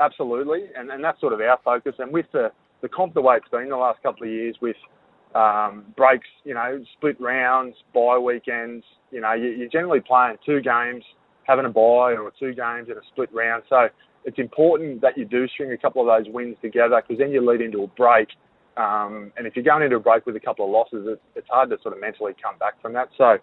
absolutely, 0.01 0.65
and, 0.77 0.91
and 0.91 1.05
that's 1.05 1.21
sort 1.21 1.35
of 1.35 1.41
our 1.41 1.61
focus. 1.65 1.95
And 2.01 2.13
with 2.13 2.27
the 2.33 2.51
the 2.81 2.89
comp 2.89 3.15
the 3.15 3.23
way 3.23 3.37
it's 3.37 3.49
been 3.49 3.69
the 3.69 3.77
last 3.77 4.03
couple 4.03 4.25
of 4.27 4.33
years, 4.33 4.57
with 4.61 4.77
um, 5.37 5.85
breaks, 5.97 6.27
you 6.45 6.55
know, 6.55 6.83
split 6.97 7.21
rounds, 7.21 7.77
bye 7.95 8.19
weekends. 8.19 8.85
You 9.11 9.21
know, 9.21 9.35
you, 9.35 9.49
you're 9.51 9.69
generally 9.69 10.01
playing 10.01 10.37
two 10.45 10.61
games, 10.63 11.05
having 11.45 11.67
a 11.67 11.69
bye, 11.69 12.15
or 12.17 12.33
two 12.39 12.55
games 12.55 12.89
in 12.89 12.97
a 12.97 13.07
split 13.13 13.29
round. 13.33 13.63
So 13.69 13.89
it's 14.25 14.39
important 14.39 15.03
that 15.03 15.19
you 15.19 15.27
do 15.27 15.47
string 15.49 15.73
a 15.73 15.77
couple 15.77 16.01
of 16.01 16.09
those 16.09 16.33
wins 16.33 16.57
together 16.63 17.03
because 17.03 17.19
then 17.19 17.31
you 17.31 17.47
lead 17.47 17.61
into 17.61 17.83
a 17.83 17.87
break. 17.87 18.29
Um, 18.77 19.33
and 19.37 19.47
if 19.47 19.57
you're 19.57 19.65
going 19.65 19.83
into 19.83 19.97
a 19.97 20.01
break 20.01 20.27
with 20.27 20.37
a 20.37 20.41
couple 20.41 20.65
of 20.65 20.71
losses, 20.71 21.07
it, 21.07 21.23
it's 21.35 21.49
hard 21.51 21.71
to 21.71 21.77
sort 21.83 21.95
of 21.95 22.01
mentally 22.01 22.33
come 22.43 22.59
back 22.59 22.81
from 22.81 22.95
that. 22.95 23.09
So, 23.17 23.37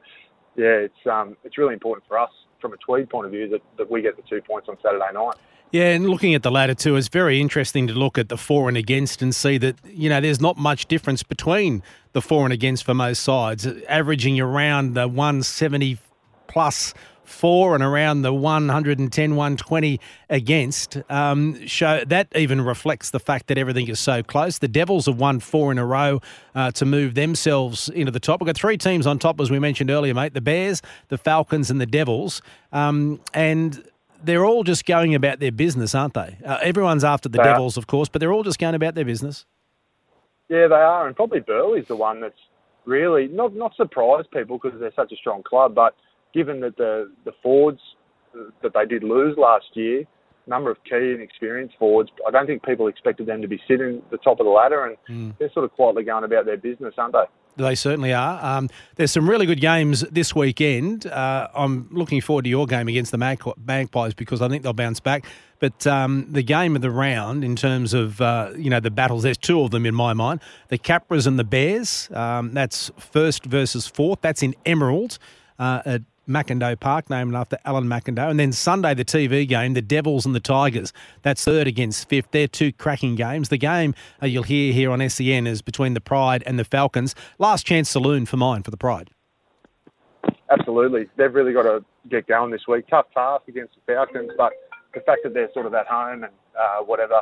yeah, 0.56 0.86
it's 0.90 1.08
um, 1.10 1.38
it's 1.44 1.58
really 1.58 1.74
important 1.74 2.08
for 2.08 2.18
us 2.20 2.30
from 2.64 2.74
a 2.74 2.78
Tweed 2.78 3.10
point 3.10 3.26
of 3.26 3.32
view 3.32 3.48
that, 3.50 3.62
that 3.78 3.92
we 3.92 4.02
get 4.02 4.16
the 4.16 4.24
two 4.24 4.42
points 4.42 4.70
on 4.70 4.78
Saturday 4.82 5.06
night. 5.14 5.36
Yeah, 5.74 5.90
and 5.90 6.08
looking 6.08 6.34
at 6.34 6.44
the 6.44 6.52
ladder 6.52 6.74
too, 6.76 6.96
it's 6.96 7.10
very 7.10 7.42
interesting 7.42 7.88
to 7.88 7.94
look 7.94 8.18
at 8.18 8.30
the 8.30 8.38
for 8.38 8.70
and 8.70 8.78
against 8.78 9.22
and 9.22 9.36
see 9.36 9.58
that, 9.58 9.76
you 9.86 10.08
know, 10.08 10.22
there's 10.22 10.40
not 10.40 10.56
much 10.56 10.86
difference 10.86 11.24
between 11.24 11.84
the 12.14 12.22
for 12.22 12.46
and 12.46 12.54
against 12.54 12.86
for 12.86 12.94
most 12.94 13.24
sides, 13.24 13.68
averaging 13.90 14.40
around 14.40 14.94
the 14.94 15.08
170 15.08 15.98
plus 16.48 16.94
for 17.24 17.74
and 17.74 17.84
around 17.84 18.22
the 18.22 18.34
110, 18.34 19.36
120 19.36 20.00
against. 20.30 20.98
Um, 21.10 21.66
show 21.66 22.04
that 22.06 22.28
even 22.36 22.62
reflects 22.62 23.10
the 23.10 23.20
fact 23.20 23.48
that 23.48 23.58
everything 23.58 23.88
is 23.88 24.00
so 24.00 24.24
close. 24.24 24.60
The 24.60 24.68
Devils 24.68 25.06
have 25.06 25.20
won 25.20 25.40
four 25.40 25.72
in 25.72 25.78
a 25.78 25.86
row 25.86 26.22
uh, 26.56 26.72
to 26.72 26.86
move 26.86 27.16
themselves 27.16 27.90
into 27.90 28.12
the 28.12 28.20
top. 28.20 28.42
We've 28.42 28.48
got 28.48 28.58
three 28.58 28.78
teams 28.78 29.08
on 29.08 29.20
top, 29.20 29.40
as 29.40 29.50
we 29.50 29.60
mentioned 29.60 29.90
earlier, 29.90 30.14
mate. 30.14 30.34
The 30.34 30.42
Bears, 30.42 30.82
the 31.10 31.18
Falcons, 31.18 31.72
and 31.72 31.80
the 31.80 31.86
Devils. 31.86 32.42
Um, 32.72 33.20
and 33.34 33.84
they're 34.24 34.46
all 34.46 34.64
just 34.64 34.86
going 34.86 35.16
about 35.16 35.40
their 35.40 35.52
business, 35.52 35.94
aren't 35.94 36.14
they? 36.14 36.38
Uh, 36.46 36.60
everyone's 36.62 37.04
after 37.04 37.30
the 37.30 37.38
They 37.38 37.44
are. 37.44 37.54
Devils, 37.54 37.78
of 37.78 37.88
course, 37.88 38.10
but 38.10 38.20
they're 38.20 38.34
all 38.34 38.44
just 38.44 38.60
going 38.60 38.76
about 38.76 38.96
their 38.96 39.06
business. 39.06 39.46
Yeah, 40.50 40.68
they 40.68 40.76
are, 40.76 41.08
and 41.08 41.16
probably 41.16 41.40
Burleigh's 41.40 41.88
the 41.88 41.96
one 41.96 42.22
that's 42.22 42.40
really 42.86 43.28
not 43.28 43.56
not 43.56 43.74
surprised 43.76 44.30
people 44.32 44.60
because 44.62 44.80
they're 44.80 44.94
such 44.96 45.12
a 45.12 45.16
strong 45.16 45.42
club. 45.42 45.74
But 45.74 45.96
given 46.34 46.60
that 46.62 46.78
the 46.78 47.12
the 47.26 47.32
forwards 47.42 47.80
that 48.62 48.74
they 48.74 48.86
did 48.86 49.04
lose 49.04 49.38
last 49.38 49.66
year, 49.74 50.04
number 50.48 50.72
of 50.72 50.78
key 50.84 50.96
and 51.14 51.22
experienced 51.22 51.76
forwards, 51.78 52.10
I 52.28 52.32
don't 52.32 52.48
think 52.48 52.64
people 52.64 52.88
expected 52.88 53.28
them 53.28 53.42
to 53.42 53.48
be 53.48 53.62
sitting 53.68 53.98
at 54.04 54.12
the 54.12 54.18
top 54.18 54.40
of 54.40 54.46
the 54.46 54.52
ladder, 54.52 54.86
and 54.86 54.98
Mm. 55.10 55.38
they're 55.38 55.52
sort 55.52 55.66
of 55.66 55.72
quietly 55.74 56.04
going 56.04 56.24
about 56.24 56.46
their 56.46 56.58
business, 56.58 56.94
aren't 56.98 57.14
they? 57.14 57.26
They 57.56 57.76
certainly 57.76 58.12
are. 58.12 58.44
Um, 58.44 58.68
there's 58.96 59.12
some 59.12 59.30
really 59.30 59.46
good 59.46 59.62
games 59.62 60.02
this 60.12 60.34
weekend. 60.36 61.06
Uh, 61.06 61.48
I'm 61.54 61.88
looking 61.92 62.20
forward 62.20 62.46
to 62.46 62.50
your 62.50 62.66
game 62.66 62.88
against 62.88 63.12
the 63.12 63.20
Mag- 63.20 63.44
Magpies 63.64 64.16
because 64.16 64.42
I 64.42 64.50
think 64.50 64.64
they'll 64.64 64.74
bounce 64.74 65.00
back. 65.00 65.26
But 65.60 65.86
um, 65.86 66.26
the 66.32 66.42
game 66.42 66.76
of 66.76 66.82
the 66.82 66.90
round, 66.90 67.44
in 67.44 67.56
terms 67.56 67.94
of 67.94 68.20
uh, 68.20 68.50
you 68.58 68.72
know 68.72 68.80
the 68.80 68.90
battles, 68.90 69.22
there's 69.22 69.38
two 69.38 69.62
of 69.62 69.70
them 69.70 69.86
in 69.86 69.94
my 69.94 70.14
mind: 70.14 70.40
the 70.70 70.80
Capras 70.80 71.28
and 71.28 71.38
the 71.38 71.44
Bears. 71.44 72.10
Um, 72.12 72.54
that's 72.56 72.90
first 72.98 73.46
versus 73.46 73.86
fourth. 73.88 74.22
That's 74.22 74.42
in 74.42 74.56
Emerald 74.66 75.20
uh, 75.60 75.84
at 75.86 76.02
Mackendale 76.28 76.80
Park, 76.80 77.10
named 77.10 77.36
after 77.36 77.58
Alan 77.66 77.86
Mackendale. 77.86 78.30
And 78.30 78.40
then 78.40 78.52
Sunday, 78.52 78.94
the 78.94 79.06
TV 79.06 79.48
game, 79.48 79.74
the 79.74 79.82
Devils 79.82 80.26
and 80.26 80.34
the 80.34 80.40
Tigers. 80.40 80.94
That's 81.22 81.44
third 81.44 81.68
against 81.68 82.08
fifth. 82.08 82.32
They're 82.32 82.48
two 82.48 82.72
cracking 82.72 83.16
games. 83.16 83.50
The 83.50 83.58
game 83.58 83.94
uh, 84.22 84.28
you'll 84.28 84.44
hear 84.44 84.74
here 84.74 84.92
on 84.92 85.08
SEN 85.10 85.48
is 85.48 85.62
between 85.62 85.94
the 85.94 86.02
Pride 86.02 86.44
and 86.46 86.58
the 86.58 86.66
Falcons. 86.66 87.16
Last 87.40 87.66
chance 87.66 87.90
saloon 87.90 88.26
for 88.26 88.38
mine 88.38 88.64
for 88.64 88.72
the 88.72 88.78
Pride. 88.78 89.10
Absolutely, 90.50 91.10
they've 91.18 91.34
really 91.34 91.54
got 91.54 91.64
to 91.64 91.84
get 92.10 92.28
going 92.28 92.52
this 92.52 92.68
week. 92.68 92.88
Tough 92.88 93.06
task 93.14 93.44
against 93.48 93.74
the 93.76 93.94
Falcons, 93.94 94.32
but 94.38 94.54
the 94.94 95.00
fact 95.02 95.22
that 95.24 95.34
they're 95.34 95.52
sort 95.54 95.66
of 95.66 95.74
at 95.74 95.88
home 95.88 96.24
and 96.24 96.34
uh, 96.60 96.84
whatever, 96.84 97.22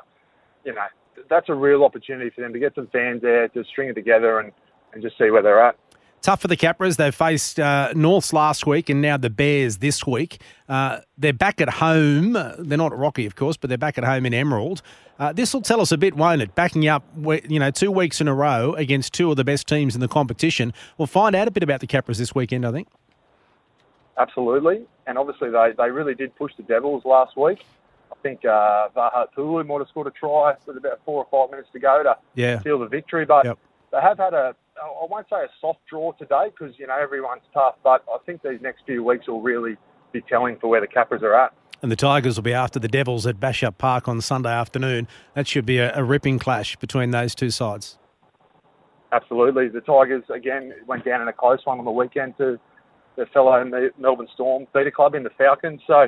you 0.65 0.73
know, 0.73 0.85
that's 1.29 1.49
a 1.49 1.53
real 1.53 1.83
opportunity 1.83 2.29
for 2.29 2.41
them 2.41 2.53
to 2.53 2.59
get 2.59 2.75
some 2.75 2.87
fans 2.87 3.21
there, 3.21 3.47
to 3.49 3.63
string 3.65 3.89
it 3.89 3.93
together 3.93 4.39
and, 4.39 4.51
and 4.93 5.01
just 5.01 5.17
see 5.17 5.29
where 5.29 5.41
they're 5.41 5.63
at. 5.63 5.75
Tough 6.21 6.41
for 6.41 6.47
the 6.47 6.57
Capras. 6.57 6.97
They 6.97 7.09
faced 7.09 7.59
uh, 7.59 7.93
Norths 7.95 8.31
last 8.31 8.67
week 8.67 8.89
and 8.89 9.01
now 9.01 9.17
the 9.17 9.29
Bears 9.31 9.77
this 9.77 10.05
week. 10.05 10.39
Uh, 10.69 10.99
they're 11.17 11.33
back 11.33 11.59
at 11.59 11.69
home. 11.69 12.33
They're 12.33 12.77
not 12.77 12.91
at 12.93 12.99
Rocky, 12.99 13.25
of 13.25 13.35
course, 13.35 13.57
but 13.57 13.69
they're 13.69 13.77
back 13.77 13.97
at 13.97 14.03
home 14.03 14.27
in 14.27 14.33
Emerald. 14.33 14.83
Uh, 15.17 15.33
this 15.33 15.51
will 15.53 15.61
tell 15.63 15.81
us 15.81 15.91
a 15.91 15.97
bit, 15.97 16.15
won't 16.15 16.41
it? 16.43 16.53
Backing 16.53 16.87
up, 16.87 17.03
you 17.49 17.57
know, 17.59 17.71
two 17.71 17.91
weeks 17.91 18.21
in 18.21 18.27
a 18.27 18.35
row 18.35 18.73
against 18.73 19.13
two 19.13 19.31
of 19.31 19.37
the 19.37 19.43
best 19.43 19.67
teams 19.67 19.95
in 19.95 20.01
the 20.01 20.07
competition. 20.07 20.73
We'll 20.99 21.07
find 21.07 21.35
out 21.35 21.47
a 21.47 21.51
bit 21.51 21.63
about 21.63 21.79
the 21.79 21.87
Capras 21.87 22.17
this 22.19 22.35
weekend, 22.35 22.65
I 22.67 22.71
think. 22.71 22.87
Absolutely, 24.17 24.85
and 25.07 25.17
obviously 25.17 25.49
they, 25.49 25.71
they 25.77 25.89
really 25.89 26.13
did 26.13 26.35
push 26.35 26.51
the 26.55 26.63
Devils 26.63 27.03
last 27.05 27.35
week. 27.35 27.65
I 28.11 28.15
think 28.21 28.45
uh, 28.45 28.89
Vaha 28.95 29.25
Tulu 29.33 29.63
might 29.63 29.79
have 29.79 29.87
scored 29.87 30.05
a 30.07 30.11
try 30.11 30.53
with 30.67 30.77
about 30.77 30.99
four 31.05 31.25
or 31.25 31.27
five 31.45 31.49
minutes 31.51 31.69
to 31.73 31.79
go 31.79 32.03
to 32.03 32.15
Yeah. 32.35 32.59
seal 32.61 32.77
the 32.77 32.87
victory, 32.87 33.25
but 33.25 33.45
Yep. 33.45 33.57
they 33.91 34.01
have 34.01 34.17
had 34.19 34.33
a 34.35 34.55
I 34.81 35.05
won't 35.09 35.27
say 35.29 35.37
a 35.37 35.49
soft 35.59 35.79
draw 35.89 36.11
today 36.13 36.47
because 36.49 36.77
you 36.79 36.87
know 36.87 36.97
everyone's 36.99 37.43
tough, 37.53 37.75
but 37.83 38.03
I 38.09 38.17
think 38.25 38.41
these 38.41 38.61
next 38.61 38.83
few 38.85 39.03
weeks 39.03 39.27
will 39.27 39.41
really 39.41 39.77
be 40.11 40.21
telling 40.21 40.57
for 40.59 40.69
where 40.69 40.81
the 40.81 40.87
Capras 40.87 41.21
are 41.21 41.35
at. 41.35 41.53
And 41.81 41.91
the 41.91 41.95
Tigers 41.95 42.35
will 42.35 42.43
be 42.43 42.53
after 42.53 42.79
the 42.79 42.87
Devils 42.87 43.25
at 43.25 43.39
Bishop 43.39 43.77
Park 43.77 44.07
on 44.07 44.21
Sunday 44.21 44.51
afternoon. 44.51 45.07
That 45.33 45.47
should 45.47 45.65
be 45.65 45.79
a, 45.79 45.95
a 45.95 46.03
ripping 46.03 46.37
clash 46.37 46.75
between 46.75 47.11
those 47.11 47.33
two 47.33 47.49
sides. 47.49 47.97
Absolutely. 49.11 49.67
The 49.67 49.81
Tigers, 49.81 50.23
again, 50.33 50.73
went 50.87 51.05
down 51.05 51.21
in 51.21 51.27
a 51.27 51.33
close 51.33 51.59
one 51.65 51.79
on 51.79 51.85
the 51.85 51.91
weekend 51.91 52.37
to 52.37 52.59
their 53.15 53.25
fellow 53.27 53.63
Me- 53.63 53.89
Melbourne 53.97 54.27
Storm 54.33 54.67
Beta 54.73 54.91
Club 54.91 55.15
in 55.15 55.23
the 55.23 55.31
Falcons. 55.37 55.81
So 55.85 56.07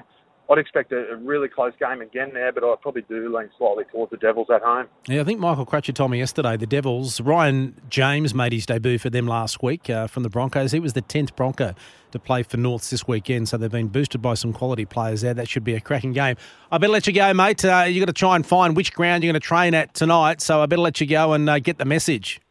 I'd 0.49 0.57
expect 0.57 0.91
a, 0.91 1.11
a 1.11 1.15
really 1.15 1.47
close 1.47 1.73
game 1.79 2.01
again 2.01 2.31
there, 2.33 2.51
but 2.51 2.63
I 2.63 2.75
probably 2.81 3.03
do 3.03 3.35
lean 3.35 3.49
slightly 3.57 3.85
towards 3.91 4.11
the 4.11 4.17
Devils 4.17 4.47
at 4.53 4.61
home. 4.61 4.87
Yeah, 5.07 5.21
I 5.21 5.23
think 5.23 5.39
Michael 5.39 5.65
Crutcher 5.65 5.93
told 5.93 6.11
me 6.11 6.19
yesterday 6.19 6.57
the 6.57 6.67
Devils, 6.67 7.21
Ryan 7.21 7.79
James 7.89 8.33
made 8.33 8.51
his 8.51 8.65
debut 8.65 8.97
for 8.97 9.09
them 9.09 9.25
last 9.25 9.63
week 9.63 9.89
uh, 9.89 10.07
from 10.07 10.23
the 10.23 10.29
Broncos. 10.29 10.71
He 10.71 10.79
was 10.79 10.93
the 10.93 11.01
10th 11.01 11.35
Bronco 11.35 11.73
to 12.11 12.19
play 12.19 12.43
for 12.43 12.57
Norths 12.57 12.89
this 12.89 13.07
weekend, 13.07 13.47
so 13.49 13.57
they've 13.57 13.71
been 13.71 13.87
boosted 13.87 14.21
by 14.21 14.33
some 14.33 14.53
quality 14.53 14.85
players 14.85 15.21
there. 15.21 15.33
That 15.33 15.47
should 15.47 15.63
be 15.63 15.75
a 15.75 15.79
cracking 15.79 16.13
game. 16.13 16.35
I 16.71 16.77
better 16.77 16.91
let 16.91 17.07
you 17.07 17.13
go, 17.13 17.33
mate. 17.33 17.63
Uh, 17.63 17.85
you've 17.87 18.01
got 18.01 18.13
to 18.13 18.19
try 18.19 18.35
and 18.35 18.45
find 18.45 18.75
which 18.75 18.93
ground 18.93 19.23
you're 19.23 19.31
going 19.31 19.41
to 19.41 19.45
train 19.45 19.73
at 19.73 19.93
tonight, 19.93 20.41
so 20.41 20.61
I 20.61 20.65
better 20.65 20.81
let 20.81 20.99
you 20.99 21.07
go 21.07 21.33
and 21.33 21.49
uh, 21.49 21.59
get 21.59 21.77
the 21.77 21.85
message. 21.85 22.41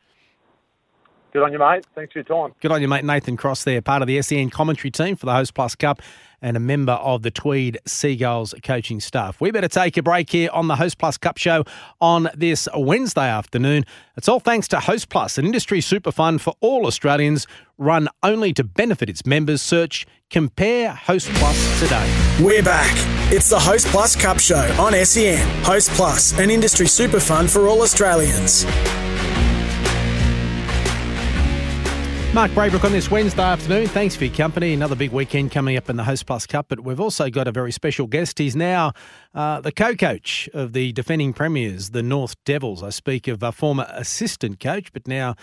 Good 1.33 1.43
on 1.43 1.53
you, 1.53 1.59
mate. 1.59 1.87
Thanks 1.95 2.13
for 2.13 2.19
your 2.19 2.25
time. 2.25 2.55
Good 2.61 2.73
on 2.73 2.83
you, 2.83 2.89
mate. 2.89 3.05
Nathan 3.05 3.39
Cross 3.39 3.65
there, 3.65 3.81
part 3.81 4.03
of 4.03 4.09
the 4.09 4.21
SEN 4.21 4.51
commentary 4.51 4.91
team 4.91 5.17
for 5.17 5.25
the 5.25 5.33
Host 5.33 5.55
Plus 5.55 5.75
Cup 5.75 6.03
and 6.43 6.57
a 6.57 6.61
member 6.61 6.93
of 6.93 7.23
the 7.23 7.31
Tweed 7.31 7.79
Seagulls 7.87 8.53
coaching 8.63 9.01
staff. 9.01 9.41
We 9.41 9.51
better 9.51 9.69
take 9.69 9.97
a 9.97 10.03
break 10.03 10.29
here 10.29 10.51
on 10.53 10.69
the 10.69 10.77
Host 10.77 10.99
Plus 10.99 11.17
Cup 11.17 11.39
show 11.39 11.65
on 12.01 12.29
this 12.35 12.69
Wednesday 12.75 13.29
afternoon. 13.29 13.87
It's 14.17 14.29
all 14.29 14.41
thanks 14.41 14.69
to 14.69 14.81
Host 14.81 15.09
Plus, 15.09 15.39
an 15.39 15.47
industry 15.47 15.81
super 15.81 16.13
fund 16.13 16.43
for 16.43 16.53
all 16.61 16.87
Australians, 16.87 17.47
run 17.79 18.09
only 18.23 18.53
to 18.55 18.65
benefit 18.65 19.09
its 19.09 19.25
members. 19.25 19.63
Search 19.63 20.07
Compare 20.29 20.91
Host 20.91 21.31
Plus 21.35 21.81
today. 21.81 22.37
We're 22.43 22.63
back. 22.63 22.93
It's 23.33 23.49
the 23.49 23.61
Host 23.61 23.87
Plus 23.87 24.17
Cup 24.17 24.39
Show 24.39 24.75
on 24.79 24.93
SEN. 25.05 25.49
Host 25.65 25.91
Plus, 25.93 26.39
an 26.39 26.51
industry 26.51 26.87
super 26.87 27.21
fund 27.21 27.51
for 27.51 27.69
all 27.69 27.81
Australians. 27.83 28.67
Mark 32.35 32.51
Braybrook 32.53 32.83
on 32.85 32.93
this 32.93 33.11
Wednesday 33.11 33.43
afternoon. 33.43 33.87
Thanks 33.89 34.17
for 34.17 34.25
your 34.25 34.35
company. 34.35 34.73
Another 34.73 34.97
big 34.97 35.13
weekend 35.13 35.53
coming 35.53 35.77
up 35.77 35.91
in 35.91 35.97
the 35.97 36.05
Host 36.05 36.25
Plus 36.25 36.47
Cup, 36.47 36.65
but 36.67 36.81
we've 36.81 36.99
also 36.99 37.29
got 37.29 37.47
a 37.47 37.53
very 37.53 37.71
special 37.71 38.07
guest. 38.07 38.39
He's 38.39 38.57
now 38.57 38.95
uh, 39.35 39.61
the 39.61 39.71
co-coach 39.71 40.49
of 40.55 40.73
the 40.73 40.93
defending 40.93 41.35
premiers, 41.35 41.91
the 41.91 42.03
North 42.03 42.43
Devils. 42.47 42.83
I 42.83 42.89
speak 42.89 43.29
of 43.29 43.43
a 43.43 43.53
former 43.53 43.87
assistant 43.91 44.61
coach, 44.61 44.95
but 44.95 45.07
now 45.07 45.35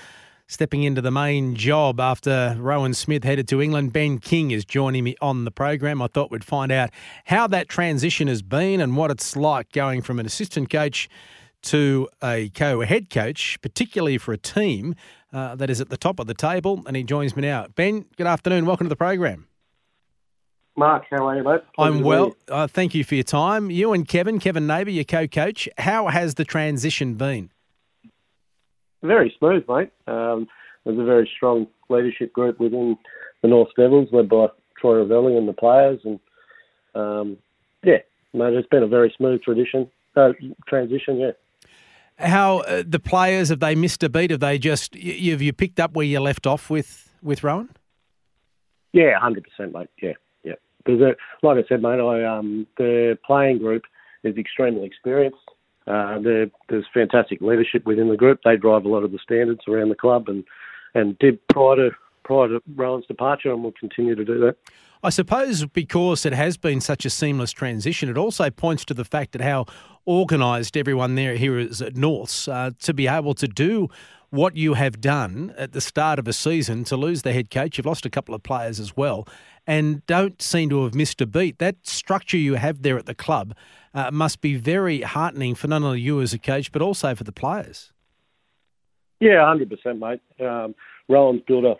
stepping 0.47 0.81
into 0.81 0.99
the 0.99 1.11
main 1.11 1.53
job 1.53 1.99
after 1.99 2.55
Rowan 2.57 2.95
Smith 2.95 3.23
headed 3.23 3.47
to 3.49 3.61
England. 3.61 3.93
Ben 3.93 4.17
King 4.17 4.49
is 4.49 4.65
joining 4.65 5.03
me 5.03 5.15
on 5.21 5.45
the 5.45 5.51
program. 5.51 6.01
I 6.01 6.07
thought 6.07 6.31
we'd 6.31 6.43
find 6.43 6.71
out 6.71 6.89
how 7.25 7.45
that 7.45 7.69
transition 7.69 8.27
has 8.27 8.41
been 8.41 8.81
and 8.81 8.97
what 8.97 9.11
it's 9.11 9.35
like 9.35 9.71
going 9.73 10.01
from 10.01 10.19
an 10.19 10.25
assistant 10.25 10.71
coach 10.71 11.07
to 11.61 12.09
a 12.23 12.49
co-head 12.49 13.09
coach, 13.11 13.59
particularly 13.61 14.17
for 14.17 14.33
a 14.33 14.37
team 14.37 14.95
uh, 15.33 15.55
that 15.55 15.69
is 15.69 15.81
at 15.81 15.89
the 15.89 15.97
top 15.97 16.19
of 16.19 16.27
the 16.27 16.33
table. 16.33 16.83
And 16.87 16.95
he 16.95 17.03
joins 17.03 17.35
me 17.35 17.41
now. 17.41 17.67
Ben, 17.75 18.05
good 18.17 18.27
afternoon. 18.27 18.65
Welcome 18.65 18.85
to 18.85 18.89
the 18.89 18.95
program. 18.95 19.47
Mark, 20.75 21.05
how 21.09 21.27
are 21.27 21.35
you, 21.35 21.43
mate? 21.43 21.61
Pleasure 21.75 21.93
I'm 21.93 22.03
well. 22.03 22.35
Uh, 22.47 22.67
thank 22.67 22.95
you 22.95 23.03
for 23.03 23.15
your 23.15 23.23
time. 23.23 23.69
You 23.69 23.91
and 23.91 24.07
Kevin, 24.07 24.39
Kevin 24.39 24.65
Neighbour, 24.65 24.91
your 24.91 25.03
co-coach. 25.03 25.67
How 25.77 26.07
has 26.07 26.35
the 26.35 26.45
transition 26.45 27.15
been? 27.15 27.49
Very 29.03 29.33
smooth, 29.37 29.65
mate. 29.67 29.91
Um, 30.07 30.47
there's 30.85 30.99
a 30.99 31.03
very 31.03 31.29
strong 31.35 31.67
leadership 31.89 32.31
group 32.31 32.59
within 32.59 32.97
the 33.41 33.49
North 33.49 33.69
Devils, 33.77 34.09
led 34.11 34.29
by 34.29 34.47
Troy 34.79 35.03
Ravelli 35.03 35.37
and 35.37 35.47
the 35.47 35.53
players, 35.53 35.99
and 36.05 36.19
um, 36.95 37.37
yeah, 37.83 37.97
mate, 38.33 38.53
it's 38.53 38.67
been 38.69 38.83
a 38.83 38.87
very 38.87 39.13
smooth 39.17 39.41
tradition 39.41 39.89
uh, 40.15 40.31
transition. 40.67 41.17
Yeah. 41.17 41.31
How 42.19 42.59
uh, 42.59 42.83
the 42.85 42.99
players 42.99 43.49
have 43.49 43.61
they 43.61 43.75
missed 43.75 44.03
a 44.03 44.09
beat? 44.09 44.31
Have 44.31 44.41
they 44.41 44.57
just 44.59 44.93
y- 44.93 45.29
have 45.31 45.41
you 45.41 45.53
picked 45.53 45.79
up 45.79 45.93
where 45.93 46.05
you 46.05 46.19
left 46.19 46.45
off 46.45 46.69
with 46.69 47.09
with 47.23 47.43
Rowan? 47.43 47.69
Yeah, 48.91 49.17
hundred 49.19 49.45
percent, 49.45 49.73
mate. 49.73 49.89
Yeah, 50.01 50.13
yeah. 50.43 50.55
Because, 50.83 51.01
uh, 51.01 51.13
like 51.47 51.63
I 51.63 51.67
said, 51.67 51.81
mate, 51.81 51.99
I 51.99 52.25
um, 52.25 52.67
the 52.77 53.17
playing 53.25 53.59
group 53.59 53.83
is 54.23 54.37
extremely 54.37 54.85
experienced. 54.85 55.37
Uh, 55.87 56.19
there's 56.19 56.85
fantastic 56.93 57.41
leadership 57.41 57.85
within 57.85 58.09
the 58.09 58.17
group. 58.17 58.41
They 58.43 58.57
drive 58.57 58.85
a 58.85 58.89
lot 58.89 59.03
of 59.03 59.11
the 59.11 59.19
standards 59.23 59.61
around 59.67 59.89
the 59.89 59.95
club, 59.95 60.27
and 60.27 60.43
and 60.93 61.17
did 61.19 61.39
prior 61.47 61.75
to 61.77 61.91
prior 62.23 62.47
to 62.49 62.61
Rowan's 62.75 63.07
departure, 63.07 63.51
and 63.51 63.63
will 63.63 63.71
continue 63.71 64.15
to 64.15 64.25
do 64.25 64.39
that. 64.39 64.57
I 65.01 65.09
suppose 65.09 65.65
because 65.65 66.25
it 66.25 66.33
has 66.33 66.57
been 66.57 66.81
such 66.81 67.05
a 67.05 67.09
seamless 67.09 67.53
transition, 67.53 68.09
it 68.09 68.17
also 68.17 68.49
points 68.49 68.83
to 68.85 68.93
the 68.93 69.05
fact 69.05 69.31
that 69.31 69.41
how 69.41 69.65
organised 70.05 70.75
everyone 70.75 71.15
there 71.15 71.35
here 71.35 71.57
is 71.57 71.81
at 71.81 71.95
Norths 71.95 72.49
uh, 72.49 72.71
to 72.81 72.93
be 72.93 73.07
able 73.07 73.33
to 73.35 73.47
do 73.47 73.87
what 74.29 74.57
you 74.57 74.73
have 74.73 74.99
done 74.99 75.53
at 75.57 75.71
the 75.71 75.79
start 75.79 76.19
of 76.19 76.27
a 76.27 76.33
season 76.33 76.83
to 76.83 76.97
lose 76.97 77.21
the 77.21 77.31
head 77.31 77.49
coach. 77.49 77.77
You've 77.77 77.85
lost 77.85 78.05
a 78.05 78.09
couple 78.09 78.35
of 78.35 78.43
players 78.43 78.79
as 78.79 78.97
well, 78.97 79.25
and 79.65 80.05
don't 80.05 80.41
seem 80.41 80.69
to 80.69 80.83
have 80.83 80.93
missed 80.93 81.21
a 81.21 81.25
beat. 81.25 81.59
That 81.59 81.77
structure 81.83 82.37
you 82.37 82.55
have 82.55 82.81
there 82.81 82.97
at 82.97 83.05
the 83.05 83.15
club 83.15 83.55
uh, 83.93 84.11
must 84.11 84.41
be 84.41 84.55
very 84.55 85.01
heartening 85.01 85.55
for 85.55 85.67
not 85.67 85.81
only 85.81 86.01
you 86.01 86.21
as 86.21 86.33
a 86.33 86.39
coach, 86.39 86.71
but 86.73 86.81
also 86.81 87.15
for 87.15 87.23
the 87.23 87.31
players. 87.31 87.93
Yeah, 89.21 89.45
hundred 89.45 89.69
percent, 89.69 89.99
mate. 89.99 90.21
Um, 90.39 90.75
Rowan's 91.07 91.41
built 91.47 91.65
a 91.65 91.75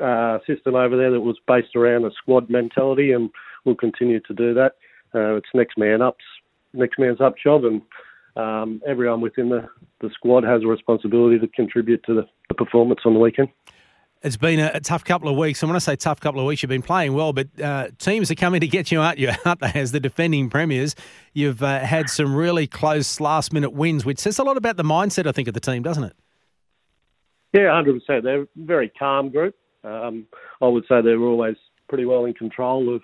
uh, 0.00 0.38
system 0.46 0.74
over 0.74 0.96
there 0.96 1.10
that 1.10 1.20
was 1.20 1.38
based 1.46 1.74
around 1.76 2.04
a 2.04 2.10
squad 2.10 2.48
mentality, 2.50 3.12
and 3.12 3.30
we'll 3.64 3.74
continue 3.74 4.20
to 4.20 4.34
do 4.34 4.54
that. 4.54 4.76
Uh, 5.14 5.36
it's 5.36 5.48
next 5.54 5.78
man 5.78 6.02
up's 6.02 6.24
next 6.72 6.98
man's 6.98 7.20
up 7.20 7.34
job, 7.42 7.64
and 7.64 7.82
um, 8.36 8.82
everyone 8.86 9.20
within 9.20 9.48
the, 9.48 9.68
the 10.00 10.10
squad 10.10 10.44
has 10.44 10.62
a 10.62 10.66
responsibility 10.66 11.38
to 11.38 11.46
contribute 11.48 12.02
to 12.04 12.14
the, 12.14 12.26
the 12.48 12.54
performance 12.54 13.00
on 13.04 13.14
the 13.14 13.20
weekend. 13.20 13.48
It's 14.22 14.38
been 14.38 14.58
a, 14.58 14.70
a, 14.74 14.80
tough 14.80 15.04
couple 15.04 15.28
of 15.28 15.36
weeks. 15.36 15.62
And 15.62 15.68
when 15.68 15.76
I 15.76 15.80
say 15.80 15.96
tough 15.96 16.18
couple 16.18 16.40
of 16.40 16.46
weeks, 16.46 16.62
you've 16.62 16.70
been 16.70 16.82
playing 16.82 17.12
well, 17.12 17.34
but 17.34 17.48
uh, 17.62 17.88
teams 17.98 18.30
are 18.30 18.34
coming 18.34 18.60
to 18.60 18.66
get 18.66 18.90
you, 18.90 19.00
aren't 19.00 19.18
you? 19.18 19.30
Aren't 19.44 19.60
they? 19.60 19.72
As 19.74 19.92
the 19.92 20.00
defending 20.00 20.48
premiers, 20.48 20.96
you've 21.34 21.62
uh, 21.62 21.80
had 21.80 22.08
some 22.08 22.34
really 22.34 22.66
close 22.66 23.20
last 23.20 23.52
minute 23.52 23.74
wins, 23.74 24.06
which 24.06 24.18
says 24.18 24.38
a 24.38 24.42
lot 24.42 24.56
about 24.56 24.78
the 24.78 24.82
mindset, 24.82 25.26
I 25.26 25.32
think, 25.32 25.46
of 25.46 25.54
the 25.54 25.60
team, 25.60 25.82
doesn't 25.82 26.04
it? 26.04 26.16
Yeah, 27.52 27.82
100%. 27.82 28.22
They're 28.22 28.42
a 28.42 28.46
very 28.56 28.88
calm 28.88 29.28
group. 29.28 29.54
Um, 29.84 30.26
I 30.60 30.66
would 30.66 30.84
say 30.88 31.02
they're 31.02 31.20
always 31.20 31.56
pretty 31.88 32.04
well 32.04 32.24
in 32.24 32.34
control 32.34 32.94
of 32.94 33.02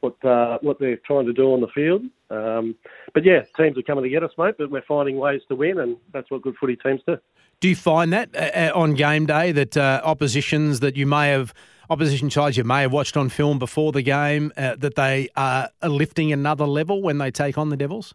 what 0.00 0.24
uh, 0.24 0.58
what 0.60 0.78
they're 0.78 0.98
trying 0.98 1.26
to 1.26 1.32
do 1.32 1.52
on 1.52 1.60
the 1.60 1.68
field. 1.68 2.02
Um, 2.30 2.76
but 3.14 3.24
yeah, 3.24 3.42
teams 3.56 3.78
are 3.78 3.82
coming 3.82 4.04
to 4.04 4.10
get 4.10 4.22
us, 4.22 4.32
mate. 4.38 4.54
But 4.58 4.70
we're 4.70 4.82
finding 4.82 5.16
ways 5.16 5.42
to 5.48 5.56
win, 5.56 5.78
and 5.78 5.96
that's 6.12 6.30
what 6.30 6.42
good 6.42 6.56
footy 6.60 6.76
teams 6.76 7.00
do. 7.06 7.16
Do 7.60 7.68
you 7.68 7.76
find 7.76 8.12
that 8.12 8.34
uh, 8.34 8.38
uh 8.38 8.72
on 8.74 8.94
game 8.94 9.26
day 9.26 9.52
that 9.52 9.76
uh, 9.76 10.00
oppositions 10.04 10.80
that 10.80 10.96
you 10.96 11.06
may 11.06 11.28
have 11.28 11.54
opposition 11.88 12.30
sides 12.30 12.56
you 12.56 12.64
may 12.64 12.82
have 12.82 12.92
watched 12.92 13.16
on 13.16 13.28
film 13.28 13.58
before 13.58 13.92
the 13.92 14.02
game 14.02 14.52
uh, 14.56 14.76
that 14.76 14.96
they 14.96 15.28
are 15.36 15.70
lifting 15.82 16.32
another 16.32 16.66
level 16.66 17.02
when 17.02 17.18
they 17.18 17.30
take 17.30 17.56
on 17.56 17.70
the 17.70 17.76
Devils? 17.76 18.14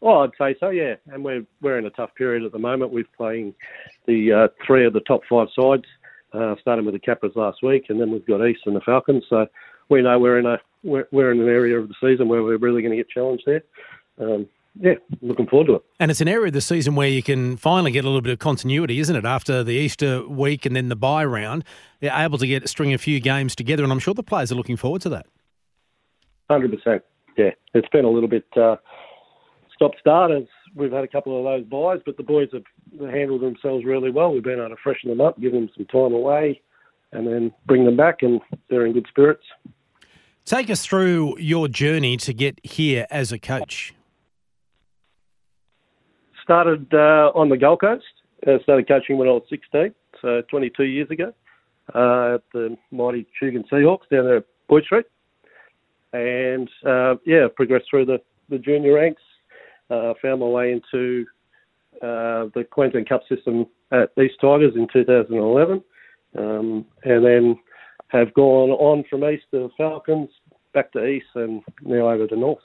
Well, 0.00 0.20
I'd 0.22 0.30
say 0.38 0.56
so, 0.58 0.70
yeah. 0.70 0.94
And 1.12 1.22
we're 1.22 1.44
we're 1.60 1.78
in 1.78 1.86
a 1.86 1.90
tough 1.90 2.14
period 2.14 2.44
at 2.44 2.52
the 2.52 2.58
moment. 2.58 2.92
We're 2.92 3.04
playing 3.16 3.54
the 4.06 4.32
uh, 4.32 4.48
three 4.66 4.86
of 4.86 4.92
the 4.92 5.00
top 5.00 5.20
five 5.28 5.48
sides 5.54 5.84
uh, 6.32 6.54
starting 6.60 6.84
with 6.84 6.94
the 6.94 7.00
Capras 7.00 7.36
last 7.36 7.62
week, 7.62 7.86
and 7.88 8.00
then 8.00 8.10
we've 8.10 8.26
got 8.26 8.46
East 8.46 8.60
and 8.66 8.76
the 8.76 8.80
Falcons. 8.80 9.24
So 9.28 9.46
we 9.88 10.02
know 10.02 10.18
we're 10.18 10.38
in 10.38 10.46
a 10.46 10.58
we're, 10.82 11.06
we're 11.12 11.32
in 11.32 11.40
an 11.40 11.48
area 11.48 11.78
of 11.78 11.88
the 11.88 11.94
season 12.00 12.28
where 12.28 12.42
we're 12.42 12.58
really 12.58 12.82
going 12.82 12.92
to 12.92 12.96
get 12.96 13.10
challenged 13.10 13.44
there. 13.46 13.62
Um, 14.18 14.46
yeah, 14.78 14.94
looking 15.20 15.46
forward 15.46 15.66
to 15.66 15.74
it. 15.74 15.82
And 15.98 16.10
it's 16.10 16.20
an 16.20 16.28
area 16.28 16.46
of 16.46 16.52
the 16.52 16.60
season 16.60 16.94
where 16.94 17.08
you 17.08 17.22
can 17.22 17.56
finally 17.56 17.90
get 17.90 18.04
a 18.04 18.08
little 18.08 18.20
bit 18.20 18.32
of 18.32 18.38
continuity, 18.38 19.00
isn't 19.00 19.14
it? 19.14 19.24
After 19.24 19.64
the 19.64 19.72
Easter 19.72 20.26
week 20.26 20.64
and 20.64 20.76
then 20.76 20.88
the 20.88 20.96
bye 20.96 21.24
round, 21.24 21.64
you're 22.00 22.12
able 22.12 22.38
to 22.38 22.46
get 22.46 22.68
string 22.68 22.94
a 22.94 22.98
few 22.98 23.20
games 23.20 23.56
together, 23.56 23.82
and 23.82 23.92
I'm 23.92 23.98
sure 23.98 24.14
the 24.14 24.22
players 24.22 24.52
are 24.52 24.54
looking 24.54 24.76
forward 24.76 25.02
to 25.02 25.08
that. 25.10 25.26
Hundred 26.48 26.72
percent. 26.72 27.02
Yeah, 27.36 27.50
it's 27.74 27.88
been 27.88 28.04
a 28.04 28.10
little 28.10 28.28
bit 28.28 28.44
uh, 28.56 28.76
stop 29.74 29.92
start 29.98 30.30
as 30.30 30.44
we've 30.74 30.92
had 30.92 31.04
a 31.04 31.08
couple 31.08 31.36
of 31.38 31.44
those 31.44 31.68
byes, 31.68 32.00
but 32.04 32.16
the 32.16 32.22
boys 32.22 32.48
have 32.52 33.10
handled 33.10 33.42
themselves 33.42 33.84
really 33.84 34.10
well. 34.10 34.32
We've 34.32 34.42
been 34.42 34.58
able 34.58 34.70
to 34.70 34.76
freshen 34.82 35.10
them 35.10 35.20
up, 35.20 35.40
give 35.40 35.52
them 35.52 35.68
some 35.76 35.86
time 35.86 36.12
away, 36.12 36.60
and 37.12 37.26
then 37.26 37.52
bring 37.66 37.84
them 37.84 37.96
back, 37.96 38.22
and 38.22 38.40
they're 38.68 38.86
in 38.86 38.92
good 38.92 39.06
spirits. 39.08 39.44
Take 40.44 40.70
us 40.70 40.84
through 40.84 41.38
your 41.38 41.68
journey 41.68 42.16
to 42.18 42.32
get 42.32 42.58
here 42.64 43.06
as 43.10 43.32
a 43.32 43.38
coach. 43.38 43.94
Started 46.42 46.92
uh, 46.92 47.30
on 47.34 47.48
the 47.48 47.56
Gold 47.56 47.80
Coast. 47.80 48.04
Uh, 48.46 48.58
started 48.62 48.88
coaching 48.88 49.18
when 49.18 49.28
I 49.28 49.32
was 49.32 49.42
16, 49.50 49.94
so 50.22 50.42
22 50.50 50.84
years 50.84 51.10
ago, 51.10 51.32
uh, 51.94 52.36
at 52.36 52.42
the 52.54 52.76
mighty 52.90 53.26
Tugun 53.40 53.68
Seahawks 53.68 54.08
down 54.10 54.24
there 54.24 54.38
at 54.38 54.46
Boyd 54.66 54.84
Street. 54.84 55.06
And 56.12 56.68
uh, 56.84 57.16
yeah, 57.26 57.48
progressed 57.54 57.86
through 57.90 58.06
the, 58.06 58.20
the 58.48 58.58
junior 58.58 58.94
ranks, 58.94 59.22
uh, 59.90 60.14
found 60.22 60.40
my 60.40 60.46
way 60.46 60.72
into 60.72 61.26
uh, 62.02 62.48
the 62.54 62.64
Queensland 62.70 63.08
Cup 63.08 63.22
system 63.28 63.66
at 63.92 64.10
East 64.22 64.36
Tigers 64.40 64.74
in 64.76 64.86
2011, 64.92 65.82
um, 66.38 66.86
and 67.04 67.24
then 67.24 67.58
have 68.08 68.32
gone 68.34 68.70
on 68.70 69.04
from 69.08 69.24
East 69.24 69.44
to 69.52 69.70
Falcons, 69.76 70.30
back 70.72 70.92
to 70.92 71.04
East, 71.04 71.26
and 71.34 71.62
now 71.82 72.08
over 72.08 72.26
to 72.26 72.36
North. 72.36 72.62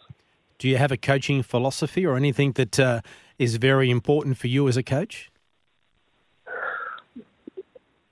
Do 0.57 0.69
you 0.69 0.77
have 0.77 0.91
a 0.91 0.97
coaching 0.97 1.43
philosophy 1.43 2.05
or 2.05 2.15
anything 2.15 2.53
that 2.53 2.79
uh, 2.79 3.01
is 3.37 3.57
very 3.57 3.89
important 3.89 4.37
for 4.37 4.47
you 4.47 4.67
as 4.67 4.77
a 4.77 4.83
coach? 4.83 5.29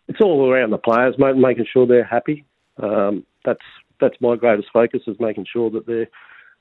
It's 0.08 0.20
all 0.22 0.52
around 0.52 0.72
the 0.72 0.78
players, 0.78 1.16
making 1.18 1.66
sure 1.72 1.88
they're 1.88 2.04
happy. 2.04 2.46
Um, 2.82 3.26
that's 3.46 3.62
that's 4.02 4.16
my 4.20 4.36
greatest 4.36 4.68
focus 4.74 5.02
is 5.08 5.16
making 5.20 5.46
sure 5.52 5.70
that 5.72 5.86
they're 5.86 6.10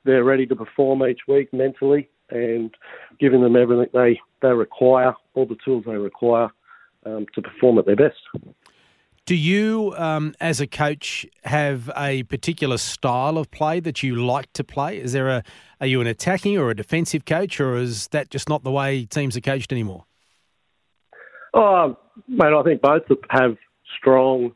they're 0.05 0.25
ready 0.25 0.47
to 0.47 0.57
perform 0.57 1.03
each 1.05 1.21
week 1.29 1.53
mentally 1.53 2.09
and 2.31 2.75
giving 3.21 3.43
them 3.43 3.57
everything 3.57 3.87
they, 3.93 4.21
they 4.41 4.53
require, 4.53 5.15
all 5.35 5.47
the 5.47 5.57
tools 5.65 5.85
they 5.87 5.97
require 5.97 6.49
um, 7.07 7.27
to 7.35 7.43
perform 7.43 7.79
at 7.79 7.87
their 7.87 7.97
best. 7.97 8.17
Do 9.25 9.37
you, 9.37 9.95
um, 9.97 10.35
as 10.41 10.61
a 10.61 10.67
coach, 10.67 11.25
have 11.45 11.91
a 11.97 12.25
particular 12.25 12.77
style 12.77 13.39
of 13.39 13.51
play 13.53 13.79
that 13.79 14.03
you 14.03 14.17
like 14.17 14.53
to 14.55 14.65
play? 14.65 14.99
Is 14.99 15.13
there 15.13 15.29
a 15.29 15.43
are 15.81 15.87
you 15.87 16.01
an 16.01 16.07
attacking 16.07 16.59
or 16.59 16.71
a 16.71 16.77
defensive 16.77 17.25
coach, 17.25 17.61
or 17.61 17.77
is 17.77 18.09
that 18.09 18.31
just 18.31 18.49
not 18.49 18.65
the 18.65 18.71
way 18.73 19.05
teams 19.05 19.37
are 19.37 19.41
coached 19.41 19.73
anymore? 19.73 20.07
Oh, 21.55 21.97
mate, 22.27 22.53
I 22.53 22.63
think 22.63 22.83
both 22.83 23.03
have 23.31 23.57
strong 23.99 24.55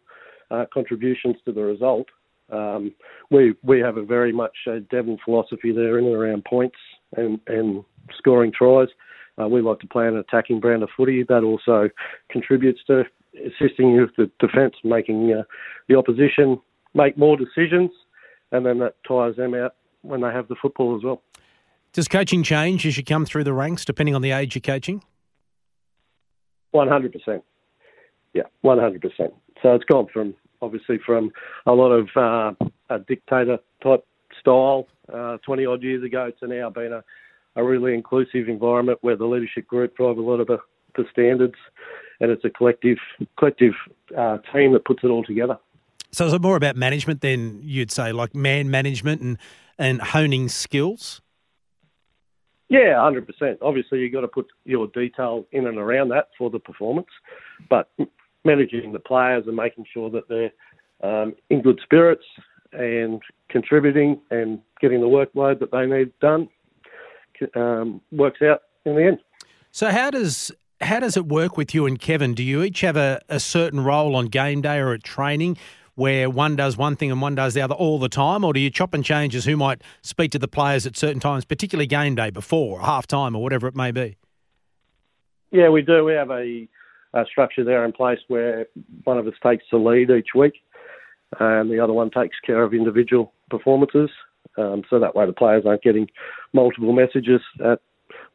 uh, 0.50 0.64
contributions 0.72 1.36
to 1.44 1.52
the 1.52 1.62
result. 1.62 2.06
Um, 2.50 2.94
we 3.30 3.54
we 3.62 3.80
have 3.80 3.96
a 3.96 4.04
very 4.04 4.32
much 4.32 4.56
a 4.66 4.80
Devon 4.80 5.18
philosophy 5.24 5.72
there 5.72 5.98
in 5.98 6.06
and 6.06 6.14
around 6.14 6.44
points 6.44 6.76
and, 7.16 7.40
and 7.46 7.84
scoring 8.16 8.52
tries. 8.56 8.88
Uh, 9.40 9.48
we 9.48 9.60
like 9.60 9.80
to 9.80 9.86
play 9.86 10.06
an 10.06 10.16
attacking 10.16 10.60
brand 10.60 10.82
of 10.82 10.88
footy. 10.96 11.24
That 11.24 11.42
also 11.42 11.90
contributes 12.30 12.80
to 12.86 13.04
assisting 13.34 13.90
you 13.90 14.02
with 14.02 14.16
the 14.16 14.30
defence, 14.46 14.74
making 14.84 15.32
uh, 15.32 15.42
the 15.88 15.96
opposition 15.96 16.60
make 16.94 17.18
more 17.18 17.36
decisions, 17.36 17.90
and 18.52 18.64
then 18.64 18.78
that 18.78 18.94
tires 19.06 19.36
them 19.36 19.54
out 19.54 19.74
when 20.02 20.20
they 20.22 20.28
have 20.28 20.48
the 20.48 20.56
football 20.60 20.96
as 20.96 21.04
well. 21.04 21.20
Does 21.92 22.08
coaching 22.08 22.42
change 22.42 22.86
as 22.86 22.96
you 22.96 23.04
come 23.04 23.26
through 23.26 23.44
the 23.44 23.52
ranks, 23.52 23.84
depending 23.84 24.14
on 24.14 24.22
the 24.22 24.30
age 24.30 24.54
you're 24.54 24.60
coaching? 24.60 25.02
One 26.70 26.88
hundred 26.88 27.12
percent. 27.12 27.42
Yeah, 28.34 28.44
one 28.60 28.78
hundred 28.78 29.02
percent. 29.02 29.34
So 29.62 29.74
it's 29.74 29.84
gone 29.84 30.06
from 30.12 30.34
obviously 30.62 30.98
from 31.04 31.30
a 31.66 31.72
lot 31.72 31.90
of 31.90 32.08
uh, 32.16 32.66
a 32.90 32.98
dictator 33.00 33.58
type 33.82 34.04
style 34.40 34.86
uh, 35.12 35.38
20 35.44 35.66
odd 35.66 35.82
years 35.82 36.04
ago 36.04 36.30
to 36.40 36.46
now 36.46 36.70
being 36.70 36.92
a, 36.92 37.02
a 37.56 37.64
really 37.64 37.94
inclusive 37.94 38.48
environment 38.48 38.98
where 39.02 39.16
the 39.16 39.26
leadership 39.26 39.66
group 39.66 39.96
drive 39.96 40.18
a 40.18 40.20
lot 40.20 40.40
of 40.40 40.46
the, 40.46 40.58
the 40.96 41.04
standards 41.10 41.54
and 42.20 42.30
it's 42.30 42.44
a 42.44 42.50
collective 42.50 42.98
collective 43.38 43.74
uh, 44.16 44.38
team 44.52 44.72
that 44.72 44.84
puts 44.84 45.00
it 45.02 45.08
all 45.08 45.24
together. 45.24 45.58
So 46.12 46.26
is 46.26 46.32
it 46.32 46.40
more 46.40 46.56
about 46.56 46.76
management 46.76 47.20
than 47.20 47.60
you'd 47.62 47.90
say, 47.90 48.12
like 48.12 48.34
man 48.34 48.70
management 48.70 49.20
and, 49.20 49.38
and 49.78 50.00
honing 50.00 50.48
skills? 50.48 51.20
Yeah, 52.68 53.00
hundred 53.00 53.26
percent. 53.26 53.58
Obviously, 53.62 54.00
you've 54.00 54.12
got 54.12 54.22
to 54.22 54.28
put 54.28 54.46
your 54.64 54.88
detail 54.88 55.46
in 55.52 55.66
and 55.66 55.78
around 55.78 56.08
that 56.08 56.28
for 56.36 56.50
the 56.50 56.58
performance, 56.58 57.08
but 57.70 57.90
managing 58.46 58.92
the 58.92 58.98
players 58.98 59.44
and 59.46 59.56
making 59.56 59.84
sure 59.92 60.10
that 60.10 60.28
they're 60.28 60.52
um, 61.02 61.34
in 61.50 61.62
good 61.62 61.80
spirits 61.82 62.24
and 62.72 63.20
contributing 63.48 64.20
and 64.30 64.60
getting 64.80 65.00
the 65.00 65.06
workload 65.06 65.60
that 65.60 65.70
they 65.72 65.86
need 65.86 66.12
done 66.20 66.48
um, 67.54 68.00
works 68.12 68.40
out 68.42 68.62
in 68.84 68.96
the 68.96 69.04
end. 69.04 69.18
So 69.70 69.90
how 69.90 70.10
does 70.10 70.52
how 70.80 71.00
does 71.00 71.16
it 71.16 71.26
work 71.26 71.56
with 71.56 71.74
you 71.74 71.86
and 71.86 71.98
Kevin? 71.98 72.34
Do 72.34 72.42
you 72.42 72.62
each 72.62 72.82
have 72.82 72.96
a, 72.96 73.20
a 73.28 73.40
certain 73.40 73.80
role 73.80 74.14
on 74.14 74.26
game 74.26 74.60
day 74.60 74.78
or 74.78 74.92
at 74.92 75.02
training 75.02 75.56
where 75.94 76.28
one 76.28 76.56
does 76.56 76.76
one 76.76 76.94
thing 76.94 77.10
and 77.10 77.22
one 77.22 77.34
does 77.34 77.54
the 77.54 77.62
other 77.62 77.74
all 77.74 77.98
the 77.98 78.08
time, 78.08 78.44
or 78.44 78.52
do 78.52 78.60
you 78.60 78.70
chop 78.70 78.92
and 78.92 79.02
change 79.02 79.34
as 79.34 79.46
who 79.46 79.56
might 79.56 79.80
speak 80.02 80.30
to 80.30 80.38
the 80.38 80.48
players 80.48 80.86
at 80.86 80.96
certain 80.96 81.20
times, 81.20 81.44
particularly 81.44 81.86
game 81.86 82.14
day 82.14 82.28
before, 82.28 82.78
or 82.78 82.84
half 82.84 83.06
time, 83.06 83.34
or 83.34 83.42
whatever 83.42 83.66
it 83.66 83.74
may 83.74 83.90
be? 83.90 84.16
Yeah, 85.50 85.70
we 85.70 85.80
do. 85.80 86.04
We 86.04 86.12
have 86.12 86.30
a, 86.30 86.68
a 87.16 87.26
structure 87.26 87.64
there 87.64 87.84
in 87.84 87.92
place 87.92 88.18
where 88.28 88.66
one 89.04 89.18
of 89.18 89.26
us 89.26 89.34
takes 89.42 89.64
the 89.70 89.78
lead 89.78 90.10
each 90.10 90.34
week 90.34 90.54
and 91.40 91.70
the 91.70 91.80
other 91.80 91.92
one 91.92 92.10
takes 92.10 92.36
care 92.44 92.62
of 92.62 92.74
individual 92.74 93.32
performances. 93.50 94.10
Um, 94.56 94.82
so 94.88 94.98
that 94.98 95.14
way 95.14 95.26
the 95.26 95.32
players 95.32 95.64
aren't 95.66 95.82
getting 95.82 96.08
multiple 96.52 96.92
messages 96.92 97.40
at 97.64 97.80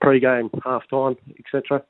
pre-game, 0.02 0.50
half-time, 0.64 1.16
etc. 1.40 1.84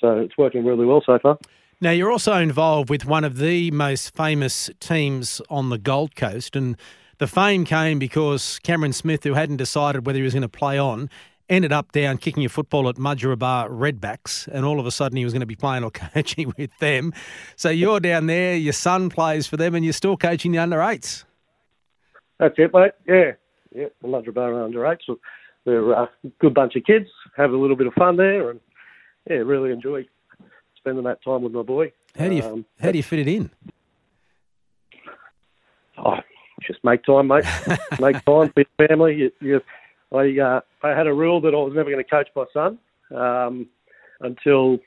So 0.00 0.18
it's 0.18 0.36
working 0.38 0.64
really 0.64 0.86
well 0.86 1.02
so 1.04 1.18
far. 1.18 1.38
Now, 1.80 1.90
you're 1.90 2.10
also 2.10 2.34
involved 2.34 2.90
with 2.90 3.06
one 3.06 3.24
of 3.24 3.38
the 3.38 3.70
most 3.70 4.14
famous 4.14 4.68
teams 4.80 5.40
on 5.48 5.70
the 5.70 5.78
Gold 5.78 6.14
Coast, 6.14 6.54
and 6.54 6.76
the 7.18 7.26
fame 7.26 7.64
came 7.64 7.98
because 7.98 8.58
Cameron 8.62 8.92
Smith, 8.92 9.24
who 9.24 9.32
hadn't 9.32 9.56
decided 9.56 10.06
whether 10.06 10.18
he 10.18 10.22
was 10.22 10.34
going 10.34 10.42
to 10.42 10.48
play 10.48 10.78
on, 10.78 11.08
ended 11.50 11.72
up 11.72 11.92
down 11.92 12.16
kicking 12.16 12.44
a 12.44 12.48
football 12.48 12.88
at 12.88 12.94
Mudgeeraba 12.94 13.68
Redbacks, 13.68 14.48
and 14.48 14.64
all 14.64 14.80
of 14.80 14.86
a 14.86 14.90
sudden 14.90 15.16
he 15.16 15.24
was 15.24 15.34
going 15.34 15.40
to 15.40 15.46
be 15.46 15.56
playing 15.56 15.84
or 15.84 15.90
coaching 16.14 16.54
with 16.56 16.70
them. 16.78 17.12
So 17.56 17.68
you're 17.68 18.00
down 18.00 18.26
there, 18.26 18.54
your 18.54 18.72
son 18.72 19.10
plays 19.10 19.46
for 19.46 19.56
them, 19.58 19.74
and 19.74 19.84
you're 19.84 19.92
still 19.92 20.16
coaching 20.16 20.52
the 20.52 20.58
under 20.58 20.80
eights. 20.80 21.24
That's 22.38 22.54
it, 22.56 22.72
mate. 22.72 22.92
Yeah, 23.06 23.32
yeah. 23.74 23.88
The 24.00 24.08
Mudgeeraba 24.08 24.64
under 24.64 24.86
eights. 24.86 25.04
They're 25.66 25.92
a 25.92 26.08
good 26.38 26.54
bunch 26.54 26.76
of 26.76 26.84
kids. 26.84 27.08
Have 27.36 27.52
a 27.52 27.56
little 27.56 27.76
bit 27.76 27.86
of 27.86 27.92
fun 27.94 28.16
there, 28.16 28.50
and 28.50 28.60
yeah, 29.28 29.36
really 29.36 29.72
enjoy 29.72 30.06
spending 30.76 31.04
that 31.04 31.22
time 31.22 31.42
with 31.42 31.52
my 31.52 31.62
boy. 31.62 31.92
How 32.18 32.28
do 32.28 32.34
you 32.34 32.42
Um, 32.42 32.64
how 32.80 32.90
do 32.90 32.96
you 32.96 33.02
fit 33.02 33.18
it 33.18 33.28
in? 33.28 33.50
Oh, 35.98 36.16
just 36.66 36.82
make 36.82 37.04
time, 37.04 37.28
mate. 37.28 37.44
make 38.00 38.24
time 38.24 38.50
for 38.50 38.52
your 38.56 38.88
family. 38.88 39.16
You, 39.16 39.32
you, 39.40 39.60
I, 40.12 40.38
uh, 40.40 40.60
I 40.82 40.88
had 40.90 41.06
a 41.06 41.12
rule 41.12 41.40
that 41.42 41.54
I 41.54 41.58
was 41.58 41.72
never 41.74 41.90
going 41.90 42.02
to 42.02 42.10
coach 42.10 42.28
my 42.34 42.44
son 42.52 42.78
um, 43.14 43.66
until 44.20 44.78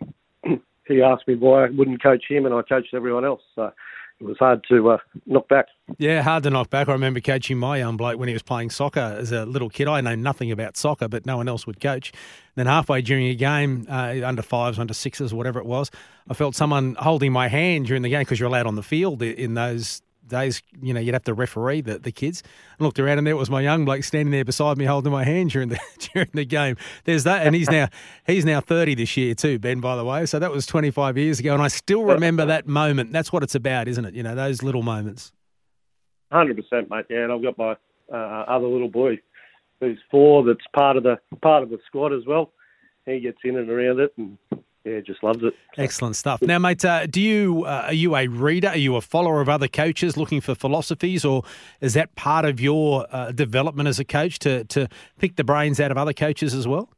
he 0.88 1.02
asked 1.02 1.28
me 1.28 1.36
why 1.36 1.66
I 1.66 1.70
wouldn't 1.70 2.02
coach 2.02 2.26
him, 2.30 2.46
and 2.46 2.54
I 2.54 2.62
coached 2.62 2.94
everyone 2.94 3.26
else. 3.26 3.42
So 3.56 3.72
it 4.20 4.26
was 4.26 4.38
hard 4.38 4.64
to 4.70 4.92
uh, 4.92 4.98
knock 5.26 5.48
back. 5.50 5.68
Yeah, 5.98 6.22
hard 6.22 6.44
to 6.44 6.50
knock 6.50 6.70
back. 6.70 6.88
I 6.88 6.94
remember 6.94 7.20
coaching 7.20 7.58
my 7.58 7.78
young 7.78 7.98
bloke 7.98 8.20
when 8.20 8.28
he 8.28 8.34
was 8.34 8.44
playing 8.44 8.70
soccer 8.70 9.18
as 9.20 9.32
a 9.32 9.46
little 9.46 9.70
kid. 9.70 9.88
I 9.88 10.02
know 10.02 10.16
nothing 10.16 10.52
about 10.52 10.78
soccer, 10.78 11.08
but 11.08 11.26
no 11.26 11.38
one 11.38 11.48
else 11.48 11.68
would 11.68 11.80
coach. 11.80 12.12
Then 12.56 12.68
halfway 12.68 13.02
during 13.02 13.28
a 13.28 13.36
game, 13.36 13.86
uh, 13.90 14.22
under 14.24 14.42
fives, 14.42 14.80
under 14.80 14.94
sixes, 14.94 15.34
whatever 15.34 15.60
it 15.60 15.66
was, 15.66 15.90
I 16.30 16.34
felt 16.34 16.56
someone 16.56 16.96
holding 16.96 17.32
my 17.32 17.48
hand 17.48 17.88
during 17.88 18.02
the 18.02 18.10
game 18.10 18.22
because 18.22 18.40
you're 18.40 18.48
allowed 18.50 18.68
on 18.68 18.76
the 18.76 18.84
field 18.84 19.22
in 19.22 19.56
those 19.56 20.02
days. 20.28 20.62
You 20.82 20.94
know, 20.94 21.00
you'd 21.00 21.14
have 21.14 21.24
to 21.24 21.34
referee 21.34 21.82
the, 21.82 22.00
the 22.00 22.12
kids. 22.12 22.44
I 22.80 22.84
looked 22.84 23.00
around 23.00 23.18
and 23.18 23.28
there 23.28 23.36
was 23.36 23.50
my 23.50 23.62
young 23.62 23.86
bloke 23.86 24.04
standing 24.04 24.32
there 24.32 24.46
beside 24.46 24.78
me 24.78 24.86
holding 24.86 25.12
my 25.12 25.24
hand 25.24 25.52
during 25.52 25.70
the 25.70 25.80
during 26.14 26.30
the 26.34 26.46
game. 26.46 26.78
There's 27.06 27.24
that, 27.24 27.46
and 27.46 27.56
he's 27.56 27.70
now 27.70 27.88
he's 28.26 28.46
now 28.46 28.62
30 28.62 28.96
this 28.96 29.16
year 29.18 29.36
too, 29.36 29.60
Ben. 29.60 29.80
By 29.80 29.96
the 29.96 30.06
way, 30.06 30.26
so 30.26 30.40
that 30.40 30.52
was 30.52 30.66
25 30.66 31.18
years 31.18 31.40
ago, 31.40 31.54
and 31.54 31.62
I 31.62 31.68
still 31.68 32.04
remember 32.04 32.46
that 32.46 32.68
moment. 32.68 33.12
That's 33.12 33.32
what 33.32 33.44
it's 33.44 33.56
about, 33.56 33.88
isn't 33.88 34.06
it? 34.06 34.14
You 34.14 34.24
know, 34.24 34.36
those 34.36 34.64
little 34.64 34.84
moments. 34.84 35.32
Hundred 36.32 36.58
percent, 36.58 36.90
mate. 36.90 37.06
Yeah, 37.10 37.24
and 37.24 37.32
I've 37.32 37.44
got 37.44 37.58
my 37.58 37.76
uh, 38.12 38.46
other 38.48 38.68
little 38.68 38.90
boy, 38.90 39.20
who's 39.80 40.00
four, 40.10 40.44
that's 40.44 40.66
part 40.76 40.98
of 40.98 41.04
the 41.04 41.18
part 41.42 41.64
of 41.64 41.70
the 41.70 41.80
squad 41.86 42.14
as 42.14 42.26
well. 42.26 42.52
He 43.06 43.20
gets 43.20 43.38
in 43.44 43.58
and 43.58 43.70
around 43.70 44.00
it, 44.00 44.14
and 44.18 44.38
yeah, 44.86 45.00
just 45.00 45.24
loves 45.24 45.40
it. 45.44 45.54
Excellent 45.78 46.16
stuff. 46.16 46.42
Now, 46.42 46.60
mate, 46.60 46.84
uh, 46.84 47.06
do 47.06 47.22
you 47.22 47.64
uh, 47.66 47.86
are 47.88 47.94
you 47.94 48.16
a 48.16 48.28
reader? 48.28 48.70
Are 48.70 48.78
you 48.78 48.98
a 48.98 49.02
follower 49.02 49.40
of 49.40 49.48
other 49.48 49.70
coaches 49.70 50.18
looking 50.18 50.42
for 50.42 50.56
philosophies, 50.56 51.24
or 51.24 51.44
is 51.80 51.94
that 51.94 52.16
part 52.16 52.44
of 52.44 52.60
your 52.60 53.08
uh, 53.12 53.32
development 53.32 53.88
as 53.88 54.00
a 54.00 54.06
coach 54.06 54.40
to 54.40 54.66
to 54.66 54.90
pick 55.20 55.38
the 55.38 55.44
brains 55.44 55.80
out 55.80 55.92
of 55.92 55.98
other 55.98 56.14
coaches 56.14 56.54
as 56.54 56.68
well? 56.68 56.90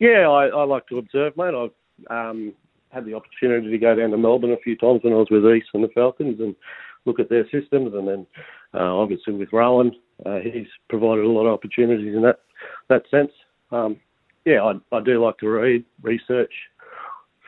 Yeah, 0.00 0.28
I, 0.28 0.48
I 0.48 0.64
like 0.64 0.86
to 0.88 0.98
observe, 0.98 1.36
mate. 1.36 1.54
I've 1.54 1.70
um, 2.10 2.52
had 2.90 3.06
the 3.06 3.14
opportunity 3.14 3.70
to 3.70 3.78
go 3.78 3.94
down 3.94 4.10
to 4.10 4.18
Melbourne 4.18 4.52
a 4.52 4.58
few 4.58 4.76
times 4.76 5.00
when 5.04 5.12
I 5.12 5.16
was 5.16 5.28
with 5.30 5.46
East 5.46 5.68
and 5.72 5.84
the 5.84 5.88
Falcons 5.88 6.40
and 6.40 6.56
look 7.04 7.20
at 7.20 7.28
their 7.28 7.44
systems, 7.44 7.94
and 7.94 8.08
then 8.08 8.26
uh, 8.74 8.92
obviously 8.92 9.34
with 9.34 9.52
Rowan, 9.52 9.92
uh, 10.26 10.38
he's 10.40 10.66
provided 10.88 11.24
a 11.24 11.28
lot 11.28 11.46
of 11.46 11.52
opportunities 11.52 12.14
in 12.14 12.22
that 12.22 12.40
that 12.88 13.04
sense. 13.08 13.30
Um, 13.70 14.00
yeah, 14.46 14.62
I, 14.62 14.96
I 14.96 15.00
do 15.00 15.22
like 15.22 15.36
to 15.38 15.48
read, 15.48 15.84
research, 16.00 16.52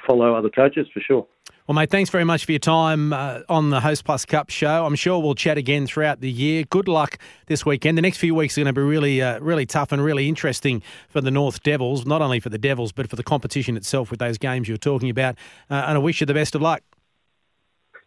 follow 0.06 0.34
other 0.34 0.50
coaches 0.50 0.86
for 0.92 1.00
sure. 1.00 1.26
Well, 1.66 1.74
mate, 1.74 1.90
thanks 1.90 2.08
very 2.08 2.24
much 2.24 2.46
for 2.46 2.52
your 2.52 2.58
time 2.58 3.12
uh, 3.12 3.40
on 3.48 3.68
the 3.68 3.80
Host 3.80 4.04
Plus 4.04 4.24
Cup 4.24 4.48
show. 4.48 4.86
I'm 4.86 4.94
sure 4.94 5.18
we'll 5.18 5.34
chat 5.34 5.58
again 5.58 5.86
throughout 5.86 6.20
the 6.20 6.30
year. 6.30 6.64
Good 6.64 6.88
luck 6.88 7.18
this 7.46 7.64
weekend. 7.66 7.98
The 7.98 8.02
next 8.02 8.16
few 8.16 8.34
weeks 8.34 8.56
are 8.56 8.62
going 8.62 8.74
to 8.74 8.80
be 8.80 8.84
really, 8.84 9.20
uh, 9.20 9.38
really 9.40 9.66
tough 9.66 9.92
and 9.92 10.02
really 10.02 10.28
interesting 10.28 10.82
for 11.10 11.20
the 11.20 11.30
North 11.30 11.62
Devils, 11.62 12.06
not 12.06 12.22
only 12.22 12.40
for 12.40 12.48
the 12.48 12.56
Devils, 12.56 12.92
but 12.92 13.08
for 13.08 13.16
the 13.16 13.22
competition 13.22 13.76
itself 13.76 14.10
with 14.10 14.18
those 14.18 14.38
games 14.38 14.66
you're 14.66 14.78
talking 14.78 15.10
about. 15.10 15.36
Uh, 15.70 15.84
and 15.86 15.96
I 15.96 15.98
wish 15.98 16.20
you 16.20 16.26
the 16.26 16.34
best 16.34 16.54
of 16.54 16.62
luck. 16.62 16.82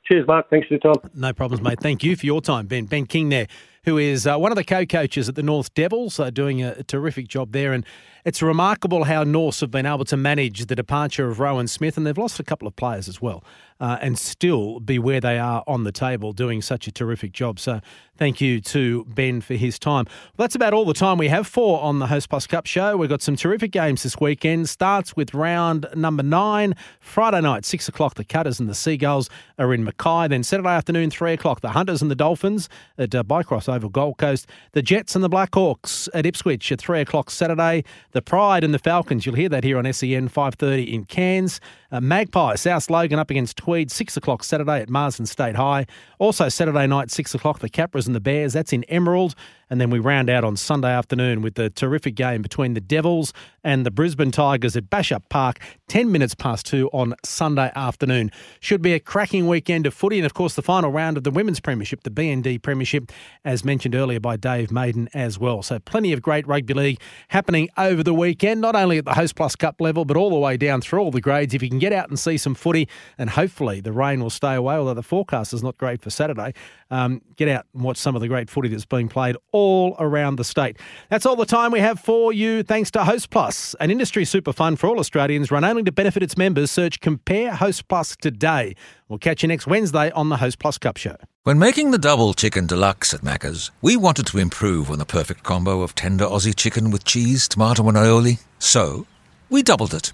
Cheers, 0.06 0.28
Mark. 0.28 0.50
Thanks 0.50 0.68
for 0.68 0.74
your 0.74 0.96
time. 0.96 1.12
No 1.14 1.32
problems, 1.32 1.62
mate. 1.62 1.80
Thank 1.80 2.04
you 2.04 2.16
for 2.16 2.26
your 2.26 2.42
time, 2.42 2.66
Ben. 2.66 2.86
Ben 2.86 3.06
King 3.06 3.30
there, 3.30 3.46
who 3.84 3.98
is 3.98 4.28
uh, 4.28 4.38
one 4.38 4.52
of 4.52 4.56
the 4.56 4.64
co-coaches 4.64 5.28
at 5.28 5.36
the 5.36 5.44
North 5.44 5.74
Devils, 5.74 6.20
uh, 6.20 6.30
doing 6.30 6.62
a, 6.62 6.84
terrific 6.84 7.28
job 7.28 7.52
there. 7.52 7.74
And 7.74 7.86
it's 8.26 8.42
remarkable 8.42 9.06
how 9.06 9.24
Norths 9.24 9.62
have 9.62 9.72
been 9.72 9.86
able 9.86 10.06
to 10.06 10.18
manage 10.18 10.66
the 10.66 10.76
departure 10.76 11.28
of 11.28 11.40
Rowan 11.40 11.68
Smith, 11.68 11.98
and 11.98 12.06
they've 12.06 12.18
lost 12.18 12.40
a 12.40 12.44
couple 12.44 12.68
of 12.68 12.76
players 12.76 13.08
as 13.08 13.22
well, 13.22 13.44
uh, 13.80 13.98
and 14.02 14.20
still 14.20 14.80
be 14.80 15.00
where 15.00 15.20
they 15.20 15.40
are 15.40 15.64
on 15.66 15.84
the 15.84 15.92
table, 15.92 16.32
doing 16.32 16.62
such 16.62 16.88
a 16.88 16.92
terrific 16.92 17.32
job. 17.32 17.60
So 17.60 17.82
thank 18.18 18.40
you 18.40 18.62
to 18.62 19.06
Ben 19.06 19.42
for 19.42 19.56
his 19.56 19.80
time. 19.80 20.06
Well, 20.06 20.44
that's 20.44 20.54
about 20.54 20.74
all 20.74 20.86
the 20.86 20.94
time 20.94 21.18
we 21.18 21.30
have 21.30 21.48
for 21.48 21.82
on 21.82 21.98
the 21.98 22.08
Host 22.08 22.30
Plus 22.30 22.46
Cup 22.46 22.68
show. 22.68 22.96
We've 22.98 23.10
got 23.10 23.24
some 23.24 23.36
terrific 23.36 23.72
games 23.72 24.04
this 24.04 24.20
weekend. 24.20 24.70
Starts 24.70 25.16
with 25.16 25.34
round 25.34 25.88
number 25.96 26.22
nine, 26.22 26.76
Friday 27.00 27.42
night, 27.42 27.66
six 27.66 27.88
o'clock. 27.88 28.16
The 28.16 28.26
Cutters 28.26 28.60
and 28.60 28.70
the 28.70 28.76
Seagulls 28.76 29.30
are 29.58 29.74
in 29.74 29.84
Mackay. 29.84 30.28
Then 30.28 30.44
Saturday 30.44 30.70
afternoon, 30.70 31.10
three 31.10 31.34
o'clock, 31.34 31.62
the 31.62 31.70
Hunters 31.70 32.04
and 32.04 32.12
the 32.12 32.16
Dolphins 32.16 32.70
at 33.00 33.16
uh, 33.16 33.24
Bycroft 33.24 33.71
Oval 33.72 33.90
Gold 33.90 34.18
Coast. 34.18 34.48
The 34.74 34.82
Jets 34.82 35.16
and 35.16 35.24
the 35.24 35.30
Blackhawks 35.30 36.08
at 36.14 36.26
Ipswich 36.26 36.72
at 36.72 36.80
three 36.80 37.02
o'clock 37.02 37.30
Saturday. 37.30 37.84
The 38.12 38.22
Pride 38.22 38.64
and 38.64 38.74
the 38.74 38.80
Falcons. 38.80 39.26
You'll 39.26 39.36
hear 39.36 39.50
that 39.50 39.64
here 39.64 39.78
on 39.78 39.92
SEN 39.92 40.28
five 40.28 40.56
thirty 40.56 40.84
in 40.84 41.06
Cairns. 41.06 41.60
Uh, 41.92 42.00
Magpie, 42.00 42.56
South 42.56 42.90
Logan 42.90 43.20
up 43.20 43.30
against 43.30 43.58
Tweed, 43.58 43.92
six 43.92 44.16
o'clock 44.16 44.44
Saturday 44.44 44.80
at 44.82 44.90
Marsden 44.90 45.26
State 45.26 45.56
High. 45.56 45.86
Also 46.20 46.48
Saturday 46.48 46.88
night, 46.88 47.12
six 47.12 47.36
o'clock, 47.36 47.60
the 47.60 47.70
Capras 47.70 48.08
and 48.08 48.16
the 48.16 48.22
Bears. 48.22 48.54
That's 48.54 48.72
in 48.72 48.84
Emerald. 48.86 49.36
And 49.72 49.80
then 49.80 49.90
we 49.90 50.00
round 50.00 50.30
out 50.30 50.44
on 50.44 50.58
Sunday 50.58 50.92
afternoon 50.92 51.42
with 51.42 51.56
the 51.56 51.70
terrific 51.70 52.16
game 52.16 52.42
between 52.42 52.74
the 52.74 52.82
Devils 52.82 53.32
and 53.64 53.86
the 53.86 53.92
Brisbane 53.92 54.32
Tigers 54.32 54.76
at 54.76 54.90
Bishop 54.90 55.30
Park, 55.30 55.60
10 55.88 56.12
minutes 56.12 56.36
past 56.36 56.66
two 56.66 56.90
on 56.92 57.16
Sunday 57.24 57.72
afternoon. 57.74 58.32
Should 58.60 58.82
be 58.82 58.92
a 58.92 59.00
cracking 59.00 59.48
weekend 59.48 59.86
of 59.86 59.94
footy. 59.94 60.18
And 60.18 60.26
of 60.26 60.34
course, 60.34 60.56
the 60.56 60.62
final 60.62 60.92
round 60.92 61.16
of 61.16 61.24
the 61.24 61.32
Women's 61.32 61.62
Premiership, 61.62 62.04
the 62.04 62.10
BMD 62.10 62.62
Premiership, 62.62 63.14
as 63.46 63.64
mentioned 63.64 63.96
earlier 63.96 64.20
by 64.20 64.36
Dave 64.36 64.72
Maiden 64.72 65.08
as 65.14 65.40
well. 65.40 65.64
So 65.64 65.80
plenty 65.80 66.12
of 66.12 66.22
great 66.22 66.46
rugby 66.46 66.74
league 66.74 67.00
happening 67.30 67.70
over 67.78 68.04
the 68.04 68.14
weekend, 68.14 68.60
not 68.60 68.76
only 68.76 68.98
at 68.98 69.06
the 69.06 69.14
Host 69.14 69.38
Plus 69.38 69.56
Cup 69.56 69.80
level, 69.80 70.04
but 70.04 70.18
all 70.18 70.32
the 70.32 70.36
way 70.36 70.58
down 70.58 70.82
through 70.82 71.00
all 71.00 71.12
the 71.12 71.22
grades. 71.22 71.54
If 71.54 71.64
you 71.64 71.70
can 71.70 71.80
get 71.82 71.92
out 71.92 72.08
and 72.08 72.18
see 72.18 72.38
some 72.38 72.56
footy, 72.56 72.88
and 73.18 73.32
hopefully 73.32 73.82
the 73.82 73.92
rain 73.92 74.22
will 74.22 74.30
stay 74.30 74.54
away, 74.54 74.76
although 74.76 74.94
the 74.94 75.04
forecast 75.04 75.52
is 75.52 75.64
not 75.64 75.78
great 75.78 76.02
for 76.02 76.10
Saturday, 76.10 76.54
um, 76.92 77.22
get 77.36 77.50
out 77.50 77.66
and 77.74 77.84
watch 77.84 77.98
some 77.98 78.16
of 78.16 78.22
the 78.22 78.28
great 78.28 78.50
footy 78.50 78.70
that's 78.70 78.86
being 78.86 79.10
played 79.10 79.36
all 79.52 79.96
around 80.00 80.38
the 80.38 80.44
state. 80.44 80.78
That's 81.10 81.26
all 81.26 81.36
the 81.36 81.46
time 81.46 81.72
we 81.72 81.80
have 81.80 82.00
for 82.00 82.32
you. 82.32 82.64
Thanks 82.64 82.92
to 82.92 83.04
Host 83.04 83.32
Plus, 83.32 83.76
an 83.80 83.92
industry 83.92 84.24
super 84.24 84.54
fund 84.54 84.80
for 84.80 84.88
all 84.88 85.00
Australians, 85.00 85.52
run 85.52 85.64
only 85.64 85.84
to 85.84 85.92
benefit 85.92 86.24
its 86.24 86.38
members. 86.38 86.72
Search 86.72 87.00
Compare 87.02 87.56
Host 87.56 87.88
Plus 87.88 88.16
today. 88.16 88.76
We'll 89.10 89.20
catch 89.20 89.42
you 89.42 89.48
next 89.48 89.68
Wednesday 89.68 90.12
on 90.12 90.30
the 90.30 90.38
Host 90.38 90.60
Plus 90.60 90.78
Cup 90.78 90.98
Show. 90.98 91.18
When 91.44 91.58
making 91.58 91.90
the 91.90 91.98
double 91.98 92.36
chicken 92.36 92.68
deluxe 92.68 93.16
at 93.16 93.22
Macca's, 93.22 93.72
we 93.82 93.98
wanted 93.98 94.28
to 94.28 94.38
improve 94.38 94.92
on 94.92 95.00
the 95.00 95.06
perfect 95.06 95.42
combo 95.42 95.82
of 95.82 95.96
tender 95.96 96.26
Aussie 96.26 96.56
chicken 96.56 96.92
with 96.92 97.04
cheese, 97.04 97.48
tomato, 97.48 97.88
and 97.88 97.98
aioli. 97.98 98.40
So, 98.60 99.08
we 99.50 99.64
doubled 99.64 99.96
it. 99.96 100.14